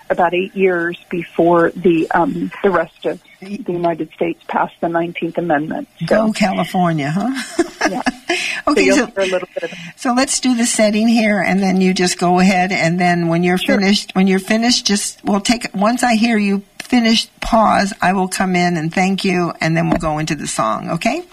about 0.10 0.34
eight 0.34 0.56
years 0.56 0.98
before 1.12 1.70
the 1.72 2.10
um, 2.12 2.52
the 2.64 2.72
rest 2.72 3.06
of 3.06 3.22
the 3.42 3.64
United 3.72 4.12
States 4.14 4.44
passed 4.48 4.74
the 4.82 4.88
19th 4.88 5.38
Amendment. 5.38 5.88
So, 6.00 6.06
Go 6.28 6.34
California, 6.34 7.12
huh? 7.12 7.64
yeah. 7.90 8.02
So 8.30 8.72
okay, 8.72 8.90
so, 8.90 9.06
hear 9.08 9.14
a 9.18 9.26
little 9.26 9.48
bit 9.54 9.64
of 9.64 9.72
so 9.96 10.14
let's 10.14 10.40
do 10.40 10.56
the 10.56 10.66
setting 10.66 11.08
here, 11.08 11.42
and 11.42 11.62
then 11.62 11.82
you 11.82 11.94
just 11.94 12.18
go 12.20 12.40
ahead, 12.40 12.72
and 12.72 13.00
then 13.00 13.28
when 13.28 13.44
you're 13.44 13.58
Sure. 13.58 13.78
finished, 13.78 14.14
when 14.16 14.28
you're 14.28 14.40
finished, 14.40 14.86
just 14.86 15.24
we'll 15.24 15.42
take 15.42 15.68
once 15.74 16.04
I 16.04 16.16
hear 16.16 16.38
you 16.38 16.64
finish, 16.80 17.28
pause. 17.40 17.94
I 18.02 18.14
will 18.14 18.28
come 18.28 18.56
in 18.56 18.78
and 18.78 18.94
thank 18.94 19.24
you, 19.24 19.54
and 19.62 19.76
then 19.78 19.90
we'll 19.90 20.00
go 20.00 20.18
into 20.18 20.36
the 20.36 20.48
song. 20.48 20.90
Okay? 20.92 21.24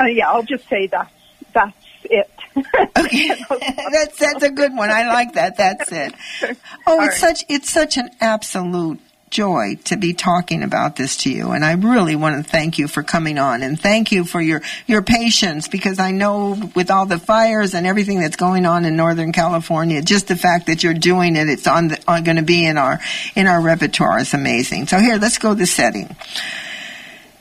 Uh, 0.00 0.04
yeah, 0.04 0.30
I'll 0.30 0.42
just 0.42 0.68
say 0.68 0.86
that's 0.86 1.10
that's 1.52 1.76
it. 2.04 2.30
Okay, 2.98 3.28
that's 3.92 4.18
that's 4.18 4.42
a 4.42 4.50
good 4.50 4.74
one. 4.76 4.90
I 4.90 5.06
like 5.06 5.34
that. 5.34 5.56
That's 5.56 5.90
it. 5.92 6.12
Oh, 6.86 6.98
All 6.98 7.04
it's 7.04 7.22
right. 7.22 7.36
such 7.36 7.44
it's 7.48 7.70
such 7.70 7.96
an 7.96 8.10
absolute 8.20 9.00
joy 9.30 9.78
to 9.84 9.96
be 9.96 10.12
talking 10.12 10.62
about 10.62 10.96
this 10.96 11.18
to 11.18 11.30
you, 11.30 11.52
and 11.52 11.64
I 11.64 11.72
really 11.72 12.16
want 12.16 12.44
to 12.44 12.50
thank 12.50 12.78
you 12.78 12.88
for 12.88 13.02
coming 13.02 13.38
on 13.38 13.62
and 13.62 13.80
thank 13.80 14.10
you 14.12 14.24
for 14.24 14.40
your 14.40 14.60
your 14.86 15.02
patience 15.02 15.68
because 15.68 15.98
I 15.98 16.10
know 16.10 16.70
with 16.74 16.90
all 16.90 17.06
the 17.06 17.18
fires 17.18 17.74
and 17.74 17.86
everything 17.86 18.20
that's 18.20 18.36
going 18.36 18.66
on 18.66 18.84
in 18.84 18.96
Northern 18.96 19.32
California, 19.32 20.02
just 20.02 20.28
the 20.28 20.36
fact 20.36 20.66
that 20.66 20.82
you're 20.82 20.94
doing 20.94 21.36
it, 21.36 21.48
it's 21.48 21.66
on, 21.66 21.88
the, 21.88 22.02
on 22.08 22.24
going 22.24 22.36
to 22.36 22.42
be 22.42 22.66
in 22.66 22.76
our 22.76 23.00
in 23.34 23.46
our 23.46 23.60
repertoire 23.60 24.18
is 24.18 24.34
amazing. 24.34 24.88
So 24.88 24.98
here, 24.98 25.16
let's 25.16 25.38
go 25.38 25.50
to 25.50 25.58
the 25.58 25.66
setting. 25.66 26.14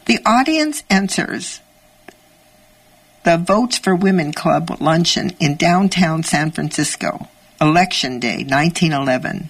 The 0.05 0.19
audience 0.25 0.83
enters 0.89 1.59
the 3.23 3.37
Votes 3.37 3.77
for 3.77 3.95
Women 3.95 4.31
Club 4.31 4.77
luncheon 4.79 5.35
in 5.39 5.55
downtown 5.55 6.23
San 6.23 6.51
Francisco, 6.51 7.27
Election 7.59 8.19
Day 8.19 8.43
1911. 8.43 9.49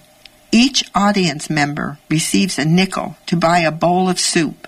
Each 0.52 0.82
audience 0.94 1.48
member 1.48 1.98
receives 2.08 2.58
a 2.58 2.64
nickel 2.64 3.16
to 3.26 3.36
buy 3.36 3.60
a 3.60 3.70
bowl 3.70 4.08
of 4.08 4.18
soup. 4.18 4.66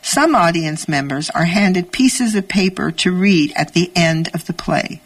Some 0.00 0.34
audience 0.34 0.88
members 0.88 1.28
are 1.30 1.44
handed 1.44 1.90
pieces 1.90 2.34
of 2.34 2.46
paper 2.46 2.92
to 2.92 3.10
read 3.10 3.52
at 3.56 3.72
the 3.72 3.90
end 3.96 4.28
of 4.32 4.46
the 4.46 4.52
play. 4.52 5.00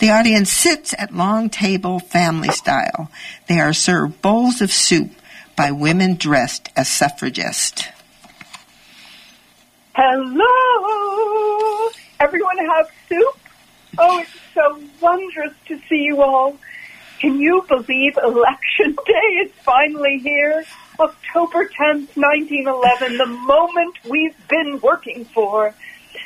The 0.00 0.10
audience 0.10 0.50
sits 0.50 0.94
at 0.98 1.14
long 1.14 1.50
table 1.50 2.00
family 2.00 2.48
style. 2.48 3.10
They 3.46 3.60
are 3.60 3.72
served 3.72 4.22
bowls 4.22 4.60
of 4.60 4.72
soup 4.72 5.10
by 5.56 5.70
women 5.70 6.16
dressed 6.16 6.70
as 6.74 6.88
suffragists. 6.88 7.86
Hello! 9.94 11.90
Everyone 12.18 12.58
have 12.58 12.88
soup? 13.08 13.38
Oh, 13.98 14.20
it's 14.20 14.30
so 14.54 14.80
wondrous 15.00 15.52
to 15.66 15.78
see 15.88 16.02
you 16.02 16.22
all. 16.22 16.56
Can 17.20 17.38
you 17.38 17.62
believe 17.68 18.16
election 18.16 18.96
day 19.06 19.28
is 19.44 19.52
finally 19.62 20.20
here? 20.20 20.64
October 20.98 21.66
10th, 21.66 22.16
1911, 22.16 23.18
the 23.18 23.26
moment 23.26 23.94
we've 24.08 24.36
been 24.48 24.80
working 24.80 25.26
for. 25.26 25.74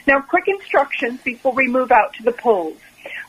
Now, 0.07 0.21
quick 0.21 0.47
instructions 0.47 1.21
before 1.23 1.53
we 1.53 1.67
move 1.67 1.91
out 1.91 2.15
to 2.15 2.23
the 2.23 2.31
polls. 2.31 2.79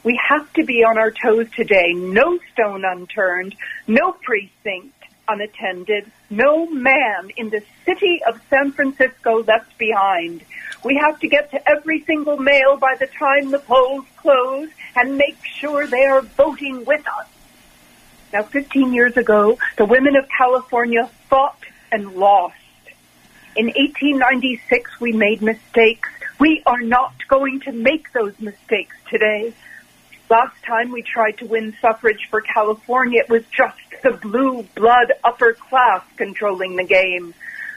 We 0.03 0.19
have 0.29 0.53
to 0.53 0.63
be 0.63 0.83
on 0.83 0.99
our 0.99 1.09
toes 1.09 1.47
today. 1.55 1.93
No 1.93 2.37
stone 2.53 2.85
unturned, 2.85 3.55
no 3.87 4.11
precinct 4.11 4.93
unattended, 5.27 6.11
no 6.29 6.67
man 6.67 7.31
in 7.35 7.49
the 7.49 7.63
city 7.83 8.21
of 8.27 8.39
San 8.51 8.73
Francisco 8.73 9.41
left 9.41 9.75
behind. 9.79 10.43
We 10.83 11.01
have 11.03 11.19
to 11.21 11.27
get 11.27 11.49
to 11.49 11.67
every 11.67 12.03
single 12.03 12.37
male 12.37 12.77
by 12.77 12.95
the 12.99 13.07
time 13.07 13.49
the 13.49 13.57
polls 13.57 14.05
close 14.17 14.69
and 14.95 15.17
make 15.17 15.43
sure 15.43 15.87
they 15.87 16.05
are 16.05 16.21
voting 16.21 16.85
with 16.85 17.07
us. 17.07 17.25
Now, 18.35 18.43
15 18.43 18.93
years 18.93 19.15
ago, 19.15 19.57
the 19.77 19.85
women 19.85 20.17
of 20.17 20.27
California 20.27 21.09
fought 21.29 21.57
and 21.89 22.15
lost. 22.17 22.57
In 23.55 23.67
1896, 23.67 24.99
we 24.99 25.13
made 25.13 25.41
mistakes. 25.41 26.09
We 26.37 26.61
are 26.65 26.81
not 26.81 27.13
going 27.29 27.61
to 27.61 27.71
make 27.71 28.11
those 28.11 28.37
mistakes 28.41 28.93
today. 29.09 29.53
Last 30.29 30.61
time 30.67 30.91
we 30.91 31.01
tried 31.01 31.37
to 31.37 31.45
win 31.45 31.77
suffrage 31.79 32.27
for 32.29 32.41
California, 32.41 33.21
it 33.21 33.29
was 33.29 33.45
just 33.55 33.79
the 34.03 34.11
blue 34.11 34.63
blood 34.75 35.13
upper 35.23 35.53
class 35.53 36.03
controlling 36.17 36.75
the 36.75 36.83
game. 36.83 37.33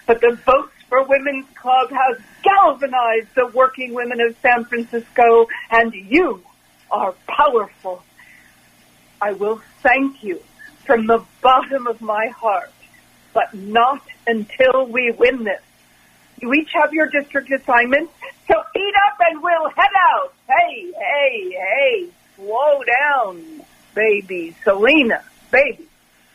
But 0.08 0.20
the 0.20 0.36
Votes 0.44 0.72
for 0.88 1.04
Women's 1.04 1.46
Club 1.54 1.92
has 1.92 2.20
galvanized 2.42 3.32
the 3.36 3.46
working 3.46 3.94
women 3.94 4.20
of 4.20 4.36
San 4.42 4.64
Francisco, 4.64 5.46
and 5.70 5.94
you 5.94 6.42
are 6.90 7.14
powerful. 7.28 8.02
I 9.20 9.32
will 9.32 9.60
thank 9.82 10.22
you 10.22 10.40
from 10.84 11.06
the 11.06 11.24
bottom 11.42 11.86
of 11.86 12.00
my 12.00 12.28
heart, 12.28 12.72
but 13.34 13.52
not 13.54 14.02
until 14.26 14.86
we 14.86 15.10
win 15.10 15.44
this. 15.44 15.60
You 16.40 16.52
each 16.54 16.70
have 16.74 16.92
your 16.92 17.06
district 17.06 17.50
assignment, 17.50 18.10
so 18.46 18.54
eat 18.76 18.94
up 19.06 19.18
and 19.20 19.42
we'll 19.42 19.70
head 19.70 19.90
out. 20.14 20.32
Hey, 20.46 20.92
hey, 20.92 21.50
hey, 21.50 22.08
slow 22.36 22.82
down, 22.84 23.62
baby. 23.94 24.54
Selena, 24.62 25.24
baby, 25.50 25.86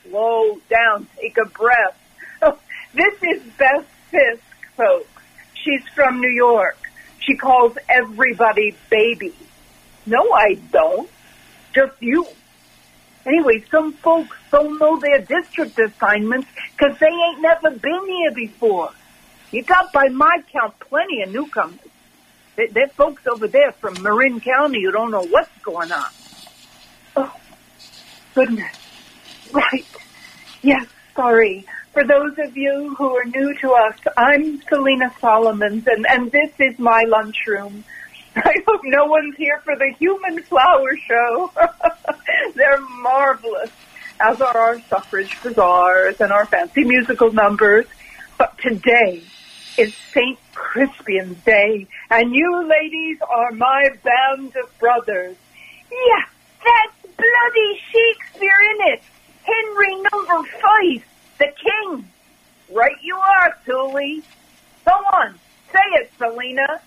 slow 0.03 0.57
down, 0.69 1.07
take 1.17 1.37
a 1.37 1.45
breath. 1.45 1.97
Oh, 2.41 2.59
this 2.93 3.13
is 3.23 3.41
Beth 3.57 3.87
Fisk, 4.11 4.43
folks. 4.75 5.07
She's 5.53 5.87
from 5.95 6.19
New 6.19 6.31
York. 6.31 6.77
She 7.21 7.35
calls 7.37 7.77
everybody 7.87 8.75
baby. 8.89 9.33
No, 10.05 10.33
I 10.33 10.55
don't. 10.71 11.09
Just 11.73 11.93
you. 12.01 12.27
Anyway, 13.25 13.63
some 13.71 13.93
folks 13.93 14.35
don't 14.51 14.77
know 14.79 14.99
their 14.99 15.19
district 15.19 15.79
assignments 15.79 16.47
because 16.77 16.97
they 16.99 17.07
ain't 17.07 17.41
never 17.41 17.71
been 17.71 18.05
here 18.05 18.31
before. 18.31 18.91
You 19.51 19.63
got, 19.63 19.93
by 19.93 20.09
my 20.09 20.43
count, 20.51 20.79
plenty 20.79 21.21
of 21.21 21.31
newcomers. 21.31 21.79
There, 22.55 22.83
are 22.83 22.87
folks 22.89 23.25
over 23.27 23.47
there 23.47 23.71
from 23.71 24.01
Marin 24.03 24.39
County 24.39 24.83
who 24.83 24.91
don't 24.91 25.11
know 25.11 25.25
what's 25.25 25.57
going 25.63 25.91
on. 25.91 26.09
Oh, 27.15 27.35
goodness. 28.35 28.75
Right. 29.51 29.85
Yes, 30.61 30.87
sorry. 31.15 31.65
For 31.93 32.03
those 32.03 32.37
of 32.39 32.57
you 32.57 32.95
who 32.95 33.15
are 33.15 33.25
new 33.25 33.53
to 33.59 33.71
us, 33.73 33.99
I'm 34.17 34.61
Selena 34.63 35.13
Solomons, 35.19 35.85
and, 35.87 36.05
and 36.09 36.31
this 36.31 36.51
is 36.59 36.79
my 36.79 37.03
lunchroom. 37.07 37.83
I 38.35 38.55
hope 38.67 38.81
no 38.83 39.05
one's 39.05 39.35
here 39.35 39.59
for 39.63 39.75
the 39.75 39.93
human 39.99 40.41
flower 40.43 40.97
show. 41.07 41.51
They're 42.55 42.81
marvelous, 42.81 43.69
as 44.19 44.41
are 44.41 44.57
our 44.57 44.81
suffrage 44.81 45.37
bazaars 45.43 46.19
and 46.19 46.31
our 46.31 46.45
fancy 46.47 46.83
musical 46.83 47.31
numbers. 47.31 47.85
But 48.39 48.57
today 48.57 49.23
is 49.77 49.93
St. 50.13 50.39
Crispian's 50.53 51.43
Day, 51.43 51.87
and 52.09 52.33
you 52.33 52.67
ladies 52.67 53.19
are 53.21 53.51
my 53.51 53.89
band 54.03 54.53
of 54.55 54.79
brothers. 54.79 55.35
Yeah, 55.91 56.25
that's 56.63 57.15
bloody 57.15 57.81
Shakespeare 57.91 58.61
in 58.71 58.93
it. 58.93 59.03
Henry 59.43 59.95
number 60.11 60.49
five, 60.59 61.05
the 61.37 61.53
king. 61.61 62.07
Right 62.73 62.97
you 63.03 63.15
are, 63.15 63.55
Thule. 63.65 64.21
Go 64.85 64.91
on, 64.91 65.35
say 65.71 66.01
it, 66.01 66.11
Selena. 66.17 66.81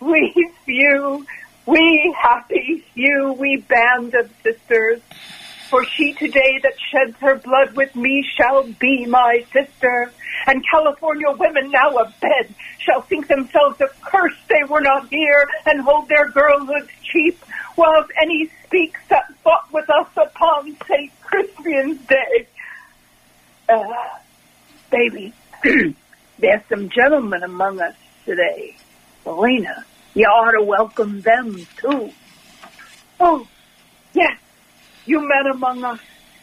We 0.00 0.50
few, 0.64 1.26
we 1.64 2.14
happy 2.18 2.84
few, 2.94 3.32
we 3.32 3.56
band 3.56 4.14
of 4.14 4.30
sisters. 4.42 5.00
For 5.70 5.84
she 5.84 6.12
today 6.12 6.60
that 6.62 6.74
sheds 6.92 7.16
her 7.18 7.36
blood 7.36 7.74
with 7.74 7.96
me 7.96 8.24
shall 8.36 8.62
be 8.64 9.04
my 9.06 9.44
sister. 9.52 10.12
And 10.46 10.64
California 10.70 11.32
women 11.32 11.70
now 11.70 11.98
abed 11.98 12.54
shall 12.78 13.02
think 13.02 13.26
themselves 13.26 13.80
accursed 13.80 14.48
they 14.48 14.62
were 14.68 14.80
not 14.80 15.08
here 15.08 15.48
and 15.64 15.80
hold 15.80 16.08
their 16.08 16.30
girlhoods 16.30 16.90
cheap, 17.02 17.42
while 17.74 18.00
if 18.00 18.06
any 18.22 18.48
speaks 18.64 19.00
that 19.08 19.34
fought 19.42 19.66
with 19.72 19.90
us 19.90 20.08
upon 20.16 20.76
St. 20.86 21.10
Crispian's 21.20 22.00
Day. 22.06 22.46
Uh, 23.68 23.82
baby, 24.90 25.32
there's 26.38 26.62
some 26.68 26.88
gentlemen 26.90 27.42
among 27.42 27.80
us 27.80 27.96
today. 28.24 28.76
Selena, 29.26 29.84
you 30.14 30.24
ought 30.24 30.52
to 30.52 30.62
welcome 30.62 31.20
them 31.22 31.66
too. 31.78 32.12
Oh, 33.18 33.44
yes, 34.14 34.38
you 35.04 35.18
men 35.18 35.52
among 35.52 35.82
us, 35.82 35.98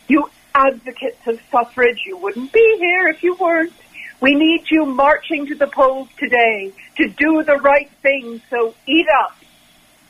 you 0.09 0.29
advocates 0.53 1.25
of 1.25 1.39
suffrage, 1.49 2.01
you 2.05 2.17
wouldn't 2.17 2.51
be 2.51 2.77
here 2.81 3.07
if 3.07 3.23
you 3.23 3.35
weren't. 3.35 3.71
We 4.19 4.35
need 4.35 4.69
you 4.69 4.85
marching 4.85 5.47
to 5.47 5.55
the 5.55 5.67
polls 5.67 6.09
today 6.17 6.73
to 6.97 7.07
do 7.07 7.43
the 7.43 7.55
right 7.55 7.89
thing, 8.01 8.41
so 8.49 8.75
eat 8.85 9.07
up. 9.23 9.37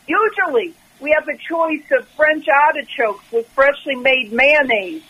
Usually, 0.08 0.74
we 1.00 1.16
have 1.16 1.28
a 1.28 1.38
choice 1.38 1.86
of 1.92 2.08
French 2.16 2.48
artichokes 2.48 3.32
with 3.32 3.48
freshly 3.50 3.96
made 3.96 4.34
mayonnaise, 4.34 5.04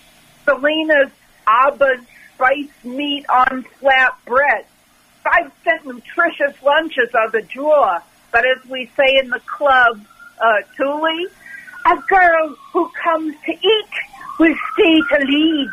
Selena's 0.43 1.11
Abba's 1.47 2.01
spiced 2.35 2.83
meat 2.83 3.25
on 3.29 3.63
flat 3.79 4.17
bread. 4.25 4.65
Five 5.23 5.51
cent 5.63 5.85
nutritious 5.85 6.61
lunches 6.61 7.09
are 7.13 7.29
the 7.31 7.41
draw, 7.41 7.99
but 8.31 8.45
as 8.45 8.65
we 8.69 8.89
say 8.97 9.17
in 9.19 9.29
the 9.29 9.39
club, 9.39 10.01
uh, 10.41 10.61
Thule, 10.77 11.27
a 11.85 11.95
girl 12.09 12.55
who 12.71 12.89
comes 13.03 13.35
to 13.45 13.51
eat 13.51 13.93
will 14.39 14.55
stay 14.73 15.01
to 15.11 15.25
lead. 15.25 15.69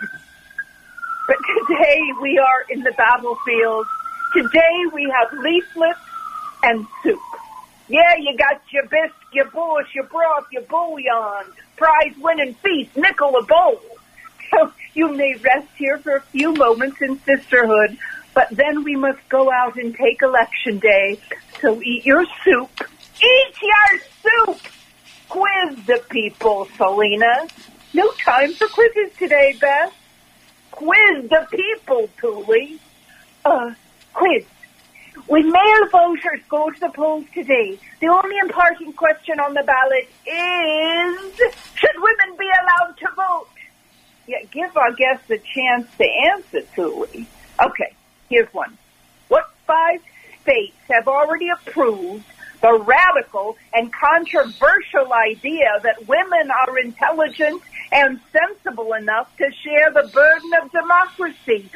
But 1.26 1.36
today 1.68 2.00
we 2.20 2.38
are 2.38 2.64
in 2.70 2.82
the 2.82 2.92
battlefield. 2.92 3.86
Today 4.34 4.84
we 4.92 5.12
have 5.18 5.38
leaflets 5.38 6.00
and 6.62 6.86
soup. 7.02 7.20
Yeah, 7.88 8.14
you 8.18 8.36
got 8.36 8.60
your 8.70 8.86
bisque, 8.86 9.14
your 9.32 9.46
bush, 9.46 9.94
your 9.94 10.04
broth, 10.04 10.46
your 10.52 10.62
bouillon, 10.62 11.46
prize 11.76 12.14
winning 12.20 12.54
feast, 12.54 12.96
nickel 12.96 13.36
a 13.36 13.42
bowl. 13.42 13.80
So 14.50 14.72
you 14.94 15.14
may 15.14 15.36
rest 15.36 15.68
here 15.78 15.98
for 15.98 16.16
a 16.16 16.20
few 16.20 16.52
moments 16.52 17.00
in 17.00 17.20
sisterhood, 17.20 17.96
but 18.40 18.56
then 18.56 18.84
we 18.84 18.96
must 18.96 19.18
go 19.28 19.52
out 19.52 19.76
and 19.76 19.94
take 19.94 20.22
election 20.22 20.78
day. 20.78 21.20
So 21.60 21.82
eat 21.82 22.06
your 22.06 22.24
soup. 22.42 22.70
Eat 23.22 23.54
your 23.60 24.00
soup! 24.22 24.60
Quiz 25.28 25.84
the 25.84 26.02
people, 26.08 26.66
Selena. 26.78 27.46
No 27.92 28.10
time 28.12 28.54
for 28.54 28.66
quizzes 28.68 29.14
today, 29.18 29.58
Beth. 29.60 29.92
Quiz 30.70 31.28
the 31.28 31.46
people, 31.50 32.08
Thule. 32.18 32.78
Uh, 33.44 33.74
quiz. 34.14 34.46
When 35.26 35.50
male 35.50 35.88
voters 35.92 36.40
go 36.48 36.70
to 36.70 36.80
the 36.80 36.88
polls 36.88 37.26
today, 37.34 37.78
the 38.00 38.08
only 38.08 38.38
important 38.38 38.96
question 38.96 39.38
on 39.38 39.52
the 39.52 39.64
ballot 39.64 40.08
is, 40.26 41.54
should 41.74 41.96
women 41.96 42.38
be 42.38 42.48
allowed 42.48 42.96
to 42.96 43.08
vote? 43.14 43.48
Yeah, 44.26 44.44
give 44.50 44.74
our 44.78 44.92
guests 44.92 45.28
a 45.28 45.36
chance 45.36 45.86
to 45.98 46.06
answer, 46.32 46.62
Thule. 46.74 47.06
Okay, 47.62 47.92
here's 48.30 48.52
one. 48.54 48.78
What 49.28 49.50
five 49.66 50.00
states 50.42 50.76
have 50.88 51.06
already 51.06 51.48
approved 51.50 52.24
the 52.62 52.72
radical 52.78 53.56
and 53.72 53.92
controversial 53.92 55.12
idea 55.12 55.80
that 55.82 56.06
women 56.06 56.50
are 56.50 56.78
intelligent 56.78 57.62
and 57.92 58.20
sensible 58.32 58.92
enough 58.92 59.34
to 59.36 59.50
share 59.62 59.90
the 59.90 60.08
burden 60.12 60.50
of 60.62 60.70
democracy. 60.70 61.68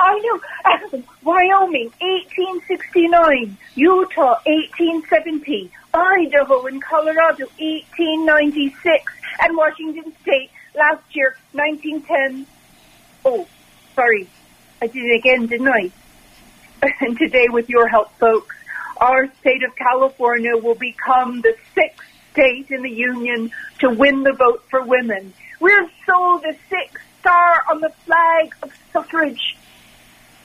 I 0.00 0.20
know. 0.20 1.02
Wyoming, 1.22 1.92
1869. 2.00 3.56
Utah, 3.76 4.40
1870. 4.44 5.70
Idaho 5.94 6.66
and 6.66 6.82
Colorado, 6.82 7.46
1896. 7.58 9.04
And 9.40 9.56
Washington 9.56 10.12
State, 10.20 10.50
last 10.74 11.04
year, 11.14 11.36
1910. 11.52 12.46
Oh, 13.24 13.46
sorry. 13.94 14.28
I 14.80 14.86
did 14.86 15.04
it 15.04 15.18
again, 15.18 15.46
didn't 15.46 15.68
I? 15.68 15.90
And 17.00 17.18
today, 17.18 17.46
with 17.48 17.70
your 17.70 17.88
help, 17.88 18.12
folks, 18.18 18.54
our 18.98 19.26
state 19.40 19.62
of 19.62 19.74
California 19.74 20.54
will 20.56 20.74
become 20.74 21.40
the 21.40 21.56
sixth 21.74 22.06
state 22.32 22.70
in 22.70 22.82
the 22.82 22.90
union 22.90 23.50
to 23.78 23.88
win 23.88 24.22
the 24.22 24.32
vote 24.32 24.64
for 24.68 24.82
women. 24.82 25.32
We're 25.60 25.88
so 26.04 26.40
the 26.42 26.54
sixth 26.68 27.02
star 27.20 27.64
on 27.70 27.80
the 27.80 27.90
flag 28.04 28.54
of 28.62 28.70
suffrage. 28.92 29.56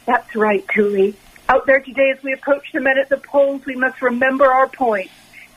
That's 0.06 0.34
right, 0.36 0.66
Thule. 0.74 1.14
Out 1.50 1.66
there 1.66 1.82
today, 1.82 2.14
as 2.16 2.24
we 2.24 2.32
approach 2.32 2.72
the 2.74 2.80
men 2.80 2.98
at 2.98 3.10
the 3.10 3.18
polls, 3.18 3.66
we 3.66 3.76
must 3.76 4.02
remember 4.02 4.46
our 4.46 4.70
point. 4.70 5.12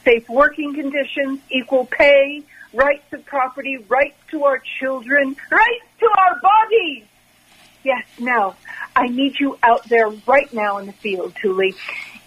Safe 0.04 0.28
working 0.28 0.74
conditions, 0.74 1.40
equal 1.50 1.86
pay, 1.86 2.42
rights 2.72 3.12
of 3.12 3.24
property, 3.24 3.76
rights 3.88 4.18
to 4.30 4.44
our 4.44 4.60
children, 4.80 5.36
rights 5.50 5.86
to 6.00 6.08
our 6.18 6.40
bodies. 6.40 7.04
Yes, 7.84 8.04
now, 8.20 8.54
I 8.94 9.08
need 9.08 9.38
you 9.40 9.58
out 9.62 9.88
there 9.88 10.08
right 10.26 10.52
now 10.52 10.78
in 10.78 10.86
the 10.86 10.92
field, 10.92 11.34
Thule. 11.42 11.72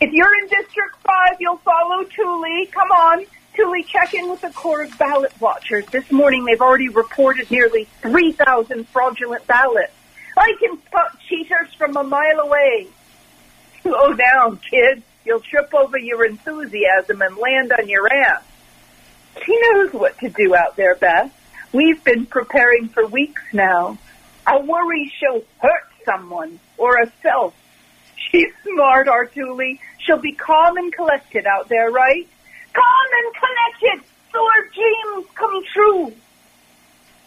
If 0.01 0.12
you're 0.12 0.38
in 0.39 0.47
District 0.47 0.95
5, 1.03 1.38
you'll 1.39 1.58
follow 1.58 2.03
Thule. 2.03 2.66
Come 2.72 2.91
on. 2.91 3.26
Thule, 3.56 3.84
check 3.84 4.14
in 4.14 4.30
with 4.30 4.41
the 4.41 4.49
Corps 4.49 4.84
of 4.84 4.97
Ballot 4.97 5.32
Watchers. 5.39 5.86
This 5.88 6.12
morning, 6.12 6.43
they've 6.43 6.62
already 6.62 6.89
reported 6.89 7.49
nearly 7.49 7.88
3,000 8.01 8.88
fraudulent 8.89 9.47
ballots. 9.47 9.93
I 10.38 10.53
can 10.60 10.78
spot 10.86 11.18
cheaters 11.30 11.74
from 11.78 11.95
a 11.95 12.03
mile 12.03 12.39
away. 12.41 12.88
Slow 13.82 14.14
down, 14.14 14.60
kid. 14.70 15.03
You'll 15.24 15.39
trip 15.39 15.74
over 15.74 15.97
your 15.97 16.26
enthusiasm 16.26 17.22
and 17.22 17.38
land 17.38 17.72
on 17.72 17.88
your 17.88 18.12
ass. 18.14 18.43
She 19.45 19.58
knows 19.60 19.93
what 19.93 20.18
to 20.20 20.30
do 20.30 20.53
out 20.56 20.76
there, 20.76 20.95
Beth. 20.95 21.32
We've 21.72 22.03
been 22.03 22.26
preparing 22.26 22.89
for 22.89 23.06
weeks 23.08 23.41
now. 23.53 23.97
I 24.46 24.60
worry 24.60 25.12
she'll 25.20 25.43
hurt 25.60 25.84
someone 26.04 26.60
or 26.78 26.98
herself. 26.98 27.56
She's 28.16 28.52
smart, 28.64 29.08
Artuli. 29.08 29.80
She'll 30.00 30.22
be 30.22 30.34
calm 30.34 30.78
and 30.78 30.93
collected 30.93 31.46
out 31.46 31.68
there, 31.70 31.89
right? 31.89 32.28
Calm 32.74 33.10
and 33.24 33.34
collected 33.36 34.10
so 34.32 34.48
her 34.54 34.70
dreams 34.70 35.28
come 35.36 35.64
true. 35.74 36.14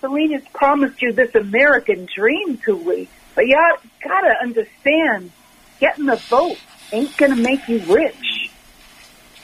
Selena's 0.00 0.44
promised 0.52 1.02
you 1.02 1.12
this 1.12 1.34
American 1.34 2.06
dream, 2.14 2.58
Tuli. 2.58 3.08
But 3.34 3.46
you 3.46 3.56
gotta 4.02 4.34
understand, 4.42 5.32
getting 5.80 6.06
the 6.06 6.16
vote 6.16 6.58
ain't 6.92 7.16
gonna 7.16 7.36
make 7.36 7.66
you 7.68 7.80
rich. 7.80 8.50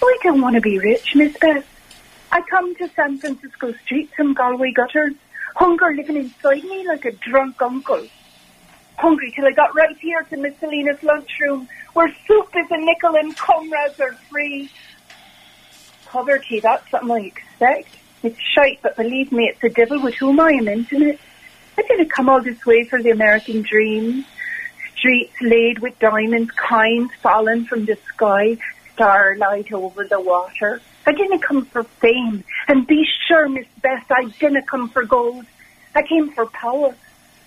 We 0.02 0.18
don't 0.22 0.40
want 0.40 0.54
to 0.56 0.60
be 0.60 0.78
rich, 0.78 1.14
Miss 1.14 1.36
Beth. 1.38 1.66
I 2.30 2.42
come 2.42 2.74
to 2.76 2.88
San 2.88 3.18
Francisco 3.18 3.72
streets 3.84 4.12
and 4.18 4.36
Galway 4.36 4.72
gutters, 4.72 5.14
hunger 5.54 5.94
living 5.94 6.16
inside 6.16 6.64
me 6.64 6.86
like 6.86 7.04
a 7.04 7.12
drunk 7.12 7.60
uncle. 7.62 8.06
Hungry 8.96 9.32
till 9.34 9.46
I 9.46 9.52
got 9.52 9.74
right 9.74 9.96
here 9.98 10.22
to 10.22 10.36
Miss 10.36 10.56
Selena's 10.58 11.02
lunchroom, 11.02 11.68
where 11.94 12.14
soup 12.26 12.48
is 12.56 12.70
a 12.70 12.76
nickel 12.76 13.16
and 13.16 13.36
comrades 13.36 14.00
are 14.00 14.12
free. 14.30 14.70
Poverty, 16.06 16.60
that's 16.60 16.88
something 16.90 17.10
I 17.10 17.20
expect. 17.26 17.96
It's 18.22 18.38
shite, 18.40 18.80
but 18.82 18.96
believe 18.96 19.32
me, 19.32 19.48
it's 19.50 19.60
the 19.60 19.68
devil 19.68 20.00
with 20.00 20.14
whom 20.14 20.40
I 20.40 20.50
am 20.50 20.68
intimate. 20.68 21.18
I 21.76 21.82
didn't 21.82 22.10
come 22.10 22.28
all 22.28 22.40
this 22.40 22.64
way 22.64 22.84
for 22.84 23.02
the 23.02 23.10
American 23.10 23.62
dream. 23.62 24.24
Streets 24.96 25.34
laid 25.42 25.80
with 25.80 25.98
diamonds, 25.98 26.50
kinds 26.52 27.10
fallen 27.20 27.66
from 27.66 27.84
the 27.84 27.98
sky, 28.14 28.56
starlight 28.94 29.72
over 29.72 30.04
the 30.04 30.20
water. 30.20 30.80
I 31.06 31.12
didn't 31.12 31.42
come 31.42 31.66
for 31.66 31.84
fame. 31.84 32.44
And 32.68 32.86
be 32.86 33.04
sure, 33.28 33.48
Miss 33.48 33.66
Beth, 33.82 34.06
I 34.10 34.24
didn't 34.40 34.66
come 34.68 34.88
for 34.88 35.04
gold. 35.04 35.44
I 35.94 36.02
came 36.02 36.32
for 36.32 36.46
power. 36.46 36.96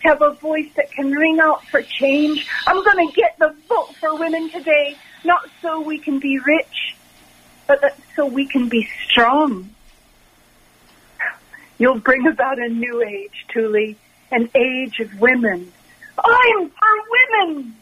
To 0.04 0.08
have 0.10 0.22
a 0.22 0.36
voice 0.36 0.70
that 0.76 0.92
can 0.92 1.12
ring 1.12 1.40
out 1.42 1.66
for 1.72 1.82
change. 1.82 2.46
I'm 2.68 2.84
going 2.84 3.08
to 3.08 3.14
get 3.16 3.36
the 3.40 3.56
vote 3.68 3.96
for 4.00 4.16
women 4.16 4.52
today, 4.52 4.96
not 5.24 5.42
so 5.62 5.82
we 5.82 5.98
can 5.98 6.20
be 6.20 6.38
rich, 6.38 6.96
but 7.66 7.82
that 7.82 7.98
so 8.16 8.28
we 8.28 8.48
can 8.48 8.70
be 8.70 8.88
strong. 9.10 9.72
You'll 11.80 12.00
bring 12.00 12.28
about 12.28 12.60
a 12.60 12.70
new 12.70 13.02
age, 13.02 13.46
Thule, 13.52 13.96
an 14.32 14.50
age 14.56 15.00
of 15.00 15.20
women. 15.20 15.74
I'm 16.24 16.70
for 16.70 16.96
women! 17.12 17.76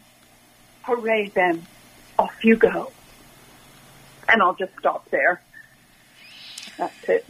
Hooray 0.84 1.32
then. 1.34 1.65
Off 2.17 2.43
you 2.43 2.55
go. 2.55 2.91
And 4.30 4.41
I'll 4.41 4.55
just 4.55 4.73
stop 4.80 5.09
there. 5.09 5.41
That's 6.78 7.09
it. 7.09 7.26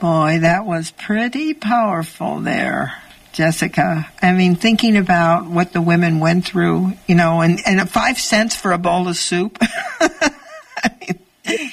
Boy, 0.00 0.38
that 0.40 0.66
was 0.66 0.90
pretty 0.90 1.54
powerful 1.54 2.40
there, 2.40 3.02
Jessica. 3.32 4.10
I 4.20 4.32
mean, 4.32 4.54
thinking 4.54 4.96
about 4.96 5.46
what 5.46 5.72
the 5.72 5.80
women 5.80 6.20
went 6.20 6.44
through, 6.44 6.92
you 7.06 7.14
know, 7.14 7.40
and, 7.40 7.60
and 7.64 7.88
five 7.88 8.18
cents 8.18 8.54
for 8.54 8.72
a 8.72 8.78
bowl 8.78 9.08
of 9.08 9.16
soup. 9.16 9.58
I 9.60 10.90
mean, 11.00 11.70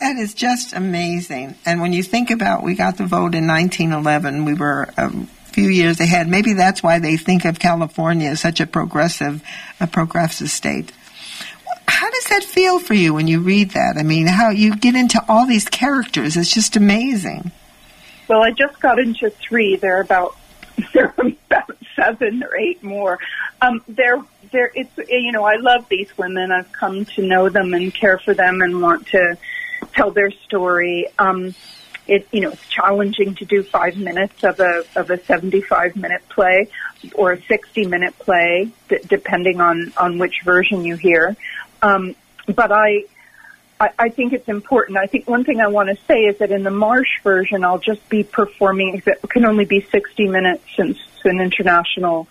that 0.00 0.16
is 0.16 0.34
just 0.34 0.72
amazing. 0.72 1.54
And 1.66 1.80
when 1.80 1.92
you 1.92 2.02
think 2.02 2.30
about, 2.30 2.62
we 2.62 2.74
got 2.74 2.96
the 2.96 3.06
vote 3.06 3.34
in 3.34 3.46
1911, 3.46 4.44
we 4.44 4.54
were 4.54 4.88
a 4.96 5.10
few 5.52 5.68
years 5.68 6.00
ahead. 6.00 6.28
Maybe 6.28 6.54
that's 6.54 6.82
why 6.82 6.98
they 6.98 7.16
think 7.16 7.44
of 7.44 7.58
California 7.58 8.30
as 8.30 8.40
such 8.40 8.60
a 8.60 8.66
progressive, 8.66 9.42
a 9.80 9.86
progressive 9.86 10.50
state. 10.50 10.92
That 12.36 12.44
feel 12.44 12.80
for 12.80 12.92
you 12.92 13.14
when 13.14 13.28
you 13.28 13.40
read 13.40 13.70
that? 13.70 13.96
I 13.96 14.02
mean, 14.02 14.26
how 14.26 14.50
you 14.50 14.76
get 14.76 14.94
into 14.94 15.24
all 15.26 15.46
these 15.46 15.64
characters? 15.64 16.36
It's 16.36 16.52
just 16.52 16.76
amazing. 16.76 17.50
Well, 18.28 18.42
I 18.42 18.50
just 18.50 18.78
got 18.78 18.98
into 18.98 19.30
three. 19.30 19.76
They're 19.76 20.02
about 20.02 20.36
they're 20.92 21.14
about 21.18 21.78
seven 21.94 22.42
or 22.42 22.54
eight 22.54 22.82
more. 22.82 23.18
Um, 23.62 23.82
they're 23.88 24.22
they're 24.52 24.70
it's 24.74 24.90
you 25.08 25.32
know 25.32 25.44
I 25.44 25.56
love 25.56 25.88
these 25.88 26.10
women. 26.18 26.52
I've 26.52 26.70
come 26.72 27.06
to 27.06 27.22
know 27.22 27.48
them 27.48 27.72
and 27.72 27.94
care 27.94 28.18
for 28.18 28.34
them 28.34 28.60
and 28.60 28.82
want 28.82 29.06
to 29.08 29.38
tell 29.94 30.10
their 30.10 30.30
story. 30.30 31.06
Um, 31.18 31.54
it 32.06 32.28
you 32.32 32.40
know 32.42 32.50
it's 32.50 32.68
challenging 32.68 33.34
to 33.36 33.46
do 33.46 33.62
five 33.62 33.96
minutes 33.96 34.44
of 34.44 34.60
a 34.60 34.84
of 34.94 35.08
a 35.08 35.24
seventy 35.24 35.62
five 35.62 35.96
minute 35.96 36.28
play 36.28 36.68
or 37.14 37.32
a 37.32 37.42
sixty 37.44 37.86
minute 37.86 38.18
play, 38.18 38.70
d- 38.90 38.98
depending 39.08 39.62
on 39.62 39.94
on 39.96 40.18
which 40.18 40.42
version 40.44 40.84
you 40.84 40.96
hear. 40.96 41.34
Um, 41.80 42.14
but 42.46 42.72
I 42.72 43.04
I, 43.78 43.90
I 43.98 44.08
think 44.08 44.32
it's 44.32 44.48
important. 44.48 44.98
I 44.98 45.06
think 45.06 45.28
one 45.28 45.44
thing 45.44 45.60
I 45.60 45.68
want 45.68 45.90
to 45.90 45.96
say 46.06 46.24
is 46.24 46.38
that 46.38 46.50
in 46.50 46.62
the 46.62 46.70
Marsh 46.70 47.20
version, 47.22 47.64
I'll 47.64 47.78
just 47.78 48.08
be 48.08 48.22
performing. 48.22 49.02
It 49.04 49.28
can 49.28 49.44
only 49.44 49.66
be 49.66 49.80
60 49.80 50.28
minutes 50.28 50.64
since 50.76 50.98
it's 50.98 51.24
an 51.24 51.40
international 51.40 52.26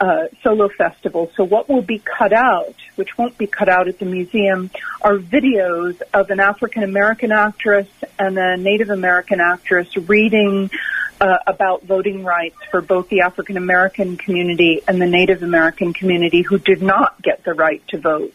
uh, 0.00 0.28
solo 0.42 0.68
festival. 0.68 1.30
So 1.36 1.44
what 1.44 1.68
will 1.68 1.82
be 1.82 1.98
cut 1.98 2.32
out, 2.32 2.74
which 2.96 3.16
won't 3.16 3.38
be 3.38 3.46
cut 3.46 3.68
out 3.68 3.88
at 3.88 3.98
the 3.98 4.06
museum, 4.06 4.70
are 5.00 5.16
videos 5.16 6.00
of 6.12 6.30
an 6.30 6.40
African 6.40 6.82
American 6.82 7.32
actress 7.32 7.88
and 8.18 8.38
a 8.38 8.56
Native 8.56 8.90
American 8.90 9.40
actress 9.40 9.94
reading 9.96 10.70
uh, 11.20 11.38
about 11.46 11.84
voting 11.84 12.24
rights 12.24 12.56
for 12.70 12.80
both 12.80 13.08
the 13.08 13.20
African 13.20 13.56
American 13.56 14.16
community 14.16 14.80
and 14.88 15.00
the 15.00 15.06
Native 15.06 15.42
American 15.42 15.92
community 15.92 16.42
who 16.42 16.58
did 16.58 16.82
not 16.82 17.20
get 17.22 17.44
the 17.44 17.52
right 17.52 17.86
to 17.88 17.98
vote 17.98 18.34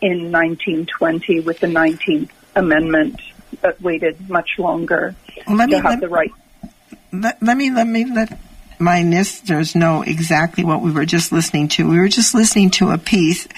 in 0.00 0.30
1920 0.32 1.40
with 1.40 1.60
the 1.60 1.66
19th 1.66 2.30
Amendment 2.56 3.20
but 3.60 3.80
waited 3.80 4.28
much 4.28 4.50
longer 4.58 5.14
Let 5.48 5.66
to 5.70 5.76
me- 5.76 5.82
have 5.82 5.84
let- 5.84 6.00
the 6.00 6.08
right. 6.08 6.32
let, 7.12 7.42
let 7.42 7.56
me 7.56 7.70
let 7.70 7.86
me 7.86 8.04
let 8.04 8.38
my 8.78 9.02
listeners 9.02 9.74
know 9.74 10.02
exactly 10.02 10.62
what 10.64 10.80
we 10.82 10.92
were 10.92 11.04
just 11.04 11.32
listening 11.32 11.66
to. 11.68 11.88
We 11.88 11.98
were 11.98 12.08
just 12.08 12.34
listening 12.34 12.70
to 12.78 12.90
a 12.90 12.98
piece 12.98 13.48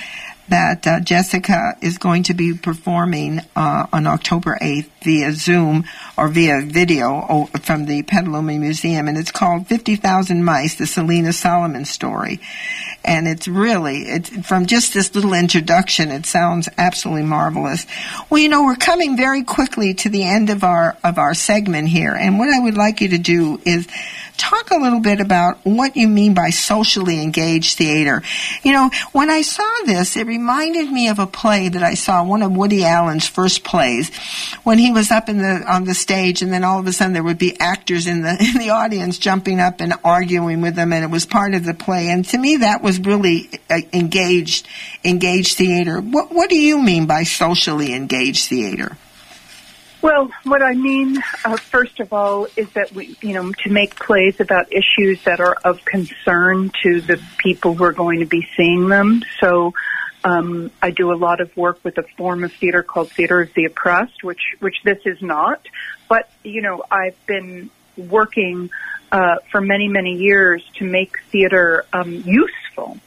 that 0.51 0.87
uh, 0.87 1.01
Jessica 1.01 1.77
is 1.81 1.99
going 1.99 2.25
to 2.25 2.35
be 2.35 2.55
performing 2.55 3.41
uh, 3.57 3.87
on 3.93 4.07
October 4.07 4.59
8th 4.61 4.91
via 5.03 5.33
Zoom 5.33 5.85
or 6.19 6.29
via 6.29 6.63
video 6.63 7.49
from 7.63 7.87
the 7.87 8.03
Petaluma 8.03 8.59
Museum, 8.59 9.09
and 9.09 9.17
it's 9.17 9.31
called 9.31 9.67
50,000 9.67 10.45
Mice, 10.45 10.75
the 10.75 10.87
Selena 10.87 11.33
Solomon 11.33 11.85
story. 11.85 12.41
And 13.05 13.27
it's 13.27 13.49
really, 13.49 14.03
it's, 14.03 14.29
from 14.47 14.67
just 14.67 14.93
this 14.93 15.15
little 15.15 15.33
introduction, 15.33 16.11
it 16.11 16.27
sounds 16.27 16.69
absolutely 16.77 17.25
marvelous. 17.25 17.87
Well, 18.29 18.41
you 18.41 18.49
know, 18.49 18.65
we're 18.65 18.77
coming 18.77 19.17
very 19.17 19.43
quickly 19.43 19.95
to 19.95 20.11
the 20.11 20.25
end 20.25 20.51
of 20.51 20.65
our, 20.65 20.99
of 21.03 21.17
our 21.17 21.35
segment 21.35 21.89
here, 21.89 22.15
and 22.15 22.39
what 22.39 22.51
I 22.51 22.61
would 22.61 22.77
like 22.77 23.01
you 23.01 23.09
to 23.09 23.19
do 23.19 23.61
is 23.65 23.89
talk 24.41 24.71
a 24.71 24.77
little 24.77 25.01
bit 25.01 25.21
about 25.21 25.59
what 25.65 25.97
you 25.97 26.09
mean 26.09 26.33
by 26.33 26.49
socially 26.49 27.23
engaged 27.23 27.77
theater. 27.77 28.23
You 28.63 28.73
know, 28.73 28.91
when 29.13 29.29
I 29.29 29.43
saw 29.43 29.71
this, 29.85 30.17
it 30.17 30.27
reminded 30.27 30.91
me 30.91 31.09
of 31.09 31.19
a 31.19 31.27
play 31.27 31.69
that 31.69 31.83
I 31.83 31.93
saw, 31.95 32.25
one 32.25 32.43
of 32.43 32.53
Woody 32.53 32.83
Allen's 32.83 33.29
first 33.29 33.63
plays, 33.63 34.11
when 34.65 34.79
he 34.79 34.91
was 34.91 35.11
up 35.11 35.29
in 35.29 35.39
the 35.39 35.63
on 35.71 35.85
the 35.85 35.95
stage, 35.95 36.41
and 36.41 36.51
then 36.51 36.65
all 36.65 36.81
of 36.81 36.87
a 36.87 36.93
sudden 36.93 37.13
there 37.13 37.23
would 37.23 37.39
be 37.39 37.61
actors 37.61 38.07
in 38.07 38.23
the 38.23 38.31
in 38.55 38.59
the 38.59 38.71
audience 38.71 39.19
jumping 39.19 39.61
up 39.61 39.81
and 39.81 39.93
arguing 40.03 40.63
with 40.63 40.75
them, 40.75 40.93
and 40.93 41.05
it 41.05 41.11
was 41.11 41.27
part 41.27 41.55
of 41.55 41.65
the 41.65 41.75
play. 41.75 42.09
And 42.09 42.25
to 42.27 42.39
me, 42.39 42.57
that 42.57 42.83
was 42.83 42.99
really 42.99 43.51
uh, 43.69 43.81
engaged 43.93 44.67
engaged 45.05 45.59
theater. 45.59 46.01
What 46.01 46.33
what 46.33 46.49
do 46.49 46.59
you 46.59 46.83
mean 46.83 47.07
by 47.07 47.25
socially 47.25 47.93
engaged 47.93 48.49
theater? 48.49 48.97
Well, 50.03 50.31
what 50.45 50.63
I 50.63 50.73
mean, 50.73 51.23
uh, 51.45 51.57
first 51.57 52.01
of 52.01 52.13
all, 52.13 52.47
is 52.57 52.71
that 52.73 52.93
we, 52.93 53.17
you 53.21 53.35
know, 53.35 53.53
to 53.53 53.71
make 53.71 53.97
plays 53.97 54.41
about 54.41 54.73
issues 54.73 55.23
that 55.25 55.41
are 55.41 55.55
of 55.63 55.85
concern 55.85 56.73
to 56.83 57.03
the 57.03 57.23
people 57.37 57.75
who 57.75 57.85
are 57.85 57.93
going 57.93 58.21
to 58.21 58.27
be 58.27 58.49
seeing 58.57 58.89
them. 58.89 59.23
So, 59.41 59.75
um, 60.25 60.71
I 60.83 60.91
do 60.91 61.13
a 61.13 61.17
lot 61.17 61.41
of 61.41 61.55
work 61.57 61.81
with 61.83 61.99
a 61.99 62.03
form 62.17 62.45
of 62.45 62.53
theater 62.53 62.83
called 62.83 63.11
theater 63.11 63.43
of 63.43 63.53
the 63.55 63.67
oppressed, 63.67 64.23
which 64.23 64.41
which 64.61 64.77
this 64.85 64.99
is 65.05 65.21
not. 65.21 65.67
But 66.09 66.31
you 66.45 66.63
know, 66.63 66.83
I've 66.91 67.17
been 67.27 67.71
working 67.97 68.71
uh, 69.13 69.37
for 69.51 69.61
many, 69.61 69.89
many 69.89 70.17
years 70.17 70.63
to 70.77 70.85
make 70.85 71.21
theater 71.31 71.85
um, 71.93 72.13
useful, 72.13 72.99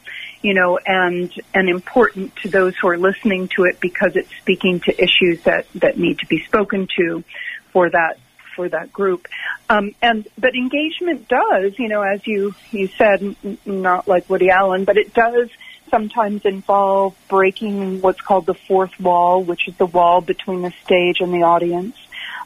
you 0.44 0.52
know, 0.52 0.78
and 0.84 1.32
and 1.54 1.70
important 1.70 2.36
to 2.36 2.50
those 2.50 2.76
who 2.76 2.88
are 2.88 2.98
listening 2.98 3.48
to 3.56 3.64
it 3.64 3.80
because 3.80 4.14
it's 4.14 4.28
speaking 4.36 4.78
to 4.80 4.92
issues 5.02 5.42
that 5.44 5.66
that 5.76 5.98
need 5.98 6.18
to 6.18 6.26
be 6.26 6.44
spoken 6.44 6.86
to 6.98 7.24
for 7.72 7.88
that 7.88 8.18
for 8.54 8.68
that 8.68 8.92
group. 8.92 9.26
Um, 9.70 9.94
and 10.02 10.28
but 10.36 10.54
engagement 10.54 11.28
does, 11.28 11.78
you 11.78 11.88
know, 11.88 12.02
as 12.02 12.26
you 12.26 12.54
you 12.72 12.88
said, 12.88 13.34
not 13.64 14.06
like 14.06 14.28
Woody 14.28 14.50
Allen, 14.50 14.84
but 14.84 14.98
it 14.98 15.14
does 15.14 15.48
sometimes 15.88 16.44
involve 16.44 17.16
breaking 17.28 18.02
what's 18.02 18.20
called 18.20 18.44
the 18.44 18.52
fourth 18.52 19.00
wall, 19.00 19.42
which 19.42 19.66
is 19.66 19.74
the 19.76 19.86
wall 19.86 20.20
between 20.20 20.60
the 20.60 20.74
stage 20.84 21.20
and 21.20 21.32
the 21.32 21.44
audience. 21.44 21.96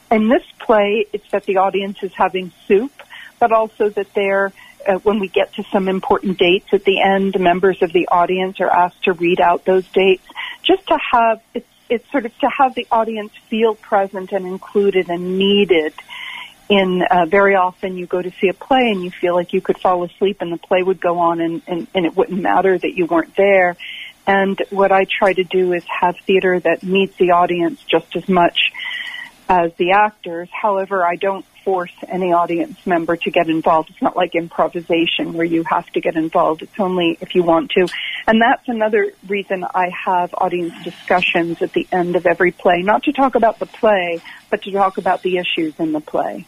In 0.09 0.29
this 0.29 0.43
play, 0.57 1.05
it's 1.11 1.29
that 1.31 1.43
the 1.43 1.57
audience 1.57 2.01
is 2.01 2.13
having 2.13 2.53
soup, 2.65 2.93
but 3.39 3.51
also 3.51 3.89
that 3.89 4.13
they're 4.13 4.53
uh, 4.87 4.95
when 4.99 5.19
we 5.19 5.27
get 5.27 5.53
to 5.53 5.63
some 5.71 5.87
important 5.87 6.37
dates 6.37 6.67
at 6.73 6.83
the 6.83 7.01
end, 7.01 7.39
members 7.39 7.81
of 7.81 7.91
the 7.93 8.07
audience 8.09 8.59
are 8.59 8.69
asked 8.69 9.03
to 9.03 9.13
read 9.13 9.39
out 9.41 9.65
those 9.65 9.87
dates, 9.89 10.25
just 10.63 10.87
to 10.87 10.97
have 11.11 11.41
it's 11.53 11.67
it's 11.89 12.09
sort 12.11 12.25
of 12.25 12.37
to 12.37 12.49
have 12.55 12.75
the 12.75 12.87
audience 12.91 13.31
feel 13.49 13.73
present 13.73 14.31
and 14.31 14.45
included 14.45 15.09
and 15.09 15.39
needed 15.39 15.93
in 16.69 17.01
uh, 17.09 17.25
very 17.25 17.55
often 17.55 17.97
you 17.97 18.05
go 18.05 18.21
to 18.21 18.31
see 18.39 18.47
a 18.47 18.53
play 18.53 18.91
and 18.91 19.03
you 19.03 19.09
feel 19.09 19.33
like 19.33 19.53
you 19.53 19.59
could 19.59 19.79
fall 19.79 20.03
asleep 20.03 20.37
and 20.39 20.53
the 20.53 20.57
play 20.57 20.83
would 20.83 21.01
go 21.01 21.17
on 21.17 21.41
and, 21.41 21.63
and, 21.67 21.87
and 21.95 22.05
it 22.05 22.15
wouldn't 22.15 22.39
matter 22.39 22.77
that 22.77 22.93
you 22.93 23.07
weren't 23.07 23.35
there. 23.35 23.75
And 24.27 24.61
what 24.69 24.91
I 24.91 25.05
try 25.05 25.33
to 25.33 25.43
do 25.43 25.73
is 25.73 25.83
have 25.87 26.15
theater 26.27 26.59
that 26.59 26.83
meets 26.83 27.17
the 27.17 27.31
audience 27.31 27.83
just 27.83 28.15
as 28.15 28.29
much 28.29 28.71
as 29.49 29.73
the 29.77 29.93
actors. 29.93 30.47
However, 30.51 31.03
I 31.03 31.15
don't 31.15 31.43
force 31.69 31.93
any 32.07 32.33
audience 32.33 32.83
member 32.87 33.15
to 33.15 33.29
get 33.29 33.47
involved. 33.47 33.91
It's 33.91 34.01
not 34.01 34.15
like 34.15 34.33
improvisation 34.33 35.33
where 35.33 35.45
you 35.45 35.63
have 35.65 35.87
to 35.91 36.01
get 36.01 36.15
involved. 36.15 36.63
It's 36.63 36.79
only 36.79 37.15
if 37.21 37.35
you 37.35 37.43
want 37.43 37.69
to. 37.77 37.87
And 38.25 38.41
that's 38.41 38.67
another 38.67 39.13
reason 39.27 39.63
I 39.63 39.91
have 40.05 40.33
audience 40.33 40.73
discussions 40.83 41.61
at 41.61 41.71
the 41.73 41.87
end 41.91 42.15
of 42.15 42.25
every 42.25 42.51
play, 42.51 42.81
not 42.81 43.03
to 43.03 43.11
talk 43.11 43.35
about 43.35 43.59
the 43.59 43.67
play, 43.67 44.19
but 44.49 44.63
to 44.63 44.71
talk 44.71 44.97
about 44.97 45.21
the 45.21 45.37
issues 45.37 45.79
in 45.79 45.91
the 45.91 46.01
play. 46.01 46.47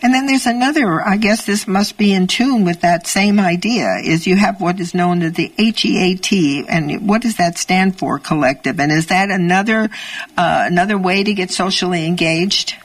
And 0.00 0.14
then 0.14 0.24
there's 0.24 0.46
another, 0.46 1.02
I 1.02 1.18
guess 1.18 1.44
this 1.44 1.68
must 1.68 1.98
be 1.98 2.14
in 2.14 2.26
tune 2.26 2.64
with 2.64 2.80
that 2.80 3.06
same 3.06 3.38
idea, 3.38 3.96
is 4.02 4.26
you 4.26 4.36
have 4.36 4.58
what 4.58 4.80
is 4.80 4.94
known 4.94 5.20
as 5.20 5.34
the 5.34 5.52
HEAT, 5.58 6.64
and 6.66 7.06
what 7.06 7.20
does 7.20 7.36
that 7.36 7.58
stand 7.58 7.98
for, 7.98 8.18
collective? 8.18 8.80
And 8.80 8.90
is 8.90 9.08
that 9.08 9.30
another, 9.30 9.90
uh, 10.38 10.64
another 10.66 10.96
way 10.96 11.24
to 11.24 11.34
get 11.34 11.50
socially 11.50 12.06
engaged? 12.06 12.76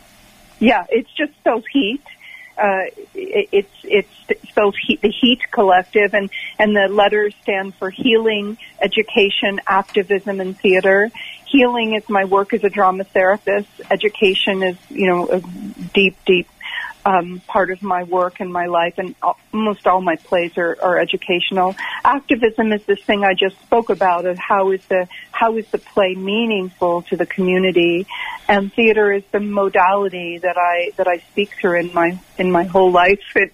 Yeah, 0.62 0.86
it's 0.90 1.12
just 1.12 1.34
spells 1.40 1.66
heat. 1.74 2.04
Uh, 2.56 2.84
it, 3.16 3.50
it's 3.52 3.74
it's 3.84 4.50
spells 4.50 4.76
heat, 4.86 5.02
the 5.02 5.10
Heat 5.10 5.40
Collective, 5.50 6.14
and 6.14 6.30
and 6.60 6.76
the 6.76 6.88
letters 6.88 7.34
stand 7.42 7.74
for 7.76 7.90
healing, 7.90 8.58
education, 8.80 9.60
activism, 9.66 10.40
and 10.40 10.58
theater. 10.58 11.10
Healing 11.48 11.96
is 11.96 12.08
my 12.08 12.26
work 12.26 12.54
as 12.54 12.64
a 12.64 12.70
drama 12.70 13.06
therapist. 13.06 13.68
Education 13.90 14.62
is 14.62 14.78
you 14.90 15.08
know 15.08 15.30
a 15.30 15.42
deep, 15.94 16.16
deep 16.26 16.48
um, 17.06 17.42
part 17.48 17.72
of 17.72 17.82
my 17.82 18.04
work 18.04 18.40
and 18.40 18.52
my 18.52 18.68
life, 18.68 18.96
and 18.98 19.16
almost 19.54 19.88
all 19.88 20.02
my 20.02 20.16
plays 20.16 20.58
are, 20.58 20.78
are 20.82 21.00
educational. 21.00 21.76
Activism 22.04 22.72
is 22.72 22.84
this 22.86 23.00
thing 23.04 23.24
I 23.24 23.34
just 23.34 23.60
spoke 23.62 23.90
about 23.90 24.26
of 24.26 24.38
how 24.38 24.72
is 24.72 24.82
the 24.88 25.08
how 25.32 25.58
is 25.58 25.68
the 25.72 25.78
play 25.78 26.16
meaningful 26.16 27.02
to 27.04 27.18
the 27.18 27.26
community, 27.26 28.08
and 28.48 28.72
theater 28.74 29.12
is 29.12 29.24
the 29.32 29.40
modality 29.40 30.38
that 30.40 30.58
I 30.58 30.92
that 30.98 31.08
I 31.08 31.18
speak 31.32 31.52
through 31.60 31.80
in 31.80 31.94
my 31.94 32.20
in 32.38 32.52
my 32.52 32.64
whole 32.64 32.92
life. 32.92 33.22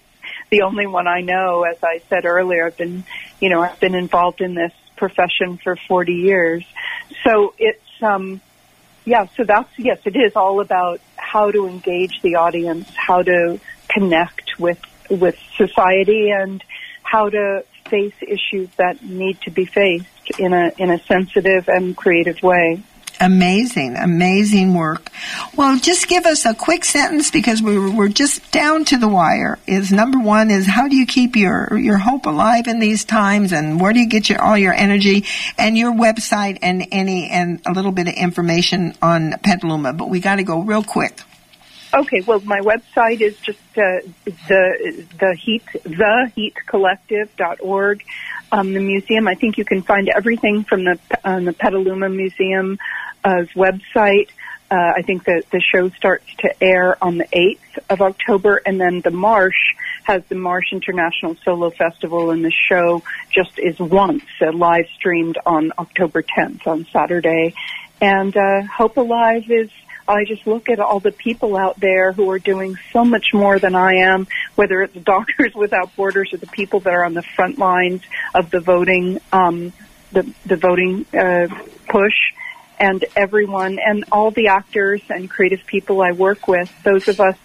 It's 0.50 0.50
the 0.50 0.62
only 0.62 0.86
one 0.86 1.06
I 1.06 1.20
know. 1.20 1.64
As 1.64 1.76
I 1.82 2.00
said 2.08 2.24
earlier, 2.24 2.66
I've 2.66 2.76
been 2.76 3.04
you 3.40 3.50
know 3.50 3.60
I've 3.60 3.80
been 3.80 3.94
involved 3.94 4.40
in 4.40 4.54
this 4.54 4.72
profession 4.96 5.58
for 5.62 5.76
40 5.88 6.12
years, 6.12 6.64
so 7.24 7.54
it's 7.58 8.02
um 8.02 8.40
yeah, 9.08 9.26
so 9.36 9.44
that's 9.44 9.70
yes, 9.78 9.98
it 10.04 10.16
is 10.16 10.36
all 10.36 10.60
about 10.60 11.00
how 11.16 11.50
to 11.50 11.66
engage 11.66 12.20
the 12.20 12.34
audience, 12.34 12.86
how 12.94 13.22
to 13.22 13.58
connect 13.88 14.58
with 14.58 14.78
with 15.08 15.34
society, 15.56 16.28
and 16.30 16.62
how 17.02 17.30
to 17.30 17.64
face 17.88 18.12
issues 18.20 18.68
that 18.76 19.02
need 19.02 19.40
to 19.40 19.50
be 19.50 19.64
faced 19.64 20.38
in 20.38 20.52
a 20.52 20.72
in 20.76 20.90
a 20.90 20.98
sensitive 21.04 21.68
and 21.68 21.96
creative 21.96 22.42
way. 22.42 22.82
Amazing, 23.20 23.96
amazing 23.96 24.74
work. 24.74 25.10
Well, 25.56 25.78
just 25.80 26.06
give 26.06 26.24
us 26.24 26.46
a 26.46 26.54
quick 26.54 26.84
sentence 26.84 27.32
because 27.32 27.60
we 27.60 27.76
we're, 27.76 27.90
we're 27.90 28.08
just 28.08 28.52
down 28.52 28.84
to 28.86 28.96
the 28.96 29.08
wire. 29.08 29.58
Is 29.66 29.90
number 29.90 30.20
one 30.20 30.52
is 30.52 30.66
how 30.66 30.86
do 30.86 30.96
you 30.96 31.04
keep 31.04 31.34
your 31.34 31.76
your 31.76 31.98
hope 31.98 32.26
alive 32.26 32.68
in 32.68 32.78
these 32.78 33.04
times, 33.04 33.52
and 33.52 33.80
where 33.80 33.92
do 33.92 33.98
you 33.98 34.08
get 34.08 34.28
your 34.28 34.40
all 34.40 34.56
your 34.56 34.72
energy, 34.72 35.24
and 35.58 35.76
your 35.76 35.92
website, 35.92 36.58
and 36.62 36.86
any 36.92 37.28
and 37.28 37.60
a 37.66 37.72
little 37.72 37.90
bit 37.90 38.06
of 38.06 38.14
information 38.14 38.94
on 39.02 39.32
Petaluma. 39.42 39.94
But 39.94 40.10
we 40.10 40.20
got 40.20 40.36
to 40.36 40.44
go 40.44 40.60
real 40.60 40.84
quick. 40.84 41.20
Okay, 41.92 42.20
well, 42.20 42.40
my 42.40 42.60
website 42.60 43.20
is 43.20 43.36
just 43.38 43.58
uh, 43.72 44.00
the 44.46 45.06
the 45.18 45.34
heat 45.34 46.54
collective.org. 46.66 48.04
Um, 48.50 48.72
the 48.72 48.80
museum, 48.80 49.28
I 49.28 49.34
think 49.34 49.58
you 49.58 49.64
can 49.64 49.82
find 49.82 50.08
everything 50.08 50.64
from 50.64 50.84
the 50.84 50.98
um, 51.24 51.46
the 51.46 51.52
Petaluma 51.52 52.08
Museum 52.08 52.78
website. 53.54 54.28
Uh, 54.70 54.92
I 54.96 55.02
think 55.02 55.24
that 55.24 55.44
the 55.50 55.60
show 55.60 55.88
starts 55.90 56.26
to 56.40 56.62
air 56.62 57.02
on 57.02 57.16
the 57.16 57.24
8th 57.24 57.78
of 57.88 58.02
October, 58.02 58.60
and 58.66 58.78
then 58.78 59.00
the 59.00 59.10
Marsh 59.10 59.56
has 60.04 60.22
the 60.28 60.34
Marsh 60.34 60.72
International 60.72 61.36
Solo 61.42 61.70
Festival, 61.70 62.30
and 62.30 62.44
the 62.44 62.50
show 62.50 63.02
just 63.30 63.58
is 63.58 63.78
once 63.78 64.24
uh, 64.42 64.52
live 64.52 64.86
streamed 64.94 65.38
on 65.46 65.72
October 65.78 66.22
10th 66.22 66.66
on 66.66 66.86
Saturday. 66.92 67.54
And 68.00 68.36
uh, 68.36 68.62
Hope 68.64 68.96
Alive 68.98 69.50
is 69.50 69.70
I 70.08 70.24
just 70.24 70.46
look 70.46 70.70
at 70.70 70.80
all 70.80 71.00
the 71.00 71.12
people 71.12 71.56
out 71.56 71.78
there 71.78 72.12
who 72.12 72.30
are 72.30 72.38
doing 72.38 72.76
so 72.92 73.04
much 73.04 73.34
more 73.34 73.58
than 73.58 73.74
I 73.74 73.96
am, 73.96 74.26
whether 74.54 74.82
it's 74.82 74.94
Doctors 75.04 75.54
Without 75.54 75.94
Borders 75.94 76.32
or 76.32 76.38
the 76.38 76.46
people 76.46 76.80
that 76.80 76.94
are 76.94 77.04
on 77.04 77.12
the 77.14 77.22
front 77.22 77.58
lines 77.58 78.02
of 78.34 78.50
the 78.50 78.60
voting, 78.60 79.20
um, 79.32 79.72
the 80.12 80.32
the 80.46 80.56
voting 80.56 81.04
uh, 81.12 81.48
push, 81.88 82.32
and 82.78 83.04
everyone 83.16 83.78
and 83.78 84.04
all 84.12 84.30
the 84.30 84.48
actors 84.48 85.02
and 85.08 85.28
creative 85.28 85.64
people 85.66 86.00
I 86.00 86.12
work 86.12 86.48
with. 86.48 86.70
Those 86.82 87.08
of 87.08 87.20
us 87.20 87.36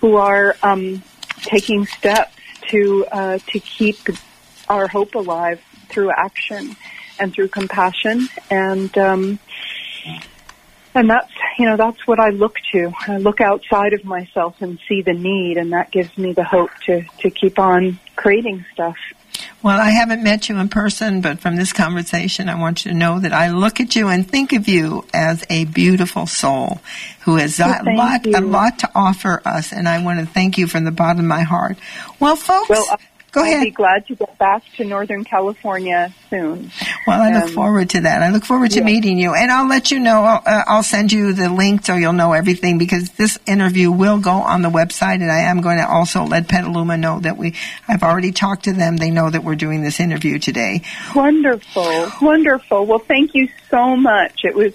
who 0.00 0.16
are 0.16 0.56
um, 0.62 1.02
taking 1.42 1.86
steps 1.86 2.36
to 2.68 3.06
uh, 3.10 3.38
to 3.48 3.60
keep 3.60 3.98
our 4.68 4.86
hope 4.86 5.14
alive 5.14 5.60
through 5.88 6.10
action 6.10 6.76
and 7.18 7.32
through 7.32 7.48
compassion 7.48 8.28
and. 8.50 8.96
Um, 8.96 9.38
and 10.94 11.10
that's 11.10 11.30
you 11.58 11.66
know 11.66 11.76
that's 11.76 12.06
what 12.06 12.18
I 12.18 12.30
look 12.30 12.56
to. 12.72 12.92
I 13.06 13.18
look 13.18 13.40
outside 13.40 13.92
of 13.92 14.04
myself 14.04 14.60
and 14.60 14.78
see 14.88 15.02
the 15.02 15.12
need, 15.12 15.56
and 15.56 15.72
that 15.72 15.90
gives 15.90 16.16
me 16.18 16.32
the 16.32 16.44
hope 16.44 16.70
to 16.86 17.02
to 17.18 17.30
keep 17.30 17.58
on 17.58 17.98
creating 18.16 18.64
stuff. 18.72 18.96
Well, 19.62 19.78
I 19.78 19.90
haven't 19.90 20.22
met 20.22 20.48
you 20.48 20.58
in 20.58 20.68
person, 20.68 21.20
but 21.20 21.38
from 21.38 21.56
this 21.56 21.72
conversation, 21.72 22.48
I 22.48 22.58
want 22.58 22.84
you 22.84 22.92
to 22.92 22.96
know 22.96 23.20
that 23.20 23.32
I 23.32 23.50
look 23.50 23.78
at 23.80 23.94
you 23.94 24.08
and 24.08 24.28
think 24.28 24.52
of 24.52 24.68
you 24.68 25.04
as 25.12 25.44
a 25.50 25.66
beautiful 25.66 26.26
soul 26.26 26.80
who 27.20 27.36
has 27.36 27.58
well, 27.58 27.80
a 27.86 27.94
lot, 27.94 28.26
you. 28.26 28.36
a 28.36 28.40
lot 28.40 28.78
to 28.80 28.90
offer 28.94 29.40
us, 29.44 29.72
and 29.72 29.88
I 29.88 30.02
want 30.02 30.20
to 30.20 30.26
thank 30.26 30.58
you 30.58 30.66
from 30.66 30.84
the 30.84 30.90
bottom 30.90 31.20
of 31.20 31.26
my 31.26 31.42
heart. 31.42 31.78
Well, 32.18 32.36
folks, 32.36 32.70
well, 32.70 32.84
go 33.32 33.42
I'll 33.42 33.46
ahead. 33.46 33.64
be 33.64 33.70
glad 33.70 34.06
to 34.06 34.14
get 34.14 34.36
back 34.38 34.62
to 34.76 34.84
Northern 34.84 35.24
California 35.24 36.14
soon. 36.30 36.70
Well, 37.06 37.20
I 37.20 37.32
look 37.32 37.44
Um, 37.44 37.48
forward 37.50 37.90
to 37.90 38.00
that. 38.02 38.22
I 38.22 38.30
look 38.30 38.44
forward 38.44 38.70
to 38.70 38.78
yeah. 38.78 38.84
meeting 38.86 39.18
you, 39.18 39.34
and 39.34 39.50
I'll 39.50 39.68
let 39.68 39.90
you 39.90 39.98
know. 39.98 40.22
I'll, 40.24 40.42
uh, 40.46 40.64
I'll 40.66 40.82
send 40.82 41.12
you 41.12 41.32
the 41.32 41.48
link 41.50 41.84
so 41.84 41.96
you'll 41.96 42.12
know 42.14 42.32
everything 42.32 42.78
because 42.78 43.10
this 43.10 43.38
interview 43.46 43.90
will 43.90 44.18
go 44.18 44.30
on 44.32 44.62
the 44.62 44.70
website, 44.70 45.16
and 45.20 45.30
I 45.30 45.40
am 45.40 45.60
going 45.60 45.78
to 45.78 45.88
also 45.88 46.24
let 46.24 46.48
Petaluma 46.48 46.96
know 46.96 47.20
that 47.20 47.36
we. 47.36 47.54
I've 47.88 48.02
already 48.02 48.32
talked 48.32 48.64
to 48.64 48.72
them. 48.72 48.96
They 48.96 49.10
know 49.10 49.28
that 49.28 49.44
we're 49.44 49.56
doing 49.56 49.82
this 49.82 50.00
interview 50.00 50.38
today. 50.38 50.82
Wonderful, 51.14 52.10
wonderful. 52.22 52.86
Well, 52.86 53.00
thank 53.00 53.34
you 53.34 53.48
so 53.70 53.96
much. 53.96 54.40
It 54.44 54.54
was 54.54 54.72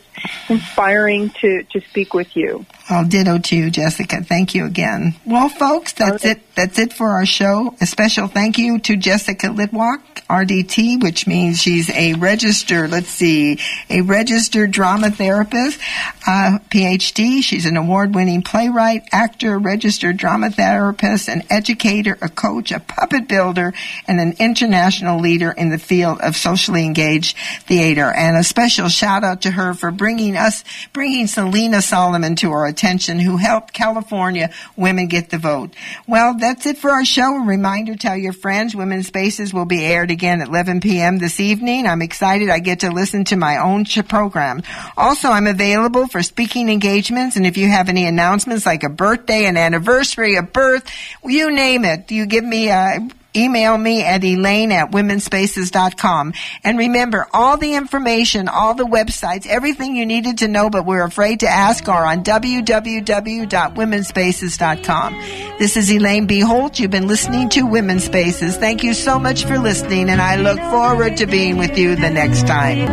inspiring 0.49 1.29
to 1.41 1.63
to 1.71 1.81
speak 1.89 2.13
with 2.13 2.35
you. 2.35 2.65
I'll 2.89 3.05
ditto 3.05 3.37
to 3.39 3.55
you, 3.55 3.69
Jessica. 3.71 4.23
Thank 4.23 4.53
you 4.55 4.65
again. 4.65 5.15
Well, 5.25 5.49
folks, 5.49 5.93
that's 5.93 6.23
Okay. 6.23 6.31
it. 6.31 6.41
That's 6.55 6.77
it 6.79 6.93
for 6.93 7.09
our 7.11 7.25
show. 7.25 7.75
A 7.81 7.85
special 7.85 8.27
thank 8.27 8.57
you 8.57 8.79
to 8.79 8.95
Jessica 8.95 9.47
Litwak, 9.47 9.99
RDT, 10.29 11.01
which 11.03 11.27
means 11.27 11.44
she's 11.53 11.89
a 11.89 12.13
registered, 12.13 12.91
let's 12.91 13.09
see, 13.09 13.59
a 13.89 14.01
registered 14.01 14.71
drama 14.71 15.11
therapist, 15.11 15.79
uh, 16.27 16.59
PhD. 16.69 17.43
She's 17.43 17.65
an 17.65 17.77
award-winning 17.77 18.41
playwright, 18.41 19.03
actor, 19.11 19.57
registered 19.59 20.17
drama 20.17 20.51
therapist, 20.51 21.29
an 21.29 21.43
educator, 21.49 22.17
a 22.21 22.29
coach, 22.29 22.71
a 22.71 22.79
puppet 22.79 23.27
builder, 23.27 23.73
and 24.07 24.19
an 24.19 24.33
international 24.39 25.19
leader 25.19 25.51
in 25.51 25.69
the 25.69 25.77
field 25.77 26.19
of 26.21 26.35
socially 26.35 26.85
engaged 26.85 27.37
theater. 27.61 28.11
And 28.11 28.37
a 28.37 28.43
special 28.43 28.89
shout 28.89 29.23
out 29.23 29.41
to 29.43 29.51
her 29.51 29.73
for 29.73 29.91
bringing 29.91 30.35
us, 30.35 30.63
bringing 30.93 31.27
Selena 31.27 31.81
Solomon 31.81 32.35
to 32.37 32.51
our 32.51 32.65
attention, 32.65 33.19
who 33.19 33.37
helped 33.37 33.73
California 33.73 34.49
women 34.75 35.07
get 35.07 35.29
the 35.29 35.37
vote. 35.37 35.73
Well, 36.07 36.35
that's 36.37 36.65
it 36.65 36.77
for 36.77 36.91
our 36.91 37.05
show. 37.05 37.35
A 37.35 37.45
reminder, 37.45 37.95
tell 37.95 38.17
your 38.17 38.33
friends, 38.33 38.75
Women's 38.75 39.07
Spaces 39.07 39.53
will 39.53 39.65
be 39.65 39.83
aired 39.83 40.11
again 40.11 40.41
at 40.41 40.47
11 40.47 40.81
p.m. 40.81 41.17
this 41.17 41.34
evening. 41.39 41.87
I'm 41.87 42.01
excited. 42.01 42.49
I 42.49 42.59
get 42.59 42.81
to 42.81 42.91
listen 42.91 43.25
to 43.25 43.35
my 43.35 43.57
own 43.57 43.85
program. 43.85 44.63
Also, 44.97 45.29
I'm 45.29 45.47
available 45.47 46.07
for 46.07 46.23
speaking 46.23 46.69
engagements, 46.69 47.35
and 47.35 47.45
if 47.45 47.57
you 47.57 47.67
have 47.67 47.89
any 47.89 48.05
announcements 48.05 48.65
like 48.65 48.83
a 48.83 48.89
birthday, 48.89 49.45
an 49.45 49.57
anniversary, 49.57 50.35
a 50.35 50.43
birth, 50.43 50.89
you 51.23 51.51
name 51.51 51.85
it, 51.85 52.11
you 52.11 52.25
give 52.25 52.43
me 52.43 52.69
a 52.69 53.07
email 53.35 53.77
me 53.77 54.03
at 54.03 54.23
elaine 54.23 54.71
at 54.71 54.91
womenspaces.com. 54.91 56.33
And 56.63 56.77
remember, 56.77 57.27
all 57.33 57.57
the 57.57 57.73
information, 57.75 58.47
all 58.47 58.73
the 58.73 58.85
websites, 58.85 59.45
everything 59.47 59.95
you 59.95 60.05
needed 60.05 60.37
to 60.39 60.47
know 60.47 60.69
but 60.69 60.85
we're 60.85 61.03
afraid 61.03 61.41
to 61.41 61.47
ask 61.47 61.89
are 61.89 62.05
on 62.05 62.23
www.womenspaces.com. 62.23 65.13
This 65.59 65.77
is 65.77 65.91
Elaine 65.91 66.27
B. 66.27 66.39
Holtz. 66.39 66.79
You've 66.79 66.91
been 66.91 67.07
listening 67.07 67.49
to 67.49 67.63
Women's 67.63 68.05
Spaces. 68.05 68.55
Thank 68.57 68.83
you 68.83 68.93
so 68.93 69.19
much 69.19 69.45
for 69.45 69.57
listening, 69.57 70.09
and 70.09 70.21
I 70.21 70.35
look 70.35 70.59
forward 70.59 71.17
to 71.17 71.25
being 71.25 71.57
with 71.57 71.77
you 71.77 71.95
the 71.95 72.09
next 72.09 72.47
time. 72.47 72.85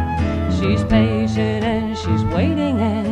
She's 0.59 0.83
patient 0.85 1.63
and 1.63 1.97
she's 1.97 2.25
waiting 2.25 2.81
and 2.81 3.06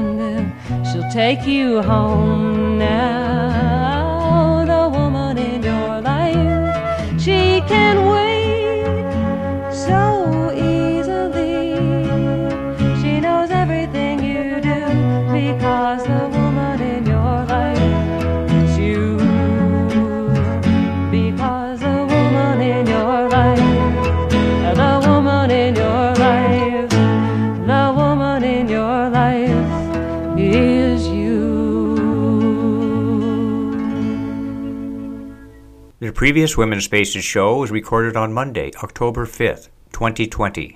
take 1.15 1.47
you 1.47 1.81
home 1.81 2.77
now. 2.77 4.65
The 4.67 4.89
woman 4.99 5.39
in 5.39 5.63
your 5.63 6.01
life, 6.01 7.21
she 7.21 7.61
can 7.69 8.05
wait 8.11 8.24
The 36.15 36.19
previous 36.19 36.57
Women's 36.57 36.85
Spaces 36.85 37.25
show 37.25 37.57
was 37.57 37.73
recorded 37.73 38.17
on 38.17 38.33
Monday, 38.33 38.71
October 38.85 39.27
5th, 39.27 39.69
2020. 39.93 40.73